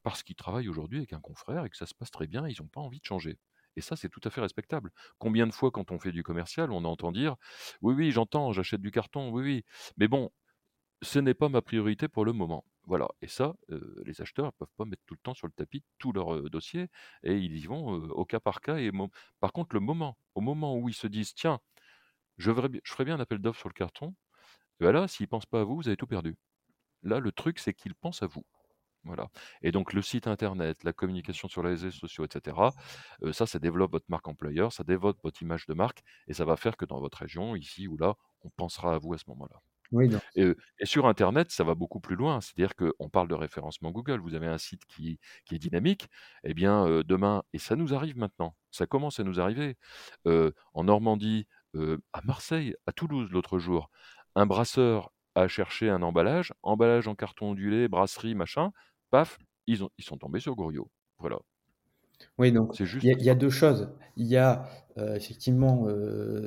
parce 0.02 0.22
qu'ils 0.22 0.36
travaillent 0.36 0.68
aujourd'hui 0.68 0.98
avec 0.98 1.12
un 1.12 1.20
confrère 1.20 1.64
et 1.64 1.70
que 1.70 1.76
ça 1.76 1.86
se 1.86 1.94
passe 1.94 2.10
très 2.10 2.26
bien, 2.26 2.46
ils 2.48 2.62
ont 2.62 2.68
pas 2.68 2.80
envie 2.80 3.00
de 3.00 3.04
changer 3.04 3.38
et 3.78 3.82
ça, 3.82 3.94
c'est 3.94 4.08
tout 4.08 4.20
à 4.24 4.30
fait 4.30 4.40
respectable. 4.40 4.90
Combien 5.18 5.46
de 5.46 5.52
fois 5.52 5.70
quand 5.70 5.90
on 5.90 5.98
fait 5.98 6.10
du 6.12 6.22
commercial, 6.22 6.72
on 6.72 6.84
entend 6.84 7.12
dire: 7.12 7.36
«Oui, 7.82 7.94
oui, 7.94 8.10
j'entends, 8.10 8.52
j'achète 8.52 8.80
du 8.80 8.90
carton, 8.90 9.30
oui, 9.30 9.42
oui, 9.42 9.64
mais 9.98 10.08
bon, 10.08 10.30
ce 11.02 11.18
n'est 11.20 11.34
pas 11.34 11.48
ma 11.50 11.62
priorité 11.62 12.08
pour 12.08 12.24
le 12.24 12.32
moment». 12.32 12.64
Voilà 12.86 13.08
et 13.20 13.26
ça, 13.28 13.54
les 14.04 14.20
acheteurs 14.22 14.46
ne 14.46 14.50
peuvent 14.52 14.68
pas 14.76 14.84
mettre 14.84 15.02
tout 15.06 15.14
le 15.14 15.20
temps 15.22 15.34
sur 15.34 15.46
le 15.48 15.52
tapis 15.52 15.84
tous 15.98 16.12
leurs, 16.12 16.34
heu, 16.34 16.48
dossiers 16.50 16.88
et 17.24 17.36
ils 17.36 17.56
y 17.58 17.66
vont, 17.66 17.86
au 17.88 18.24
cas 18.24 18.40
par 18.40 18.60
cas 18.60 18.76
et 18.78 18.90
par 19.40 19.52
contre 19.52 19.74
le 19.74 19.80
moment, 19.80 20.16
au 20.36 20.40
moment 20.40 20.76
où 20.78 20.88
ils 20.88 20.94
se 20.94 21.06
disent: 21.08 21.34
«Tiens, 21.34 21.60
je 22.38 22.52
ferais 22.52 23.04
bien 23.04 23.16
un 23.16 23.20
appel 23.20 23.38
d'offres 23.40 23.60
sur 23.60 23.68
le 23.68 23.74
carton», 23.74 24.14
bah, 24.80 24.92
là, 24.92 25.08
s'ils 25.08 25.24
ne 25.24 25.28
pensent 25.30 25.46
pas 25.46 25.60
à 25.62 25.64
vous, 25.64 25.76
vous 25.76 25.88
avez 25.88 25.96
tout 25.98 26.06
perdu. 26.08 26.36
Là, 27.02 27.20
le 27.20 27.32
truc, 27.32 27.58
c'est 27.60 27.74
qu'ils 27.74 27.94
pensent 27.96 28.22
à 28.22 28.26
vous. 28.28 28.44
Voilà 29.04 29.28
et 29.62 29.72
donc 29.72 29.92
le 29.94 30.02
site 30.02 30.26
internet, 30.28 30.84
la 30.84 30.92
communication 30.92 31.48
sur 31.48 31.62
les 31.62 31.70
réseaux 31.70 31.90
sociaux 31.92 32.24
et 32.26 32.28
cetera, 32.32 32.74
heu, 33.24 33.32
ça, 33.32 33.46
ça 33.46 33.58
développe 33.60 33.92
votre 33.92 34.06
marque 34.08 34.28
employeur, 34.28 34.72
ça 34.72 34.84
développe 34.84 35.18
votre 35.24 35.42
image 35.42 35.66
de 35.66 35.74
marque 35.74 36.02
et 36.28 36.34
ça 36.34 36.44
va 36.44 36.56
faire 36.56 36.76
que 36.76 36.84
dans 36.86 37.00
votre 37.00 37.18
région, 37.18 37.56
ici 37.56 37.88
ou 37.88 37.96
là, 37.98 38.16
on 38.42 38.50
pensera 38.50 38.94
à 38.94 38.98
vous 38.98 39.14
à 39.14 39.18
ce 39.18 39.24
moment-là. 39.28 39.60
Oui, 39.92 40.08
donc 40.08 40.20
Et 40.34 40.54
sur 40.84 41.06
internet, 41.06 41.50
ça 41.50 41.64
va 41.64 41.74
beaucoup 41.74 42.00
plus 42.00 42.16
loin. 42.16 42.40
C'est-à-dire 42.40 42.74
qu'on 42.76 43.08
parle 43.08 43.28
de 43.28 43.34
référencement 43.34 43.90
Google. 43.90 44.20
Vous 44.20 44.34
avez 44.34 44.46
un 44.46 44.58
site 44.58 44.84
qui 44.86 45.18
qui 45.44 45.54
est 45.54 45.58
dynamique, 45.58 46.08
eh 46.44 46.54
bien, 46.54 47.02
demain 47.04 47.42
et 47.52 47.58
ça 47.58 47.76
nous 47.76 47.94
arrive 47.94 48.16
maintenant, 48.16 48.56
ça 48.70 48.86
commence 48.86 49.20
à 49.20 49.24
nous 49.24 49.40
arriver, 49.40 49.76
en 50.24 50.84
Normandie, 50.84 51.46
à 51.74 52.20
Marseille, 52.24 52.74
à 52.86 52.92
Toulouse 52.92 53.30
l'autre 53.30 53.58
jour, 53.58 53.90
un 54.34 54.46
brasseur 54.46 55.12
a 55.34 55.48
cherché 55.48 55.90
un 55.90 56.02
emballage, 56.02 56.52
emballage 56.62 57.08
en 57.08 57.14
carton 57.14 57.50
ondulé, 57.50 57.88
brasserie, 57.88 58.34
machin, 58.34 58.72
paf, 59.10 59.38
ils 59.66 59.84
ont 59.84 59.90
ils 59.98 60.04
sont 60.04 60.16
tombés 60.16 60.40
sur 60.40 60.54
Gouriot. 60.54 60.90
Voilà. 61.18 61.38
Oui, 62.38 62.52
donc 62.52 62.78
il 62.80 62.84
y 62.84 62.86
juste 62.86 63.06
a 63.06 63.32
y. 63.32 63.36
2 63.36 63.50
choses. 63.50 63.90
Il 64.16 64.26
y 64.26 64.36
a, 64.38 64.66
effectivement, 64.96 65.86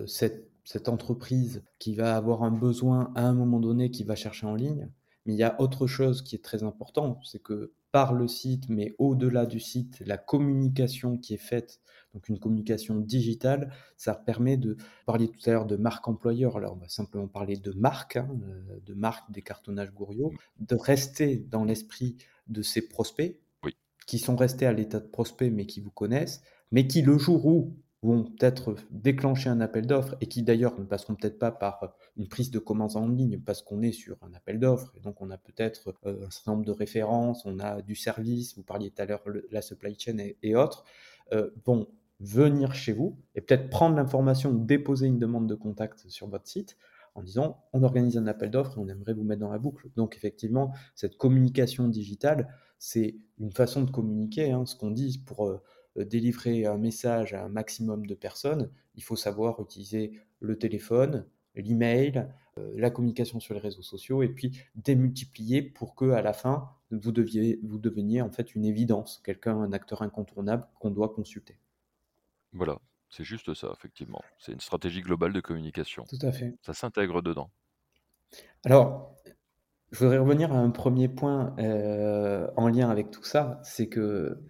cette 0.08 0.50
cette 0.64 0.90
entreprise 0.90 1.64
qui 1.80 1.96
va 1.96 2.16
avoir 2.16 2.44
un 2.44 2.52
besoin 2.52 3.12
à 3.16 3.24
un 3.24 3.34
moment 3.34 3.60
donné, 3.60 3.92
qui 3.92 4.04
va 4.04 4.16
chercher 4.16 4.46
en 4.46 4.56
ligne. 4.56 4.90
Mais 5.26 5.34
il 5.34 5.38
y 5.38 5.44
a 5.44 5.60
autre 5.62 5.88
chose 5.88 6.22
qui 6.22 6.36
est 6.36 6.44
très 6.44 6.64
important, 6.64 7.20
c'est 7.24 7.42
que 7.42 7.74
par 7.92 8.14
le 8.14 8.28
site, 8.28 8.70
mais 8.70 8.96
au-delà 9.00 9.46
du 9.46 9.60
site, 9.60 10.02
la 10.06 10.18
communication 10.18 11.18
qui 11.18 11.34
est 11.34 11.38
faite, 11.38 11.82
donc 12.14 12.30
une 12.30 12.40
communication 12.40 12.96
digitale, 12.96 13.72
ça 13.98 14.14
permet 14.14 14.58
de 14.58 14.78
parliez 15.06 15.28
tout 15.28 15.40
à 15.48 15.52
l'heure 15.52 15.66
de 15.66 15.76
marque 15.76 16.08
employeur, 16.08 16.58
alors 16.58 16.74
on 16.74 16.80
va 16.80 16.88
simplement 16.88 17.28
parler 17.28 17.58
de 17.58 17.72
marque, 17.72 18.18
hein, 18.18 18.30
heu, 18.44 18.82
de 18.86 18.94
marque 18.94 19.32
des 19.32 19.42
cartonnages 19.42 19.92
Gouriot, 19.92 20.34
de 20.60 20.76
rester 20.76 21.38
dans 21.38 21.64
l'esprit 21.64 22.18
de 22.48 22.62
ses 22.62 22.88
prospects 22.88 23.40
oui, 23.64 23.76
qui 24.08 24.20
sont 24.20 24.36
restés 24.36 24.66
à 24.66 24.74
l'état 24.74 25.00
de 25.00 25.08
prospect, 25.08 25.50
mais 25.50 25.66
qui 25.66 25.82
vous 25.82 25.92
connaissent, 25.92 26.42
mais 26.72 26.88
qui, 26.88 27.02
le 27.02 27.18
jour 27.18 27.46
où 27.46 27.76
vont 28.02 28.24
peut-être 28.24 28.76
déclencher 28.92 29.50
un 29.50 29.60
appel 29.60 29.86
d'offres 29.86 30.16
et 30.22 30.28
qui 30.28 30.42
d'ailleurs 30.42 30.80
ne 30.80 30.86
passeront 30.86 31.16
peut-être 31.16 31.38
pas 31.38 31.52
par 31.52 31.96
une 32.18 32.28
prise 32.28 32.50
de 32.50 32.60
commande 32.60 32.96
en 32.96 33.08
ligne 33.08 33.40
parce 33.40 33.62
qu'on 33.62 33.82
est 33.82 33.92
sur 33.92 34.18
un 34.22 34.34
appel 34.34 34.60
d'offres 34.60 34.92
et 34.96 35.02
donc 35.02 35.22
on 35.22 35.30
a 35.32 35.38
peut-être 35.38 35.94
euh, 36.06 36.26
un 36.26 36.30
certain 36.30 36.54
nombre 36.54 36.66
de 36.66 36.72
références, 36.72 37.46
on 37.46 37.60
a 37.60 37.82
du 37.82 37.96
service, 37.96 38.56
vous 38.56 38.64
parliez 38.64 38.90
tout 38.90 39.02
à 39.02 39.06
l'heure 39.06 39.24
de 39.26 39.46
la 39.52 39.62
supply 39.62 40.00
chain 40.00 40.18
et, 40.42 40.56
autres, 40.56 40.86
euh, 41.34 41.50
vont 41.66 41.88
venir 42.22 42.74
chez 42.74 42.94
vous 42.94 43.18
et 43.36 43.42
peut-être 43.42 43.70
prendre 43.70 43.96
l'information 43.98 44.52
ou 44.52 44.64
déposer 44.64 45.08
une 45.08 45.20
demande 45.20 45.48
de 45.48 45.56
contact 45.56 46.08
sur 46.08 46.28
votre 46.28 46.48
site 46.48 46.78
en 47.16 47.24
disant 47.24 47.66
on 47.74 47.84
organise 47.84 48.18
un 48.18 48.28
appel 48.28 48.50
d'offres 48.50 48.78
et 48.78 48.82
on 48.82 48.88
aimerait 48.88 49.14
vous 49.14 49.24
mettre 49.24 49.42
dans 49.42 49.52
la 49.52 49.60
boucle. 49.60 49.90
Donc 49.98 50.16
effectivement, 50.16 50.74
cette 50.96 51.18
communication 51.18 51.90
digitale, 51.90 52.54
c'est 52.78 53.18
une 53.40 53.52
façon 53.52 53.84
de 53.84 53.92
communiquer. 53.92 54.52
Hein, 54.52 54.66
ce 54.66 54.76
qu'on 54.76 54.92
dit 54.92 55.18
pour 55.26 55.48
euh, 55.48 55.62
délivrer 55.96 56.66
un 56.66 56.78
message 56.78 57.34
à 57.34 57.44
un 57.44 57.50
maximum 57.50 58.06
de 58.06 58.16
personnes, 58.16 58.72
il 58.96 59.04
faut 59.04 59.16
savoir 59.16 59.60
utiliser 59.60 60.14
le 60.40 60.58
téléphone, 60.58 61.26
l'email, 61.56 62.28
euh, 62.58 62.74
la 62.76 62.90
communication 62.90 63.40
sur 63.40 63.54
les 63.54 63.60
réseaux 63.60 63.82
sociaux 63.82 64.24
et 64.24 64.30
puis 64.30 64.60
démultiplier 64.76 65.62
pour 65.62 65.96
que 65.96 66.12
à 66.12 66.22
la 66.22 66.34
fin 66.34 66.70
vous 66.92 67.12
deviez 67.12 67.60
vous 67.64 67.80
deveniez 67.80 68.22
en 68.22 68.32
fait 68.32 68.56
une 68.56 68.66
évidence, 68.66 69.22
quelqu'un, 69.24 69.58
un 69.58 69.74
acteur 69.74 70.02
incontournable 70.02 70.68
qu'on 70.80 70.92
doit 70.92 71.10
consulter. 71.10 71.60
voilà, 72.54 72.80
c'est 73.10 73.24
juste 73.24 73.54
ça, 73.54 73.72
effectivement. 73.78 74.22
C'est 74.40 74.54
une 74.54 74.60
stratégie 74.60 75.02
globale 75.02 75.34
de 75.34 75.42
communication. 75.42 76.06
Tout 76.10 76.26
à 76.26 76.32
fait. 76.32 76.56
Ça 76.62 76.74
s'intègre 76.74 77.22
dedans. 77.22 77.50
Alors, 78.64 79.16
je 79.92 80.00
voudrais 80.00 80.20
revenir 80.20 80.52
à 80.54 80.58
un 80.58 80.70
premier 80.70 81.08
point 81.08 81.56
euh, 81.60 82.48
en 82.56 82.68
lien 82.68 82.90
avec 82.90 83.10
tout 83.12 83.24
ça, 83.24 83.60
c'est 83.64 83.88
que 83.88 84.00
euh, 84.00 84.46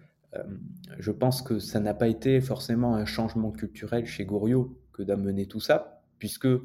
je 0.98 1.10
pense 1.10 1.42
que 1.42 1.58
ça 1.58 1.80
n'a 1.80 1.94
pas 1.94 2.08
été 2.08 2.40
forcément 2.40 2.94
un 2.94 3.04
changement 3.04 3.50
culturel 3.50 4.06
chez 4.06 4.24
Goriot 4.24 4.78
que 4.92 5.02
d'amener 5.02 5.46
tout 5.46 5.60
ça, 5.60 6.02
puisque, 6.18 6.46
euh, 6.46 6.60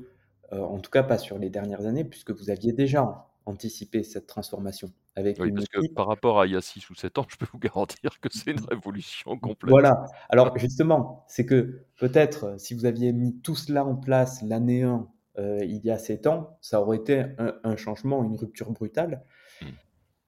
en 0.51 0.80
tout 0.80 0.91
cas 0.91 1.03
pas 1.03 1.18
sur 1.18 1.39
les 1.39 1.49
dernières 1.49 1.86
années, 1.86 2.03
puisque 2.03 2.32
vous 2.32 2.49
aviez 2.49 2.74
déjà 2.74 3.28
anticipé 3.45 4.03
cette 4.03 4.28
transformation 4.28 4.91
avec 5.16 5.38
Oui, 5.39 5.51
parce 5.51 5.68
que 5.68 5.93
par 5.93 6.07
rapport 6.07 6.39
à 6.39 6.47
il 6.47 6.53
y 6.53 6.55
a 6.55 6.61
6 6.61 6.89
ou 6.89 6.95
7 6.95 7.18
ans, 7.20 7.26
je 7.30 7.38
peux 7.38 7.45
vous 7.51 7.59
garantir 7.59 8.20
que 8.20 8.30
c'est 8.32 8.51
une 8.51 8.66
révolution 8.66 9.38
complète. 9.38 9.70
Voilà. 9.70 10.05
Alors 10.30 10.57
justement, 10.57 11.24
c'est 11.28 11.45
que 11.45 11.86
peut-être 11.97 12.43
euh, 12.45 12.57
si 12.57 12.74
vous 12.74 12.86
aviez 12.86 13.13
mis 13.13 13.39
tout 13.39 13.55
cela 13.55 13.86
en 13.86 13.95
place 13.95 14.41
l'année 14.41 14.84
1, 14.84 15.07
euh, 15.38 15.59
il 15.63 15.84
y 15.86 15.91
a 15.91 15.97
7 15.97 16.28
ans, 16.28 16.57
ça 16.61 16.82
aurait 16.82 16.97
été 16.97 17.26
un, 17.38 17.55
un 17.63 17.76
changement, 17.76 18.24
une 18.24 18.36
rupture 18.36 18.72
brutale. 18.72 19.24
Mmh. 19.61 19.66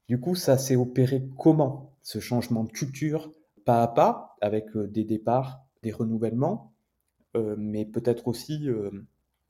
Du 0.07 0.19
coup, 0.19 0.35
ça 0.35 0.57
s'est 0.57 0.75
opéré 0.75 1.27
comment? 1.38 1.96
Ce 2.07 2.19
changement 2.19 2.63
de 2.63 2.71
culture, 2.71 3.33
pas 3.65 3.83
à 3.83 3.87
pas, 3.89 4.37
avec 4.39 4.77
euh, 4.77 4.87
des 4.87 5.03
départs, 5.03 5.65
des 5.83 5.91
renouvellements, 5.91 6.73
euh, 7.35 7.55
mais 7.57 7.83
peut-être 7.85 8.29
aussi 8.29 8.69
euh, 8.69 8.89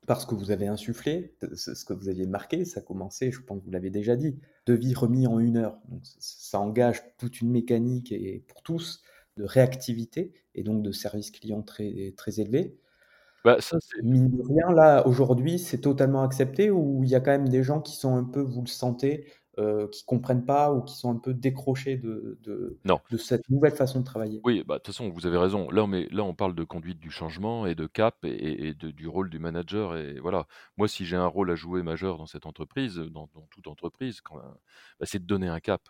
parce 0.07 0.25
que 0.25 0.33
vous 0.33 0.49
avez 0.49 0.65
insufflé, 0.65 1.35
ce 1.53 1.85
que 1.85 1.93
vous 1.93 2.09
aviez 2.09 2.25
marqué, 2.25 2.65
ça 2.65 2.81
commençait, 2.81 3.29
je 3.29 3.41
pense 3.41 3.59
que 3.59 3.65
vous 3.65 3.69
l'avez 3.69 3.91
déjà 3.91 4.15
dit, 4.15 4.39
devis 4.65 4.95
remis 4.95 5.27
en 5.27 5.37
une 5.37 5.57
heure. 5.57 5.77
Donc, 5.89 6.01
ça, 6.17 6.59
engage 6.59 7.03
toute 7.19 7.41
une 7.41 7.51
mécanique 7.51 8.11
et 8.11 8.43
pour 8.47 8.63
tous 8.63 9.03
de 9.35 9.43
réactivité 9.43 10.33
et 10.55 10.63
donc 10.63 10.81
de 10.81 10.91
service 10.91 11.29
client 11.29 11.61
très, 11.61 12.15
très 12.17 12.39
élevé. 12.39 12.79
Bah, 13.45 13.57
ça, 13.59 13.77
Mine 14.01 14.31
de 14.31 14.41
rien, 14.41 14.71
là, 14.71 15.05
aujourd'hui, 15.05 15.59
c'est 15.59 15.81
totalement 15.81 16.23
accepté 16.23 16.71
ou 16.71 17.03
il 17.03 17.09
y 17.11 17.13
a 17.15 17.19
quand 17.19 17.31
même 17.31 17.49
des 17.49 17.61
gens 17.61 17.81
qui 17.81 17.95
sont 17.95 18.15
un 18.15 18.23
peu, 18.23 18.41
vous 18.41 18.61
le 18.61 18.67
sentez, 18.67 19.27
heu, 19.59 19.89
qui 19.91 20.03
comprennent 20.05 20.45
pas 20.45 20.73
ou 20.73 20.81
qui 20.83 20.95
sont 20.95 21.11
un 21.11 21.19
peu 21.19 21.33
décrochés 21.33 21.97
de 21.97 22.39
de 22.43 22.79
non. 22.83 23.01
de 23.09 23.17
cette 23.17 23.49
nouvelle 23.49 23.75
façon 23.75 23.99
de 24.01 24.05
travailler? 24.05 24.43
Oui, 24.43 24.63
bah, 24.63 24.75
de 24.75 24.79
toute 24.79 24.87
façon, 24.93 25.09
vous 25.09 25.25
avez 25.25 25.37
raison. 25.37 25.69
Là, 25.71 25.83
on 25.83 25.89
là, 25.91 26.23
on 26.23 26.33
parle 26.35 26.55
de 26.55 26.63
conduite 26.63 26.99
du 26.99 27.09
changement 27.11 27.65
et 27.65 27.75
de 27.75 27.85
cap 27.87 28.23
et 28.23 28.73
de 28.73 28.91
du 28.91 29.07
rôle 29.07 29.29
du 29.29 29.39
manager 29.39 29.97
et 29.97 30.19
voilà. 30.19 30.47
Moi, 30.77 30.87
si 30.87 31.05
j'ai 31.05 31.15
un 31.17 31.25
rôle 31.27 31.51
à 31.51 31.55
jouer 31.55 31.83
majeur 31.83 32.17
dans 32.17 32.27
cette 32.27 32.45
entreprise, 32.45 32.95
dans 32.97 33.29
dans 33.33 33.47
toute 33.51 33.67
entreprise, 33.67 34.21
quand, 34.21 34.35
bah, 34.37 35.05
c'est 35.05 35.19
de 35.19 35.25
donner 35.25 35.47
un 35.49 35.59
cap, 35.59 35.89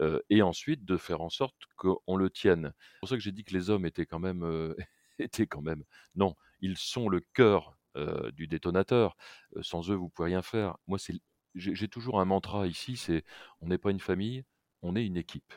heu 0.00 0.22
et 0.30 0.42
ensuite 0.42 0.84
de 0.84 0.96
faire 0.98 1.20
en 1.22 1.30
sorte 1.30 1.56
qu'on 1.76 2.16
le 2.16 2.30
tienne. 2.30 2.74
C'est 2.76 3.00
pour 3.00 3.08
ça 3.10 3.16
que 3.16 3.22
j'ai 3.22 3.32
dit 3.32 3.44
que 3.44 3.54
les 3.54 3.70
hommes 3.70 3.86
étaient 3.86 4.06
quand 4.06 4.20
même, 4.20 4.44
heu, 4.44 4.76
étaient 5.18 5.46
quand 5.46 5.62
même 5.62 5.84
non, 6.14 6.36
ils 6.60 6.78
sont 6.78 7.08
le 7.08 7.20
cœur, 7.34 7.78
heu, 7.96 8.32
du 8.32 8.46
détonateur. 8.48 9.16
Sans 9.62 9.90
eux, 9.90 9.94
vous 9.96 10.08
pouvez 10.10 10.28
rien 10.30 10.42
faire. 10.42 10.76
Moi, 10.86 10.98
c'est 10.98 11.14
j'ai 11.54 11.88
toujours 11.88 12.20
un 12.20 12.24
mantra 12.24 12.66
ici, 12.66 12.96
c'est: 12.96 13.24
«On 13.60 13.68
n'est 13.68 13.78
pas 13.78 13.90
une 13.90 14.00
famille, 14.00 14.44
on 14.82 14.96
est 14.96 15.04
une 15.06 15.16
équipe». 15.16 15.52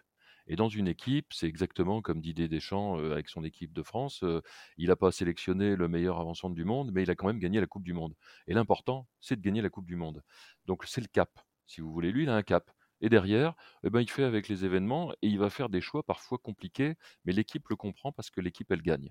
Et 0.48 0.56
dans 0.58 0.68
une 0.68 0.90
équipe, 0.90 1.28
c'est 1.32 1.48
exactement 1.48 2.02
comme 2.02 2.20
Didier 2.22 2.50
Deschamps, 2.50 3.00
heu, 3.00 3.14
avec 3.14 3.30
son 3.30 3.46
équipe 3.46 3.72
de 3.74 3.82
France, 3.84 4.24
heu, 4.24 4.42
il 4.78 4.88
n'a 4.90 4.96
pas 4.98 5.12
sélectionné 5.12 5.76
le 5.78 5.88
meilleur 5.88 6.20
avant-centre 6.20 6.56
du 6.56 6.66
monde, 6.66 6.92
mais 6.94 7.04
il 7.04 7.10
a 7.12 7.16
quand 7.16 7.28
même 7.28 7.40
gagné 7.40 7.62
la 7.62 7.68
coupe 7.68 7.84
du 7.84 7.94
monde. 7.94 8.14
Et 8.48 8.54
l'important, 8.54 9.08
c'est 9.22 9.38
de 9.38 9.42
gagner 9.42 9.62
la 9.62 9.70
coupe 9.70 9.86
du 9.86 9.96
monde. 9.96 10.22
Donc 10.66 10.84
c'est 10.86 11.00
le 11.02 11.08
cap, 11.08 11.40
si 11.66 11.80
vous 11.82 11.92
voulez. 11.94 12.12
Lui, 12.12 12.24
il 12.24 12.30
a 12.30 12.36
un 12.36 12.44
cap. 12.44 12.72
Et 13.02 13.10
derrière, 13.10 13.56
eh 13.84 13.90
ben, 13.90 14.02
il 14.02 14.10
fait 14.10 14.24
avec 14.24 14.48
les 14.50 14.66
événements 14.66 15.12
et 15.22 15.28
il 15.28 15.40
va 15.40 15.50
faire 15.50 15.70
des 15.70 15.82
choix 15.82 16.04
parfois 16.04 16.38
compliqués, 16.38 16.96
mais 17.26 17.34
l'équipe 17.34 17.68
le 17.70 17.76
comprend 17.76 18.12
parce 18.12 18.30
que 18.30 18.42
l'équipe, 18.42 18.70
elle 18.72 18.82
gagne. 18.82 19.10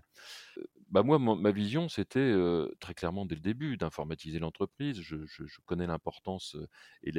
Bah, 0.93 1.03
moi, 1.03 1.19
ma 1.19 1.51
vision, 1.51 1.89
c'était, 1.89 2.35
très 2.81 2.95
clairement 2.95 3.27
dès 3.27 3.35
le 3.35 3.41
début 3.41 3.77
d'informatiser 3.77 4.39
l'entreprise. 4.39 5.01
Je 5.01 5.61
connais 5.67 5.87
l'importance, 5.87 6.57
et 7.03 7.13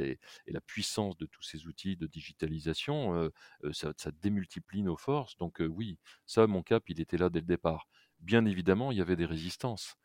la 0.47 0.61
puissance 0.61 1.17
de 1.17 1.25
tous 1.25 1.43
ces 1.43 1.67
outils 1.67 1.97
de 1.97 2.07
digitalisation, 2.07 3.29
ça 3.73 4.11
démultiplie 4.21 4.83
nos 4.83 4.97
forces 4.97 5.37
donc 5.37 5.61
oui, 5.67 5.97
ça, 6.25 6.47
mon 6.47 6.63
cap, 6.63 6.83
il 6.89 7.01
était 7.01 7.17
là 7.17 7.29
dès 7.29 7.39
le 7.39 7.45
départ. 7.45 7.87
Bien 8.19 8.45
évidemment, 8.45 8.91
il 8.91 8.97
y 8.97 9.01
avait 9.01 9.15
des 9.15 9.25
résistances. 9.25 9.95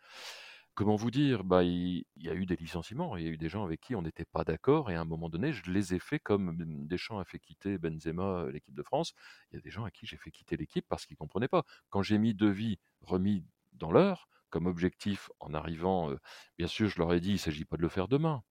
comment 0.74 0.96
vous 0.96 1.10
dire? 1.10 1.44
Bah, 1.44 1.64
il 1.64 2.04
y 2.16 2.28
a 2.28 2.34
eu 2.34 2.46
des 2.46 2.56
licenciements, 2.56 3.16
il 3.16 3.24
y 3.24 3.28
a 3.28 3.30
eu 3.30 3.36
des 3.36 3.48
gens 3.48 3.64
avec 3.64 3.80
qui 3.80 3.94
on 3.96 4.02
n'était 4.02 4.24
pas 4.24 4.44
d'accord 4.44 4.90
et 4.90 4.94
à 4.94 5.00
un 5.00 5.04
moment 5.04 5.28
donné, 5.28 5.52
je 5.52 5.70
les 5.70 5.94
ai 5.94 5.98
fait 5.98 6.18
comme, 6.20 6.56
Deschamps 6.86 7.18
a 7.18 7.24
fait 7.24 7.38
quitter 7.40 7.78
Benzema, 7.78 8.46
l'équipe 8.52 8.74
de 8.74 8.82
France. 8.82 9.12
Il 9.52 9.56
y 9.56 9.58
a 9.58 9.62
des 9.62 9.70
gens 9.70 9.84
à 9.84 9.90
qui 9.90 10.06
j'ai 10.06 10.16
fait 10.16 10.30
quitter 10.30 10.56
l'équipe 10.56 10.86
parce 10.88 11.06
qu'ils 11.06 11.16
comprenaient 11.16 11.48
pas. 11.48 11.64
Quand 11.90 12.02
j'ai 12.02 12.18
mis 12.18 12.34
devis 12.34 12.78
remis 13.00 13.44
dans 13.78 13.92
l'heure, 13.92 14.28
comme 14.50 14.66
objectif 14.66 15.30
en 15.40 15.54
arrivant, 15.54 16.12
bien 16.58 16.66
sûr, 16.68 16.88
je 16.88 16.98
leur 16.98 17.12
ai 17.14 17.20
dit: 17.20 17.32
«Il 17.32 17.38
s'agit 17.38 17.64
pas 17.64 17.76
de 17.76 17.82
le 17.82 17.88
faire 17.88 18.08
demain». 18.08 18.42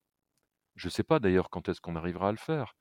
Je 0.75 0.89
sais 0.89 1.03
pas 1.03 1.19
d'ailleurs 1.19 1.49
quand 1.49 1.69
est-ce 1.69 1.81
qu'on 1.81 1.95
arrivera 1.95 2.29
à 2.29 2.31
le 2.31 2.37
faire, 2.37 2.75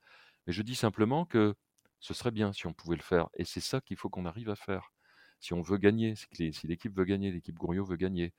mais 0.45 0.53
je 0.53 0.61
dis 0.61 0.75
simplement 0.75 1.25
que 1.25 1.55
ce 1.99 2.13
serait 2.13 2.31
bien 2.31 2.53
si 2.53 2.67
on 2.67 2.73
pouvait 2.73 2.95
le 2.95 3.01
faire 3.01 3.29
et 3.33 3.43
c'est 3.45 3.59
ça 3.61 3.81
qu'il 3.81 3.97
faut 3.97 4.09
qu'on 4.09 4.25
arrive 4.25 4.49
à 4.49 4.55
faire. 4.55 4.91
Si 5.39 5.53
on 5.53 5.61
veut 5.61 5.77
gagner, 5.77 6.15
si 6.15 6.67
l'équipe 6.67 6.95
veut 6.95 7.05
gagner, 7.05 7.31
l'équipe 7.31 7.55
Gouriot 7.57 7.85
veut 7.85 7.95
gagner. 7.95 8.33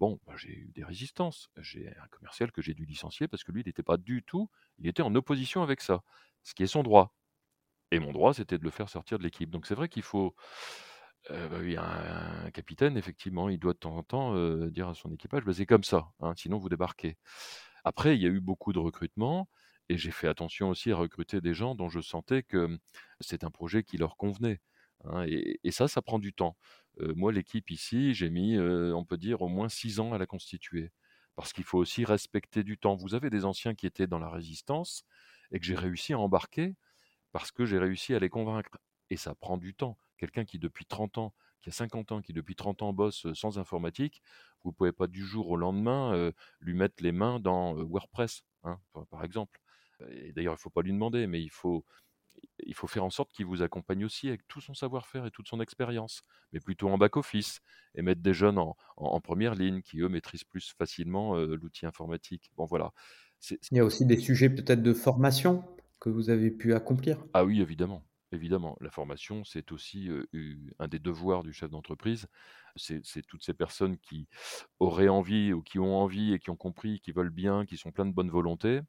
Bon, 0.00 0.20
bah, 0.26 0.34
j'ai 0.36 0.50
eu 0.52 0.72
des 0.74 0.84
résistances. 0.84 1.50
J'ai 1.58 1.88
un 1.88 2.08
commercial 2.10 2.52
que 2.52 2.62
j'ai 2.62 2.74
dû 2.74 2.84
licencier 2.84 3.28
parce 3.28 3.44
que 3.44 3.52
lui, 3.52 3.62
il 3.62 3.66
n'était 3.68 3.82
pas 3.84 3.96
du 3.96 4.22
tout 4.24 4.50
il 4.78 4.88
était 4.88 5.02
en 5.02 5.14
opposition 5.14 5.62
avec 5.62 5.80
ça, 5.80 6.02
ce 6.42 6.54
qui 6.54 6.64
est 6.64 6.66
son 6.66 6.82
droit 6.82 7.14
et 7.92 7.98
mon 8.00 8.12
droit, 8.12 8.34
c'était 8.34 8.58
de 8.58 8.64
le 8.64 8.70
faire 8.70 8.88
sortir 8.88 9.18
de 9.18 9.22
l'équipe. 9.24 9.50
Donc 9.50 9.66
c'est 9.66 9.74
vrai 9.74 9.88
qu'il 9.88 10.02
faut, 10.02 10.34
bah, 11.30 11.58
oui, 11.60 11.76
un 11.78 12.50
capitaine, 12.52 12.96
effectivement, 12.96 13.48
il 13.48 13.58
doit 13.58 13.72
de 13.74 13.78
temps 13.78 13.96
en 13.96 14.02
temps, 14.02 14.34
dire 14.68 14.88
à 14.88 14.94
son 14.94 15.12
équipage: 15.12 15.44
«Bah, 15.44 15.52
c'est 15.54 15.66
comme 15.66 15.84
ça, 15.84 16.12
hein, 16.20 16.32
sinon 16.36 16.58
vous 16.58 16.68
débarquez». 16.68 17.16
Après, 17.84 18.16
il 18.16 18.22
y 18.22 18.26
a 18.26 18.30
eu 18.30 18.40
beaucoup 18.40 18.72
de 18.72 18.78
recrutements 18.78 19.48
et 19.88 19.98
j'ai 19.98 20.10
fait 20.12 20.28
attention 20.28 20.70
aussi 20.70 20.92
à 20.92 20.96
recruter 20.96 21.40
des 21.40 21.54
gens 21.54 21.74
dont 21.74 21.88
je 21.90 22.00
sentais 22.00 22.42
que, 22.42 22.78
c'est 23.20 23.44
un 23.44 23.50
projet 23.50 23.82
qui 23.84 23.98
leur 23.98 24.16
convenait, 24.16 24.60
hein 25.04 25.24
et 25.28 25.70
ça, 25.72 25.88
ça 25.88 26.02
prend 26.02 26.18
du 26.18 26.32
temps. 26.34 26.56
Moi, 27.00 27.32
l'équipe 27.32 27.70
ici, 27.70 28.14
j'ai 28.14 28.30
mis, 28.30 28.58
on 28.58 29.04
peut 29.04 29.18
dire 29.18 29.42
au 29.42 29.48
moins 29.48 29.68
6 29.68 30.00
ans 30.00 30.12
à 30.12 30.18
la 30.18 30.26
constituer. 30.26 30.92
Parce 31.36 31.52
qu'il 31.54 31.64
faut 31.64 31.78
aussi 31.78 32.04
respecter 32.04 32.62
du 32.64 32.76
temps. 32.78 32.94
Vous 32.96 33.14
avez 33.14 33.30
des 33.30 33.44
anciens 33.46 33.74
qui 33.74 33.86
étaient 33.86 34.06
dans 34.06 34.18
la 34.18 34.28
résistance 34.30 35.04
et 35.50 35.58
que 35.60 35.64
j'ai 35.66 35.74
réussi 35.76 36.12
à 36.12 36.18
embarquer 36.18 36.74
parce 37.32 37.52
que 37.52 37.64
j'ai 37.66 37.78
réussi 37.78 38.14
à 38.14 38.18
les 38.20 38.30
convaincre 38.30 38.78
et 39.10 39.16
ça 39.16 39.34
prend 39.34 39.58
du 39.58 39.74
temps. 39.74 39.98
Quelqu'un 40.22 40.44
qui 40.44 40.58
depuis 40.60 40.86
30 40.86 41.18
ans, 41.18 41.34
qui 41.62 41.70
a 41.70 41.72
50 41.72 42.12
ans, 42.12 42.22
qui 42.22 42.32
depuis 42.32 42.54
30 42.56 42.82
ans 42.82 42.92
bosse, 42.92 43.26
sans 43.34 43.58
informatique, 43.58 44.22
vous 44.64 44.72
pouvez 44.72 44.92
pas 44.92 45.08
du 45.08 45.24
jour 45.26 45.48
au 45.50 45.56
lendemain, 45.56 46.32
lui 46.60 46.74
mettre 46.74 47.02
les 47.02 47.12
mains 47.12 47.40
dans, 47.40 47.74
WordPress, 47.74 48.44
hein, 48.64 48.78
par 49.10 49.24
exemple. 49.24 49.60
Et 50.10 50.32
d'ailleurs, 50.32 50.54
il 50.54 50.60
faut 50.60 50.70
pas 50.70 50.82
lui 50.82 50.92
demander, 50.92 51.26
mais 51.26 51.42
il 51.42 51.50
faut 51.50 51.84
il 52.64 52.74
faut 52.74 52.86
faire 52.86 53.04
en 53.04 53.10
sorte 53.10 53.32
qu'il 53.32 53.46
vous 53.46 53.62
accompagne 53.62 54.04
aussi 54.04 54.28
avec 54.28 54.46
tout 54.48 54.60
son 54.60 54.74
savoir-faire 54.74 55.26
et 55.26 55.30
toute 55.30 55.48
son 55.48 55.60
expérience, 55.60 56.22
mais 56.52 56.60
plutôt 56.60 56.88
en 56.88 56.98
back 56.98 57.16
office 57.16 57.60
et 57.94 58.02
mettre 58.02 58.22
des 58.22 58.34
jeunes 58.34 58.58
en 58.58 58.76
en 58.96 59.16
en 59.16 59.20
1 59.20 59.54
ligne 59.54 59.82
qui, 59.82 60.00
eux, 60.00 60.08
maîtrisent 60.08 60.44
plus 60.44 60.72
facilement, 60.78 61.36
l'outil 61.36 61.86
informatique. 61.86 62.50
Bon 62.56 62.66
voilà, 62.66 62.92
Il 63.72 63.76
y 63.76 63.80
a 63.80 63.84
aussi 63.84 64.06
des 64.06 64.16
sujets 64.18 64.48
peut-être 64.50 64.82
de 64.82 64.92
formation 64.92 65.64
que 66.00 66.08
vous 66.08 66.30
avez 66.30 66.50
pu 66.50 66.74
accomplir? 66.74 67.24
Ah 67.34 67.44
oui, 67.44 67.60
évidemment, 67.62 68.04
évidemment. 68.32 68.76
La 68.80 68.90
formation, 68.90 69.44
c'est 69.44 69.72
aussi, 69.72 70.08
un 70.78 70.88
des 70.88 70.98
devoirs 70.98 71.42
du 71.42 71.52
chef 71.52 71.70
d'entreprise. 71.70 72.26
C'est 72.76 73.02
toutes 73.26 73.44
ces 73.44 73.54
personnes 73.54 73.98
qui 73.98 74.28
auraient 74.80 75.08
envie 75.08 75.52
ou 75.52 75.62
qui 75.62 75.78
ont 75.78 75.96
envie 75.96 76.32
et 76.32 76.38
qui 76.38 76.50
ont 76.50 76.56
compris, 76.56 77.00
qui 77.00 77.12
veulent 77.12 77.30
bien, 77.30 77.66
qui 77.66 77.76
sont 77.76 77.92
pleins 77.92 78.06
de 78.06 78.12
bonne 78.12 78.30
volonté. 78.30 78.80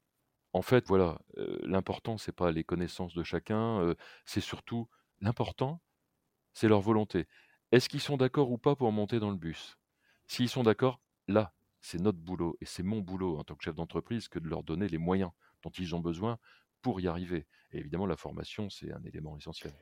En 0.54 0.62
fait, 0.62 0.86
voilà, 0.88 1.20
heu, 1.38 1.60
l'important, 1.64 2.18
c'est 2.18 2.32
pas 2.36 2.52
les 2.52 2.64
connaissances 2.64 3.14
de 3.14 3.24
chacun, 3.24 3.94
c'est 4.26 4.40
surtout 4.42 4.88
l'important, 5.20 5.82
c'est 6.52 6.68
leur 6.68 6.80
volonté. 6.80 7.26
Est-ce 7.72 7.88
qu'ils 7.88 8.00
sont 8.00 8.16
d'accord 8.16 8.50
ou 8.50 8.58
pas 8.58 8.76
pour 8.76 8.92
monter 8.92 9.18
dans 9.20 9.30
le 9.30 9.36
bus? 9.36 9.76
S'ils 10.26 10.48
sont 10.48 10.62
d'accord, 10.62 11.00
là, 11.28 11.54
c'est 11.80 12.00
notre 12.00 12.18
boulot 12.18 12.56
et 12.60 12.66
c'est 12.66 12.82
mon 12.82 13.00
boulot 13.00 13.38
en 13.38 13.44
tant 13.44 13.54
que 13.56 13.64
chef 13.64 13.74
d'entreprise 13.74 14.28
que 14.28 14.38
de 14.38 14.48
leur 14.48 14.62
donner 14.62 14.88
les 14.88 14.98
moyens 14.98 15.32
dont 15.62 15.70
ils 15.70 15.94
ont 15.94 16.00
besoin 16.00 16.38
pour 16.84 17.00
y 17.00 17.08
arriver 17.08 17.46
et 17.72 17.78
évidemment 17.78 18.06
la 18.06 18.16
formation, 18.16 18.70
c'est 18.70 18.92
un 18.92 19.02
élément 19.02 19.36
essentiel. 19.36 19.72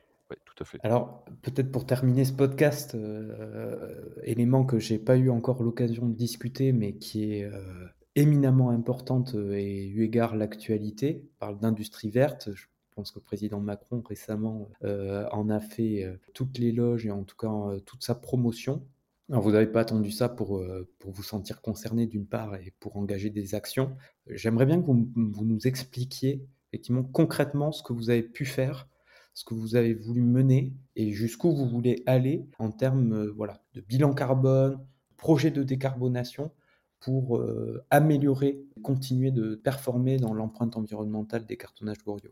Tout 0.45 0.63
à 0.63 0.65
fait. 0.65 0.79
Alors, 0.81 1.25
peut-être 1.43 1.71
pour 1.71 1.85
terminer 1.85 2.25
ce 2.25 2.33
podcast, 2.33 2.95
heu, 2.95 4.15
élément 4.23 4.65
que 4.65 4.79
j'ai 4.79 4.97
pas 4.97 5.15
eu 5.15 5.29
encore 5.29 5.61
l'occasion 5.61 6.07
de 6.07 6.15
discuter, 6.15 6.71
mais 6.71 6.93
qui 6.95 7.33
est, 7.33 7.43
heu, 7.43 7.89
éminemment 8.15 8.71
importante, 8.71 9.35
et 9.35 9.87
eu 9.87 10.03
égard 10.03 10.35
l'actualité, 10.35 11.29
parle 11.37 11.59
d'industrie 11.59 12.09
verte. 12.09 12.49
Je 12.55 12.65
pense 12.95 13.11
que 13.11 13.19
le 13.19 13.23
président 13.23 13.59
Macron 13.59 14.01
récemment, 14.01 14.69
en 14.81 15.49
a 15.49 15.59
fait, 15.59 16.05
heu, 16.05 16.19
toute 16.33 16.57
l'éloge 16.57 17.05
et 17.05 17.11
en 17.11 17.23
tout 17.23 17.37
cas, 17.37 17.51
toute 17.85 18.03
sa 18.03 18.15
promotion. 18.15 18.87
Alors 19.29 19.41
vous 19.43 19.51
n'avez 19.51 19.67
pas 19.67 19.81
attendu 19.81 20.11
ça 20.11 20.29
pour, 20.29 20.63
pour 20.99 21.11
vous 21.11 21.23
sentir 21.23 21.61
concerné 21.61 22.07
d'une 22.07 22.25
part 22.25 22.55
et 22.55 22.73
pour 22.79 22.97
engager 22.97 23.29
des 23.29 23.55
actions. 23.55 23.95
J'aimerais 24.27 24.65
bien 24.65 24.81
que 24.81 24.85
vous 24.85 25.45
nous 25.45 25.67
expliquiez 25.67 26.45
effectivement 26.73 27.03
concrètement 27.03 27.71
ce 27.71 27.83
que 27.83 27.93
vous 27.93 28.09
avez 28.09 28.23
pu 28.23 28.45
faire, 28.45 28.89
ce 29.33 29.45
que 29.45 29.53
vous 29.53 29.75
avez 29.75 29.93
voulu 29.93 30.21
mener 30.21 30.73
et 30.95 31.11
jusqu'où 31.11 31.51
vous 31.55 31.67
voulez 31.67 32.03
aller 32.07 32.47
en 32.59 32.71
termes, 32.71 33.13
heu, 33.13 33.33
voilà, 33.35 33.63
de 33.73 33.81
bilan 33.81 34.13
carbone, 34.13 34.79
projet 35.17 35.51
de 35.51 35.63
décarbonation 35.63 36.51
pour, 36.99 37.37
heu, 37.39 37.83
améliorer, 37.91 38.63
continuer 38.83 39.31
de 39.31 39.55
performer 39.55 40.17
dans 40.17 40.33
l'empreinte 40.33 40.77
environnementale 40.77 41.45
des 41.45 41.57
cartonnages 41.57 41.99
Gouriot. 42.03 42.31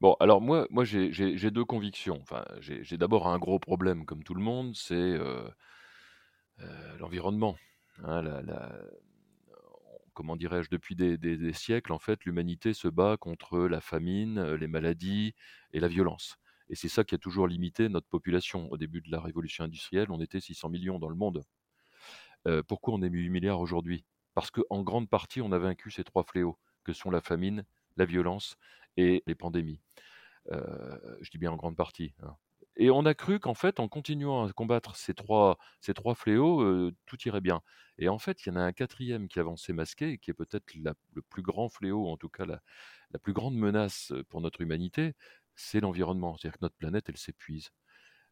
Bon, 0.00 0.16
alors 0.20 0.40
moi 0.40 0.66
moi 0.70 0.84
j'ai 0.84 1.10
2 1.50 1.64
convictions. 1.64 2.18
Enfin, 2.22 2.44
j'ai 2.60 2.96
d'abord 2.98 3.28
un 3.28 3.38
gros 3.38 3.58
problème 3.58 4.04
comme 4.04 4.22
tout 4.24 4.34
le 4.34 4.42
monde, 4.42 4.74
c'est, 4.76 4.94
heu 4.94 5.48
heu, 6.60 6.96
l'environnement, 6.98 7.56
hein, 8.02 8.22
comment 10.14 10.36
dirais-je? 10.36 10.70
Depuis 10.70 10.94
des 10.96 11.52
siècles, 11.52 11.92
en 11.92 11.98
fait, 11.98 12.24
l'humanité 12.24 12.72
se 12.74 12.88
bat 12.88 13.16
contre 13.18 13.60
la 13.60 13.80
famine, 13.80 14.38
heu, 14.38 14.54
les 14.56 14.68
maladies 14.68 15.34
et 15.72 15.80
la 15.80 15.88
violence 15.88 16.36
et 16.70 16.76
c'est 16.76 16.88
ça 16.88 17.04
qui 17.04 17.14
a 17.14 17.18
toujours 17.18 17.46
limité 17.46 17.90
notre 17.90 18.08
population. 18.08 18.70
Au 18.72 18.78
début 18.78 19.02
de 19.02 19.10
la 19.10 19.20
révolution 19.20 19.64
industrielle, 19.64 20.10
on 20.10 20.20
était 20.20 20.40
600 20.40 20.70
000 20.70 20.82
000 20.82 20.98
dans 20.98 21.10
le 21.10 21.14
monde. 21.14 21.44
Heu, 22.46 22.62
pourquoi 22.62 22.94
on 22.94 23.02
est 23.02 23.08
8 23.08 23.28
000 23.30 23.44
000 23.44 23.60
aujourd'hui? 23.60 24.04
Parce 24.34 24.50
qu'en 24.50 24.82
grande 24.82 25.08
partie, 25.08 25.40
on 25.40 25.52
a 25.52 25.58
vaincu 25.58 25.90
ces 25.90 26.04
3 26.04 26.24
fléaux 26.24 26.58
que 26.84 26.92
sont 26.92 27.10
la 27.10 27.20
famine, 27.20 27.64
la 27.96 28.04
violence 28.04 28.56
et 28.96 29.22
les 29.26 29.34
pandémies. 29.34 29.80
Heu, 30.52 31.18
je 31.22 31.30
dis 31.30 31.38
bien 31.38 31.52
en 31.52 31.56
grande 31.56 31.76
partie, 31.76 32.14
hein 32.22 32.36
et 32.76 32.90
on 32.90 33.04
a 33.06 33.14
cru 33.14 33.40
qu'en 33.40 33.54
fait, 33.54 33.80
en 33.80 33.88
continuant 33.88 34.46
à 34.46 34.52
combattre 34.52 34.96
ces 34.96 35.14
3 35.14 35.58
ces 35.80 35.94
3 35.94 36.14
fléaux, 36.14 36.90
tout 37.06 37.18
irait 37.26 37.40
bien 37.40 37.62
et 37.98 38.08
en 38.08 38.18
fait, 38.18 38.44
il 38.46 38.48
y 38.50 38.52
en 38.52 38.56
a 38.56 38.60
un 38.62 38.72
4e 38.72 39.28
qui 39.28 39.38
avançait 39.40 39.72
masqué 39.72 40.10
et 40.12 40.18
qui 40.18 40.30
est 40.30 40.34
peut-être 40.34 40.74
le 40.74 41.22
plus 41.30 41.42
grand 41.42 41.68
fléau, 41.68 42.08
en 42.08 42.16
tout 42.16 42.28
cas 42.28 42.44
la 42.46 42.60
la 43.12 43.18
plus 43.20 43.32
grande 43.34 43.56
menace, 43.56 44.12
pour 44.28 44.40
notre 44.40 44.60
humanité, 44.62 45.14
c'est 45.56 45.80
l'environnement. 45.80 46.36
C'est-à-dire 46.36 46.58
que 46.58 46.64
notre 46.64 46.76
planète, 46.76 47.08
elle 47.08 47.16
s'épuise. 47.18 47.70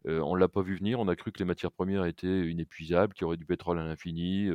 On 0.04 0.34
l'a 0.34 0.48
pas 0.48 0.62
vu 0.62 0.76
venir, 0.76 0.98
on 1.00 1.06
a 1.08 1.14
cru 1.16 1.30
que 1.32 1.38
les 1.38 1.44
matières 1.44 1.70
premières 1.72 2.04
étaient 2.06 2.50
inépuisables, 2.50 3.14
qu'il 3.14 3.22
y 3.22 3.26
aurait 3.26 3.36
du 3.36 3.46
pétrole 3.46 3.78
à 3.78 3.84
l'infini, 3.84 4.48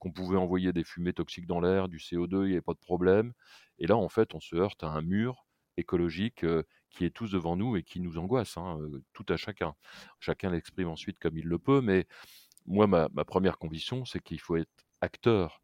qu'on 0.00 0.12
pouvait 0.12 0.36
envoyer 0.38 0.72
des 0.72 0.84
fumées 0.84 1.12
toxiques 1.12 1.46
dans 1.46 1.60
l'air, 1.60 1.88
du 1.88 2.00
CO2, 2.00 2.46
il 2.46 2.50
y 2.50 2.52
avait 2.54 2.62
pas 2.62 2.74
de 2.74 2.78
problème 2.80 3.32
et 3.78 3.86
là, 3.86 3.96
en 3.96 4.08
fait, 4.08 4.34
on 4.34 4.40
se 4.40 4.56
heurte 4.56 4.82
à 4.84 4.88
un 4.88 5.02
mur 5.02 5.47
écologique, 5.78 6.44
qui 6.90 7.04
est 7.04 7.10
tous 7.10 7.30
devant 7.30 7.56
nous 7.56 7.76
et 7.76 7.82
qui 7.82 8.00
nous 8.00 8.18
angoisse, 8.18 8.56
hein, 8.56 8.78
tout 9.12 9.26
à 9.28 9.36
chacun. 9.36 9.74
Chacun 10.20 10.50
l'exprime 10.50 10.88
ensuite 10.88 11.18
comme 11.18 11.38
il 11.38 11.46
le 11.46 11.58
peut, 11.58 11.80
mais 11.80 12.06
moi, 12.66 12.86
ma 12.86 13.06
1re 13.08 13.56
conviction, 13.56 14.04
c'est 14.04 14.20
qu'il 14.20 14.40
faut 14.40 14.56
être 14.56 14.70
acteur, 15.00 15.62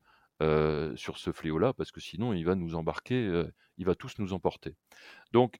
sur 0.96 1.16
ce 1.16 1.32
fléau-là 1.32 1.72
parce 1.72 1.90
que 1.90 2.00
sinon 2.00 2.34
il 2.34 2.44
va 2.44 2.54
nous 2.54 2.74
embarquer, 2.74 3.44
il 3.78 3.86
va 3.86 3.94
tous 3.94 4.18
nous 4.18 4.34
emporter. 4.34 4.76
Donc 5.32 5.58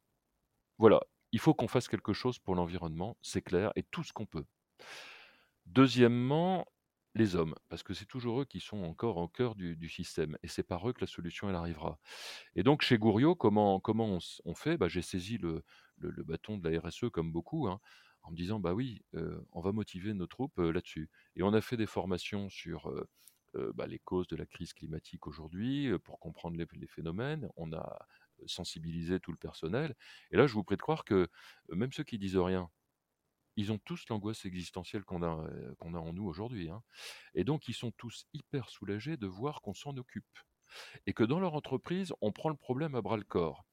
voilà, 0.76 1.00
il 1.32 1.38
faut 1.38 1.55
qu'on 1.55 1.68
fasse 1.68 1.88
quelque 1.88 2.12
chose 2.12 2.38
pour 2.38 2.55
l'environnement, 2.55 3.16
c'est 3.22 3.40
clair 3.40 3.72
et 3.76 3.82
tout 3.84 4.02
ce 4.02 4.12
qu'on 4.12 4.26
peut. 4.26 4.44
2°, 5.72 6.64
les 7.15 7.37
hommes, 7.37 7.55
parce 7.69 7.83
que 7.85 7.95
c'est 7.95 8.07
toujours 8.07 8.41
eux 8.43 8.45
qui 8.45 8.61
sont 8.61 8.83
encore 8.83 9.19
au 9.19 9.29
cœur 9.29 9.55
du 9.55 9.89
système 9.89 10.37
et 10.43 10.49
c'est 10.49 10.65
par 10.65 10.89
eux 10.89 10.93
que 10.93 11.01
la 11.03 11.07
solution, 11.07 11.49
elle 11.49 11.55
arrivera 11.57 11.99
et 12.57 12.62
donc 12.65 12.83
chez 12.83 12.99
Gouriot, 12.99 13.37
comment 13.37 13.81
on 14.45 14.55
fait? 14.55 14.77
Bah, 14.79 14.89
j'ai 14.89 15.03
saisi 15.03 15.39
le 15.39 15.65
bâton 16.25 16.59
de 16.59 16.69
la 16.69 16.81
RSE 16.81 17.11
comme 17.11 17.33
beaucoup, 17.33 17.69
hein, 17.69 17.81
en 18.23 18.31
me 18.33 18.37
disant: 18.37 18.61
«Bah 18.61 18.75
oui, 18.75 19.03
on 19.53 19.61
va 19.61 19.73
motiver 19.73 20.15
nos 20.15 20.27
troupes, 20.27 20.59
là-dessus» 20.59 21.11
et 21.37 21.43
on 21.43 21.55
a 21.55 21.61
fait 21.61 21.77
des 21.77 21.87
formations 21.87 22.49
sur, 22.51 22.93
bah, 23.55 23.87
les 23.87 23.99
causes 24.01 24.27
de 24.29 24.37
la 24.37 24.47
crise 24.47 24.73
climatique 24.73 25.27
aujourd'hui, 25.27 25.91
pour 26.05 26.19
comprendre 26.21 26.57
les 26.59 26.87
phénomènes. 26.89 27.49
On 27.57 27.73
a 27.73 28.07
sensibilisé 28.47 29.21
tout 29.21 29.31
le 29.33 29.39
personnel 29.39 29.95
et 30.33 30.37
là, 30.37 30.47
je 30.47 30.55
vous 30.55 30.65
prie 30.65 30.77
de 30.77 30.83
croire 30.83 31.05
que, 31.05 31.29
même 31.71 31.93
ceux 31.93 32.05
qui 32.05 32.19
disent 32.19 32.37
rien, 32.37 32.71
ils 33.57 33.72
ont 33.72 33.78
tous 33.78 34.05
l'angoisse 34.09 34.44
existentielle 34.44 35.05
qu'on 35.05 35.22
a, 35.22 35.26
a 35.26 35.84
en 35.84 36.12
nous 36.12 36.24
aujourd'hui, 36.26 36.70
hein 36.70 36.82
et 37.34 37.44
donc 37.44 37.68
ils 37.68 37.74
sont 37.74 37.92
tous 37.92 38.26
hyper 38.34 38.70
soulagés 38.70 39.16
de 39.16 39.26
voir 39.26 39.62
qu'on 39.62 39.74
s'en 39.74 39.96
occupe 39.96 40.26
et 41.07 41.12
que 41.12 41.24
dans 41.24 41.40
leur 41.40 41.55
entreprise, 41.55 42.12
on 42.20 42.32
prend 42.32 42.48
le 42.48 42.57
problème 42.57 42.94
à 42.94 43.02
bras 43.02 43.16
le 43.16 43.24
corps. 43.24 43.64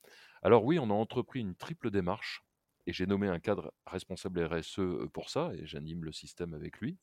Alors 0.44 0.66
oui, 0.66 0.80
on 0.80 0.90
a 0.90 0.94
entrepris 0.94 1.40
une 1.40 1.56
triple 1.56 1.92
démarche 1.92 2.44
et 2.88 2.94
j'ai 2.94 3.06
nommé 3.06 3.28
un 3.28 3.40
cadre 3.40 3.74
responsable 3.86 4.44
RSE, 4.44 4.80
heu, 4.82 5.10
pour 5.14 5.30
ça 5.30 5.52
et 5.56 5.66
j'anime 5.66 6.04
le 6.06 6.12
système 6.12 6.54
avec 6.54 6.80
lui 6.80 7.00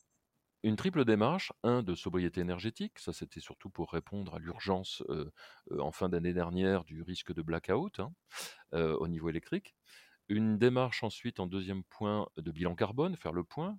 une 0.64 0.76
triple 0.76 1.04
démarche, 1.04 1.52
un 1.62 1.82
de 1.82 1.94
sobriété 1.94 2.40
énergétique, 2.40 2.98
ça 2.98 3.12
c'était 3.12 3.40
surtout 3.40 3.70
pour 3.70 3.92
répondre 3.92 4.34
à 4.34 4.38
l'urgence 4.40 5.04
en 5.78 5.92
fin 5.92 6.08
d'année 6.08 6.32
dernière 6.34 6.84
du 6.84 7.02
risque 7.02 7.32
de 7.32 7.42
blackout 7.42 8.00
hein, 8.00 8.12
au 8.72 9.08
niveau 9.08 9.28
électrique. 9.28 9.76
Une 10.28 10.58
démarche 10.58 11.02
ensuite 11.04 11.40
en 11.40 11.46
deuxième 11.46 11.84
point 11.84 12.28
de 12.36 12.50
bilan 12.50 12.74
carbone, 12.74 13.16
faire 13.16 13.32
le 13.32 13.44
point. 13.44 13.78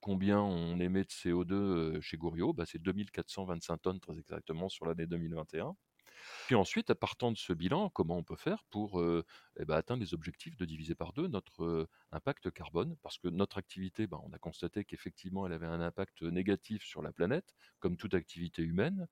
Combien 0.00 0.40
on 0.40 0.78
émet 0.78 1.04
de 1.04 1.08
CO2 1.08 2.00
chez 2.02 2.18
Gouriot 2.18 2.52
bah, 2.52 2.64
C'est 2.66 2.80
2425 2.80 3.78
tonnes 3.78 4.00
très 4.00 4.18
exactement 4.18 4.68
sur 4.68 4.86
l'année 4.86 5.06
2021. 5.06 5.74
Puis 6.46 6.54
ensuite, 6.54 6.92
partant 6.94 7.32
de 7.32 7.38
ce 7.38 7.52
bilan, 7.52 7.88
comment 7.90 8.18
on 8.18 8.24
peut 8.24 8.36
faire 8.36 8.64
pour 8.70 9.02
eh 9.02 9.64
ben, 9.64 9.74
atteindre 9.74 10.02
les 10.02 10.12
objectifs 10.12 10.56
de 10.56 10.64
diviser 10.64 10.94
par 10.94 11.12
deux 11.12 11.28
notre 11.28 11.88
impact 12.12 12.50
carbone? 12.50 12.96
Parce 13.02 13.18
que 13.18 13.28
notre 13.28 13.58
activité, 13.58 14.06
ben, 14.06 14.20
on 14.22 14.32
a 14.32 14.38
constaté 14.38 14.84
qu'effectivement, 14.84 15.46
elle 15.46 15.52
avait 15.52 15.66
un 15.66 15.80
impact 15.80 16.22
négatif 16.22 16.84
sur 16.84 17.02
la 17.02 17.12
planète, 17.12 17.54
comme 17.78 17.96
toute 17.96 18.14
activité 18.14 18.62
humaine. 18.62 19.08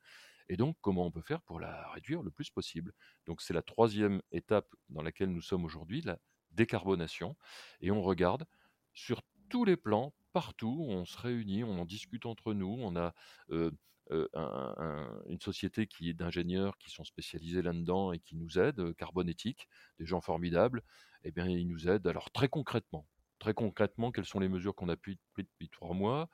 Et 0.49 0.57
donc, 0.57 0.77
comment 0.83 1.07
on 1.07 1.11
peut 1.11 1.23
faire 1.23 1.41
pour 1.43 1.61
la 1.61 1.91
réduire 1.93 2.23
le 2.23 2.31
plus 2.31 2.51
possible? 2.51 2.93
Donc, 3.27 3.41
c'est 3.41 3.55
la 3.55 3.63
troisième 3.63 4.21
étape 4.31 4.75
dans 4.91 5.03
laquelle 5.03 5.31
nous 5.31 5.43
sommes 5.43 5.65
aujourd'hui, 5.65 6.03
la 6.03 6.19
décarbonation. 6.55 7.37
Et 7.81 7.91
on 7.91 8.03
regarde 8.03 8.47
sur 8.93 9.23
tous 9.49 9.65
les 9.65 9.77
plans, 9.77 10.15
partout, 10.33 10.87
on 10.89 11.05
se 11.05 11.19
réunit, 11.19 11.65
on 11.65 11.79
en 11.79 11.85
discute 11.85 12.27
entre 12.27 12.55
nous, 12.55 12.77
on 12.81 12.97
a 12.97 13.15
une 13.51 15.41
société 15.41 15.87
qui 15.87 16.11
est 16.11 16.15
d'ingénieurs 16.15 16.77
qui 16.79 16.91
sont 16.91 17.05
spécialisés 17.05 17.63
là-dedans 17.63 18.13
et 18.13 18.19
qui 18.19 18.37
nous 18.37 18.59
aident, 18.59 18.95
Carbonétique, 18.97 19.69
des 19.99 20.07
gens 20.07 20.21
formidables, 20.21 20.83
eh 21.23 21.31
bien, 21.31 21.47
ils 21.49 21.67
nous 21.67 21.89
aident. 21.89 22.07
Alors, 22.07 22.31
très 22.31 22.49
concrètement, 22.49 23.07
très 23.39 23.55
concrètement, 23.55 24.13
quelles 24.13 24.27
sont 24.27 24.41
les 24.41 24.49
mesures 24.49 24.75
qu'on 24.75 24.89
a 24.89 24.97
pris 24.97 25.19
depuis 25.37 25.69
trois 25.69 25.95
mois? 25.95 26.29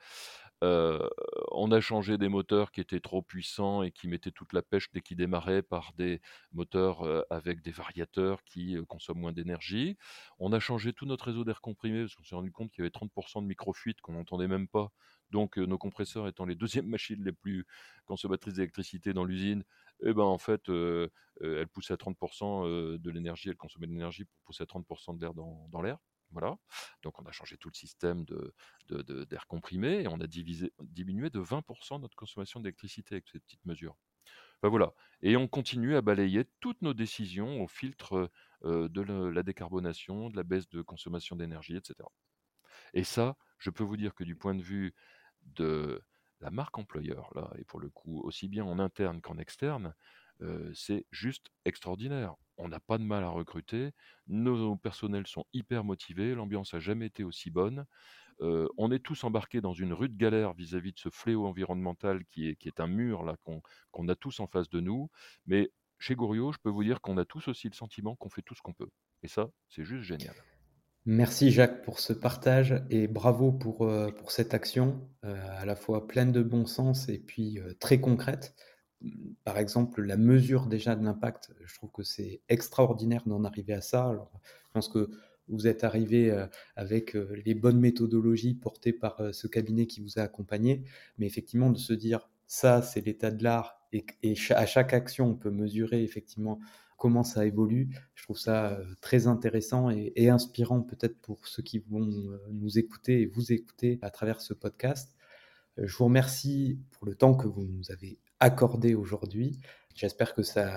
On 0.61 1.71
a 1.71 1.81
changé 1.81 2.17
des 2.17 2.29
moteurs 2.29 2.71
qui 2.71 2.81
étaient 2.81 2.99
trop 2.99 3.21
puissants 3.21 3.83
et 3.83 3.91
qui 3.91 4.07
mettaient 4.07 4.31
toute 4.31 4.53
la 4.53 4.61
pêche 4.61 4.91
dès 4.91 5.01
qu'ils 5.01 5.17
démarraient 5.17 5.63
par 5.63 5.93
des 5.93 6.21
moteurs 6.51 7.25
avec 7.31 7.61
des 7.61 7.71
variateurs 7.71 8.43
qui 8.43 8.77
consomment 8.87 9.19
moins 9.21 9.33
d'énergie. 9.33 9.97
On 10.39 10.53
a 10.53 10.59
changé 10.59 10.93
tout 10.93 11.05
notre 11.05 11.25
réseau 11.25 11.43
d'air 11.43 11.61
comprimé 11.61 12.01
parce 12.01 12.15
qu'on 12.15 12.23
s'est 12.23 12.35
rendu 12.35 12.51
compte 12.51 12.71
qu'il 12.71 12.81
y 12.81 12.83
avait 12.83 12.91
30% 12.91 13.41
de 13.41 13.47
microfuites 13.47 14.01
qu'on 14.01 14.13
n'entendait 14.13 14.47
même 14.47 14.67
pas. 14.67 14.91
Donc 15.31 15.57
nos 15.57 15.77
compresseurs 15.77 16.27
étant 16.27 16.45
les 16.45 16.55
deuxièmes 16.55 16.87
machines 16.87 17.23
les 17.23 17.33
plus 17.33 17.65
consommatrices 18.05 18.55
d'électricité 18.55 19.13
dans 19.13 19.25
l'usine, 19.25 19.63
eh 20.03 20.13
ben 20.13 20.23
en 20.23 20.37
fait, 20.37 20.69
elles 20.69 21.67
poussaient 21.73 21.93
à 21.93 21.97
30% 21.97 22.97
de 22.97 23.09
l'énergie, 23.09 23.49
elles 23.49 23.55
consommaient 23.57 23.87
de 23.87 23.93
l'énergie 23.93 24.25
pour 24.25 24.39
pousser 24.45 24.63
à 24.63 24.65
30% 24.65 25.17
d'air 25.17 25.33
dans 25.33 25.81
l'air. 25.81 25.97
Voilà. 26.31 26.57
Donc 27.03 27.19
on 27.19 27.25
a 27.25 27.31
changé 27.31 27.57
tout 27.57 27.69
le 27.69 27.75
système 27.75 28.25
d'air 28.25 28.51
de, 28.89 29.23
d'air 29.25 29.47
comprimé 29.47 30.01
et 30.01 30.07
on 30.07 30.19
a 30.19 30.27
divisé, 30.27 30.73
diminué 30.79 31.29
de 31.29 31.39
20% 31.39 31.99
notre 31.99 32.15
consommation 32.15 32.59
d'électricité 32.59 33.15
avec 33.15 33.27
ces 33.27 33.39
petites 33.39 33.65
mesures. 33.65 33.95
voilà. 34.63 34.93
Et 35.21 35.35
on 35.37 35.47
continue 35.47 35.95
à 35.95 36.01
balayer 36.01 36.45
toutes 36.59 36.81
nos 36.81 36.93
décisions 36.93 37.61
au 37.63 37.67
filtre 37.67 38.31
de 38.63 39.01
la, 39.01 39.43
décarbonation, 39.43 40.29
de 40.29 40.35
la 40.35 40.43
baisse 40.43 40.69
de 40.69 40.81
consommation 40.81 41.35
d'énergie, 41.35 41.75
etc. 41.75 42.07
Et 42.93 43.03
ça, 43.03 43.37
je 43.57 43.69
peux 43.69 43.83
vous 43.83 43.97
dire 43.97 44.13
que 44.13 44.23
du 44.23 44.35
point 44.35 44.55
de 44.55 44.61
vue 44.61 44.93
de 45.41 46.01
la 46.39 46.49
marque 46.49 46.77
employeur, 46.77 47.29
là, 47.35 47.51
et 47.57 47.63
pour 47.63 47.79
le 47.79 47.89
coup, 47.89 48.19
aussi 48.21 48.47
bien 48.47 48.65
en 48.65 48.79
interne 48.79 49.21
qu'en 49.21 49.37
externe, 49.37 49.93
c'est 50.73 51.05
juste 51.11 51.47
extraordinaire. 51.65 52.35
On 52.57 52.67
n'a 52.67 52.79
pas 52.79 52.97
de 52.97 53.03
mal 53.03 53.23
à 53.23 53.29
recruter, 53.29 53.91
nos 54.27 54.75
personnels 54.75 55.25
sont 55.27 55.45
hyper 55.53 55.83
motivés, 55.83 56.35
l'ambiance 56.35 56.73
n'a 56.73 56.79
jamais 56.79 57.07
été 57.07 57.23
aussi 57.23 57.49
bonne. 57.49 57.85
on 58.39 58.91
est 58.91 58.99
tous 58.99 59.23
embarqués 59.23 59.61
dans 59.61 59.73
une 59.73 59.93
rude 59.93 60.17
galère 60.17 60.53
vis-à-vis 60.53 60.93
de 60.93 60.99
ce 60.99 61.09
fléau 61.09 61.45
environnemental 61.45 62.23
qui 62.25 62.49
est, 62.49 62.55
qui 62.55 62.67
est 62.67 62.79
un 62.79 62.87
mur 62.87 63.23
là 63.23 63.35
qu'on 63.43 64.07
a 64.07 64.15
tous 64.15 64.39
en 64.39 64.47
face 64.47 64.69
de 64.69 64.79
nous. 64.79 65.09
Mais 65.45 65.71
chez 65.99 66.15
Gouriot, 66.15 66.51
je 66.51 66.59
peux 66.59 66.69
vous 66.69 66.83
dire 66.83 67.01
qu'on 67.01 67.17
a 67.17 67.25
tous 67.25 67.47
aussi 67.47 67.67
le 67.67 67.75
sentiment 67.75 68.15
qu'on 68.15 68.29
fait 68.29 68.41
tout 68.41 68.55
ce 68.55 68.61
qu'on 68.61 68.73
peut. 68.73 68.89
Et 69.23 69.27
ça, 69.27 69.49
c'est 69.69 69.83
juste 69.83 70.03
génial. 70.03 70.35
Merci 71.05 71.49
Jacques 71.49 71.81
pour 71.83 71.99
ce 71.99 72.13
partage 72.13 72.83
et 72.91 73.07
bravo 73.07 73.51
pour, 73.51 73.89
pour 74.17 74.31
cette 74.31 74.53
action, 74.53 75.09
à 75.23 75.65
la 75.65 75.75
fois 75.75 76.07
pleine 76.07 76.31
de 76.31 76.43
bon 76.43 76.67
sens 76.67 77.09
et 77.09 77.17
puis 77.17 77.59
très 77.79 77.99
concrète 77.99 78.55
par 79.43 79.57
exemple, 79.57 80.01
la 80.01 80.17
mesure 80.17 80.67
déjà 80.67 80.95
de 80.95 81.03
l'impact, 81.03 81.51
je 81.63 81.75
trouve 81.75 81.91
que 81.91 82.03
c'est 82.03 82.41
extraordinaire 82.49 83.23
d'en 83.25 83.43
arriver 83.43 83.73
à 83.73 83.81
ça. 83.81 84.13
Je 84.43 84.69
pense 84.73 84.89
que 84.89 85.09
vous 85.51 85.67
êtes 85.67 85.83
arrivé 85.83 86.31
euh, 86.31 86.47
avec 86.75 87.15
euh, 87.15 87.41
les 87.45 87.53
bonnes 87.53 87.79
méthodologies 87.79 88.53
portées 88.53 88.93
par 88.93 89.19
euh, 89.21 89.31
ce 89.33 89.47
cabinet 89.47 89.85
qui 89.85 90.01
vous 90.01 90.17
a 90.17 90.23
accompagné, 90.23 90.83
mais 91.17 91.25
effectivement 91.25 91.69
de 91.69 91.77
se 91.77 91.93
dire 91.93 92.29
ça 92.47 92.81
c'est 92.81 93.05
l'état 93.05 93.31
de 93.31 93.43
l'art 93.43 93.81
et, 93.93 94.05
à 94.51 94.65
chaque 94.65 94.93
action 94.93 95.27
on 95.29 95.35
peut 95.35 95.51
mesurer 95.51 96.03
effectivement 96.03 96.59
comment 96.97 97.23
ça 97.23 97.45
évolue. 97.45 97.89
Je 98.15 98.23
trouve 98.23 98.37
ça 98.37 98.79
très 99.01 99.27
intéressant 99.27 99.89
et 99.89 100.29
inspirant 100.29 100.81
peut-être 100.81 101.19
pour 101.19 101.47
ceux 101.47 101.63
qui 101.63 101.79
vont 101.79 102.05
nous 102.51 102.77
écouter 102.77 103.21
et 103.21 103.25
vous 103.25 103.51
écouter 103.51 103.97
à 104.03 104.11
travers 104.11 104.39
ce 104.39 104.53
podcast. 104.53 105.15
Je 105.77 105.97
vous 105.97 106.05
remercie 106.05 106.79
pour 106.91 107.07
le 107.07 107.15
temps 107.15 107.33
que 107.33 107.47
vous 107.47 107.63
nous 107.63 107.91
avez 107.91 108.19
accordé 108.41 108.95
aujourd'hui. 108.95 109.57
J'espère 109.95 110.33
que 110.33 110.43
ça 110.43 110.73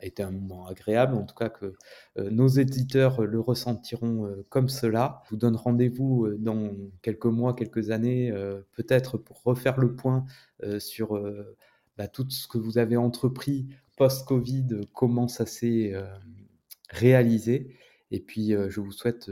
a 0.00 0.06
été 0.06 0.22
un 0.24 0.32
moment 0.32 0.66
agréable, 0.66 1.14
en 1.14 1.24
tout 1.24 1.34
cas 1.34 1.48
que 1.48 1.74
euh, 2.18 2.30
nos 2.30 2.48
éditeurs 2.48 3.22
le 3.22 3.38
ressentiront 3.38 4.26
euh, 4.26 4.44
comme 4.48 4.68
cela. 4.68 5.22
Je 5.26 5.30
vous 5.30 5.36
donne 5.36 5.54
rendez-vous 5.54 6.26
euh, 6.26 6.36
dans 6.38 6.72
quelques 7.02 7.26
mois, 7.26 7.54
quelques 7.54 7.90
années, 7.90 8.32
peut-être 8.72 9.18
pour 9.18 9.42
refaire 9.44 9.78
le 9.78 9.94
point 9.94 10.24
sur 10.78 11.20
bah, 11.98 12.08
tout 12.08 12.28
ce 12.30 12.48
que 12.48 12.58
vous 12.58 12.78
avez 12.78 12.96
entrepris 12.96 13.68
post-Covid, 13.96 14.80
comment 14.92 15.28
ça 15.28 15.46
s'est 15.46 15.94
réalisé. 16.88 17.76
Et 18.10 18.20
puis, 18.20 18.54
je 18.68 18.80
vous 18.80 18.92
souhaite 18.92 19.30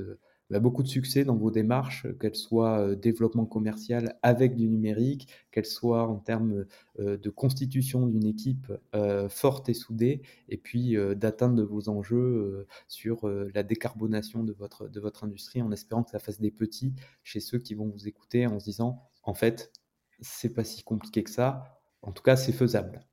beaucoup 0.59 0.83
de 0.83 0.89
succès 0.89 1.25
dans 1.25 1.37
vos 1.37 1.51
démarches, 1.51 2.07
qu'elles 2.19 2.35
soient 2.35 2.81
euh, 2.81 2.97
développement 2.97 3.47
commercial 3.47 4.19
avec 4.23 4.57
du 4.57 4.69
numérique, 4.69 5.29
qu'elles 5.53 5.67
soient 5.67 6.09
en 6.09 6.17
termes 6.17 6.67
euh, 6.99 7.17
de 7.17 7.31
constitution 7.31 8.07
d'une 8.07 8.27
équipe 8.27 8.73
euh, 8.95 9.29
forte 9.29 9.69
et 9.69 9.75
soudée, 9.75 10.23
et 10.49 10.57
puis 10.57 10.97
d'atteindre 11.15 11.55
de 11.55 11.63
vos 11.63 11.89
enjeux 11.89 12.67
sur 12.89 13.29
la 13.29 13.63
décarbonation 13.63 14.43
de 14.43 14.53
votre, 14.53 14.89
de 14.89 15.01
votre 15.01 15.25
industrie, 15.25 15.63
en 15.63 15.71
espérant 15.71 16.03
que 16.03 16.11
ça 16.11 16.19
fasse 16.19 16.41
des 16.41 16.51
petits 16.51 16.95
chez 17.23 17.41
ceux 17.41 17.59
qui 17.59 17.75
vont 17.75 17.89
vous 17.89 18.09
écouter 18.09 18.47
en 18.47 18.59
se 18.59 18.65
disant, 18.65 19.03
en 19.23 19.35
fait, 19.35 19.73
c'est 20.21 20.55
pas 20.55 20.65
si 20.65 20.83
compliqué 20.83 21.23
que 21.23 21.31
ça, 21.31 21.81
en 22.03 22.13
tout 22.13 22.23
cas, 22.23 22.37
c'est 22.37 22.53
faisable. 22.53 23.07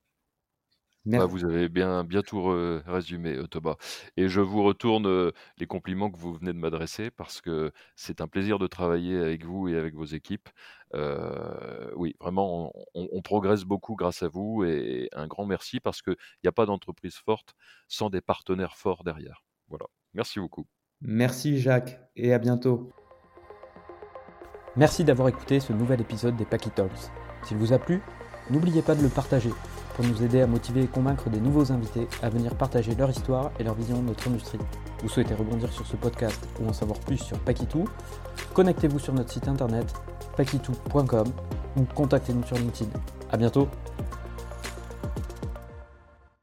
Bah, 1.08 1.26
vous 1.26 1.46
avez 1.46 1.70
bien, 1.70 2.04
bien 2.04 2.22
tout 2.22 2.42
résumé, 2.86 3.36
euh, 3.36 3.48
Thomas. 3.48 3.76
Et 4.18 4.28
je 4.28 4.42
vous 4.42 4.64
retourne 4.64 5.06
euh, 5.06 5.32
les 5.58 5.66
compliments 5.66 6.12
que 6.12 6.18
vous 6.18 6.34
venez 6.34 6.52
de 6.52 6.58
m'adresser 6.58 7.12
parce 7.12 7.40
que 7.40 7.72
c'est 7.96 8.20
un 8.20 8.28
plaisir 8.28 8.60
de 8.60 8.68
travailler 8.68 9.18
avec 9.18 9.46
vous 9.46 9.70
et 9.70 9.78
avec 9.78 9.96
vos 9.96 10.06
équipes. 10.06 10.50
Euh, 10.94 11.90
oui, 11.96 12.16
vraiment, 12.20 12.74
on, 12.94 13.22
progresse 13.22 13.64
beaucoup 13.64 13.96
grâce 13.96 14.24
à 14.24 14.30
vous 14.30 14.64
et 14.64 15.10
un 15.14 15.28
grand 15.28 15.46
merci 15.46 15.80
parce 15.80 16.02
qu'il 16.02 16.16
n'y 16.44 16.48
a 16.48 16.54
pas 16.54 16.66
d'entreprise 16.66 17.16
forte 17.16 17.56
sans 17.88 18.10
des 18.10 18.22
partenaires 18.22 18.76
forts 18.78 19.04
derrière. 19.04 19.44
Voilà. 19.70 19.86
Merci 20.14 20.40
beaucoup. 20.40 20.66
Merci 21.02 21.60
Jacques 21.60 22.00
et 22.16 22.34
à 22.34 22.40
bientôt. 22.40 22.92
Merci 24.76 25.04
d'avoir 25.04 25.28
écouté 25.28 25.60
ce 25.60 25.74
nouvel 25.74 26.02
épisode 26.02 26.38
des 26.38 26.46
Packy 26.46 26.70
Talks. 26.70 27.12
S'il 27.44 27.58
vous 27.58 27.74
a 27.74 27.80
plu, 27.80 28.02
n'oubliez 28.50 28.82
pas 28.82 28.96
de 28.96 29.02
le 29.02 29.10
partager 29.10 29.52
pour 29.98 30.06
nous 30.06 30.22
aider 30.22 30.42
à 30.42 30.48
motiver 30.48 30.84
et 30.84 30.88
convaincre 30.88 31.28
des 31.32 31.40
nouveaux 31.40 31.72
invités 31.72 32.08
à 32.22 32.30
venir 32.30 32.54
partager 32.54 32.94
leur 32.94 33.10
histoire 33.10 33.50
et 33.60 33.64
leur 33.64 33.74
vision 33.74 33.98
de 33.98 34.04
notre 34.04 34.28
industrie. 34.28 34.60
Vous 35.02 35.10
souhaitez 35.10 35.34
rebondir 35.34 35.74
sur 35.74 35.88
ce 35.88 35.96
podcast 35.96 36.48
ou 36.62 36.70
en 36.70 36.74
savoir 36.74 37.00
plus 37.00 37.18
sur 37.18 37.40
Pakitou? 37.40 37.86
Connectez-vous 38.54 39.00
sur 39.00 39.14
notre 39.16 39.32
site 39.32 39.48
internet 39.48 39.92
pakitou.com 40.38 41.26
ou 41.78 41.84
contactez-nous 41.96 42.44
sur 42.44 42.58
LinkedIn. 42.58 42.92
A 43.32 43.38
bientôt 43.38 43.68